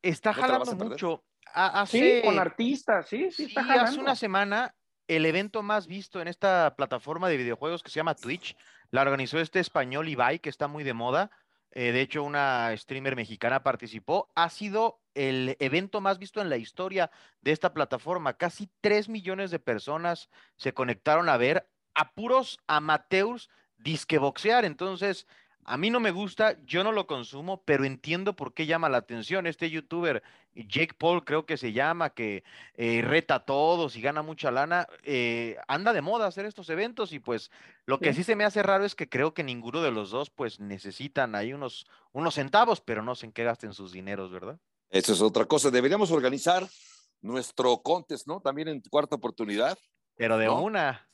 Está 0.03 0.32
¿No 0.32 0.42
jalando 0.42 0.74
mucho. 0.76 1.24
Ha- 1.55 1.86
Sí, 1.86 1.99
hace- 1.99 2.22
con 2.22 2.38
artistas, 2.38 3.09
sí, 3.09 3.30
sí, 3.30 3.45
Sí, 3.45 3.45
está 3.45 3.61
hace 3.62 3.70
jalando. 3.70 4.01
una 4.03 4.14
semana 4.16 4.74
el 5.09 5.24
evento 5.24 5.62
más 5.62 5.86
visto 5.86 6.20
en 6.20 6.28
esta 6.28 6.74
plataforma 6.76 7.28
de 7.30 7.36
videojuegos 7.38 7.82
que 7.82 7.88
se 7.90 7.97
llama 7.97 8.14
Twitch, 8.14 8.55
la 8.90 9.01
organizó 9.03 9.38
este 9.40 9.61
español 9.61 10.09
Ibai, 10.09 10.40
que 10.40 10.51
está 10.51 10.66
muy 10.68 10.84
de 10.84 10.92
moda. 10.95 11.30
Eh, 11.77 11.91
de 11.91 12.01
hecho, 12.01 12.22
una 12.22 12.75
streamer 12.77 13.16
mexicana 13.16 13.64
participó. 13.64 14.31
Ha 14.37 14.49
sido 14.49 15.01
el 15.14 15.57
evento 15.59 16.01
más 16.01 16.18
visto 16.18 16.41
en 16.41 16.49
la 16.49 16.57
historia 16.57 17.11
de 17.41 17.51
esta 17.51 17.75
plataforma. 17.75 18.35
Casi 18.35 18.70
3 18.81 19.09
millones 19.09 19.51
de 19.51 19.59
personas 19.59 20.31
se 20.57 20.72
conectaron 20.72 21.29
a 21.29 21.37
ver 21.37 21.68
a 21.95 22.12
puros 22.12 22.61
amateurs 22.68 23.51
disque 23.77 24.18
boxear. 24.18 24.64
Entonces, 24.64 25.27
a 25.64 25.76
mí 25.76 25.90
no 25.90 26.00
me 26.00 26.10
gusta, 26.10 26.56
yo 26.64 26.84
no 26.84 26.92
lo 26.92 27.06
consumo, 27.06 27.62
pero 27.64 27.84
entiendo 27.84 28.36
por 28.36 28.52
qué 28.54 28.66
llama 28.66 28.88
la 28.88 28.98
atención. 28.98 29.46
Este 29.46 29.70
youtuber, 29.70 30.22
Jake 30.54 30.94
Paul, 30.98 31.24
creo 31.24 31.46
que 31.46 31.56
se 31.56 31.72
llama, 31.72 32.10
que 32.10 32.44
eh, 32.74 33.02
reta 33.02 33.36
a 33.36 33.44
todos 33.44 33.96
y 33.96 34.00
gana 34.00 34.22
mucha 34.22 34.50
lana, 34.50 34.86
eh, 35.02 35.56
anda 35.68 35.92
de 35.92 36.02
moda 36.02 36.26
hacer 36.26 36.46
estos 36.46 36.68
eventos 36.70 37.12
y 37.12 37.18
pues 37.18 37.50
lo 37.86 37.98
que 37.98 38.12
sí. 38.12 38.24
se 38.24 38.36
me 38.36 38.44
hace 38.44 38.62
raro 38.62 38.84
es 38.84 38.94
que 38.94 39.08
creo 39.08 39.34
que 39.34 39.42
ninguno 39.42 39.82
de 39.82 39.90
los 39.90 40.10
dos 40.10 40.30
pues 40.30 40.60
necesitan 40.60 41.34
ahí 41.34 41.52
unos, 41.52 41.86
unos 42.12 42.34
centavos, 42.34 42.80
pero 42.80 43.02
no 43.02 43.14
sé 43.14 43.26
en 43.26 43.32
qué 43.32 43.44
gasten 43.44 43.72
sus 43.72 43.92
dineros, 43.92 44.30
¿verdad? 44.30 44.58
Eso 44.90 45.12
es 45.12 45.20
otra 45.20 45.46
cosa. 45.46 45.70
Deberíamos 45.70 46.10
organizar 46.10 46.68
nuestro 47.20 47.78
contest, 47.78 48.28
¿no? 48.28 48.40
También 48.40 48.68
en 48.68 48.80
cuarta 48.82 49.16
oportunidad. 49.16 49.76
Pero 50.16 50.38
de 50.38 50.46
¿no? 50.46 50.60
una. 50.60 51.08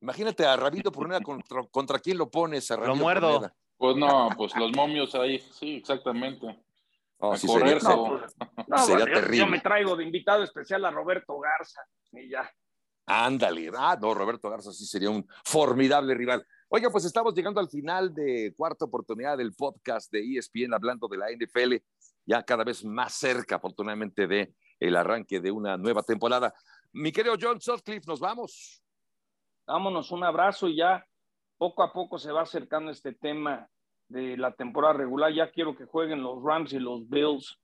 Imagínate 0.00 0.44
a 0.46 0.56
Rabito 0.56 0.90
Pruneda 0.90 1.20
contra, 1.20 1.62
contra 1.70 1.98
quién 1.98 2.16
lo 2.18 2.30
pones. 2.30 2.70
A 2.70 2.76
Lo 2.76 2.82
Rabito 2.82 3.02
muerdo. 3.02 3.30
Pruneda. 3.32 3.54
Pues 3.76 3.96
no, 3.96 4.28
pues 4.36 4.54
los 4.56 4.72
momios 4.76 5.14
ahí, 5.14 5.38
sí, 5.38 5.76
exactamente. 5.76 6.46
No, 7.18 7.32
A 7.32 7.36
sí 7.38 7.46
correr, 7.46 7.80
sería- 7.80 7.96
No, 7.96 8.08
pues, 8.18 8.34
no, 8.68 8.78
Sería 8.78 8.96
bueno, 8.96 9.06
yo- 9.06 9.14
terrible. 9.20 9.38
Yo 9.38 9.46
me 9.46 9.60
traigo 9.60 9.96
de 9.96 10.04
invitado 10.04 10.42
especial 10.42 10.84
a 10.84 10.90
Roberto 10.90 11.38
Garza 11.38 11.82
y 12.12 12.28
ya. 12.30 12.50
Ándale, 13.06 13.70
ah, 13.76 13.98
no, 14.00 14.14
Roberto 14.14 14.48
Garza 14.50 14.72
sí 14.72 14.86
sería 14.86 15.10
un 15.10 15.26
formidable 15.44 16.14
rival. 16.14 16.46
Oiga, 16.68 16.90
pues 16.90 17.04
estamos 17.04 17.34
llegando 17.34 17.58
al 17.60 17.68
final 17.68 18.14
de 18.14 18.54
cuarta 18.56 18.84
oportunidad 18.84 19.36
del 19.36 19.52
podcast 19.54 20.12
de 20.12 20.20
ESPN 20.36 20.72
hablando 20.74 21.08
de 21.08 21.16
la 21.18 21.30
NFL, 21.30 21.82
ya 22.24 22.42
cada 22.44 22.62
vez 22.62 22.84
más 22.84 23.14
cerca, 23.14 23.56
afortunadamente, 23.56 24.26
de 24.28 24.54
el 24.78 24.94
arranque 24.96 25.40
de 25.40 25.50
una 25.50 25.76
nueva 25.76 26.02
temporada. 26.02 26.54
Mi 26.92 27.10
querido 27.10 27.34
John 27.40 27.60
Sutcliffe, 27.60 28.06
nos 28.06 28.20
vamos. 28.20 28.80
Vámonos, 29.70 30.10
un 30.10 30.24
abrazo 30.24 30.66
y 30.66 30.74
ya 30.74 31.06
poco 31.56 31.84
a 31.84 31.92
poco 31.92 32.18
se 32.18 32.32
va 32.32 32.42
acercando 32.42 32.90
este 32.90 33.12
tema 33.12 33.68
de 34.08 34.36
la 34.36 34.50
temporada 34.50 34.94
regular. 34.94 35.32
Ya 35.32 35.52
quiero 35.52 35.76
que 35.76 35.84
jueguen 35.84 36.24
los 36.24 36.42
Rams 36.42 36.72
y 36.72 36.80
los 36.80 37.08
Bills. 37.08 37.56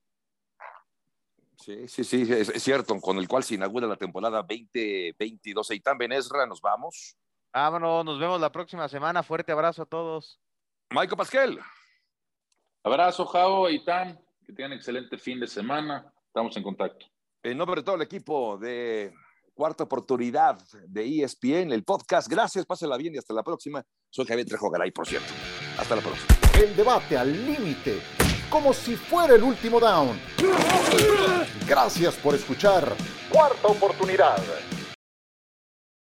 Sí, 1.57 1.89
sí, 1.89 2.05
sí, 2.05 2.23
es, 2.33 2.49
es 2.49 2.63
cierto, 2.63 2.97
con 3.01 3.19
el 3.19 3.27
cual 3.27 3.43
se 3.43 3.57
inaugura 3.57 3.89
la 3.89 3.97
temporada 3.97 4.39
2022. 4.43 5.69
Eitan 5.73 5.99
Benesra, 5.99 6.47
nos 6.47 6.61
vamos. 6.61 7.17
Vámonos, 7.53 8.05
nos 8.05 8.21
vemos 8.21 8.41
la 8.41 8.53
próxima 8.53 8.87
semana. 8.87 9.25
Fuerte 9.25 9.51
abrazo 9.51 9.83
a 9.83 9.87
todos. 9.87 10.39
Michael 10.91 11.17
Pasquel. 11.17 11.59
Abrazo, 12.85 13.27
Jao 13.27 13.69
y 13.69 13.85
Tam, 13.85 14.17
que 14.45 14.53
tengan 14.53 14.75
excelente 14.75 15.19
fin 15.19 15.41
de 15.41 15.49
semana. 15.49 16.13
Estamos 16.29 16.57
en 16.57 16.63
contacto. 16.63 17.07
En 17.43 17.59
nombre 17.59 17.81
de 17.81 17.85
todo 17.85 17.97
el 17.97 18.03
equipo 18.03 18.59
de 18.59 19.13
Cuarta 19.57 19.85
Oportunidad 19.85 20.59
de 20.87 21.23
ESPN, 21.23 21.73
el 21.73 21.83
podcast. 21.83 22.29
Gracias, 22.29 22.67
pásela 22.67 22.99
bien 22.99 23.15
y 23.15 23.19
hasta 23.19 23.33
la 23.33 23.43
próxima. 23.43 23.83
Soy 24.11 24.27
Javier 24.27 24.47
Trejo 24.47 24.69
Garay, 24.69 24.91
por 24.91 25.07
cierto. 25.07 25.33
Hasta 25.79 25.97
la 25.97 26.03
próxima. 26.03 26.29
El 26.63 26.77
debate 26.77 27.17
al 27.17 27.33
límite, 27.33 28.03
como 28.51 28.75
si 28.75 28.97
fuera 28.97 29.35
el 29.35 29.43
último 29.43 29.81
down. 29.81 30.21
Gracias 31.67 32.17
por 32.17 32.35
escuchar 32.35 32.95
Cuarta 33.33 33.69
Oportunidad. 33.69 34.37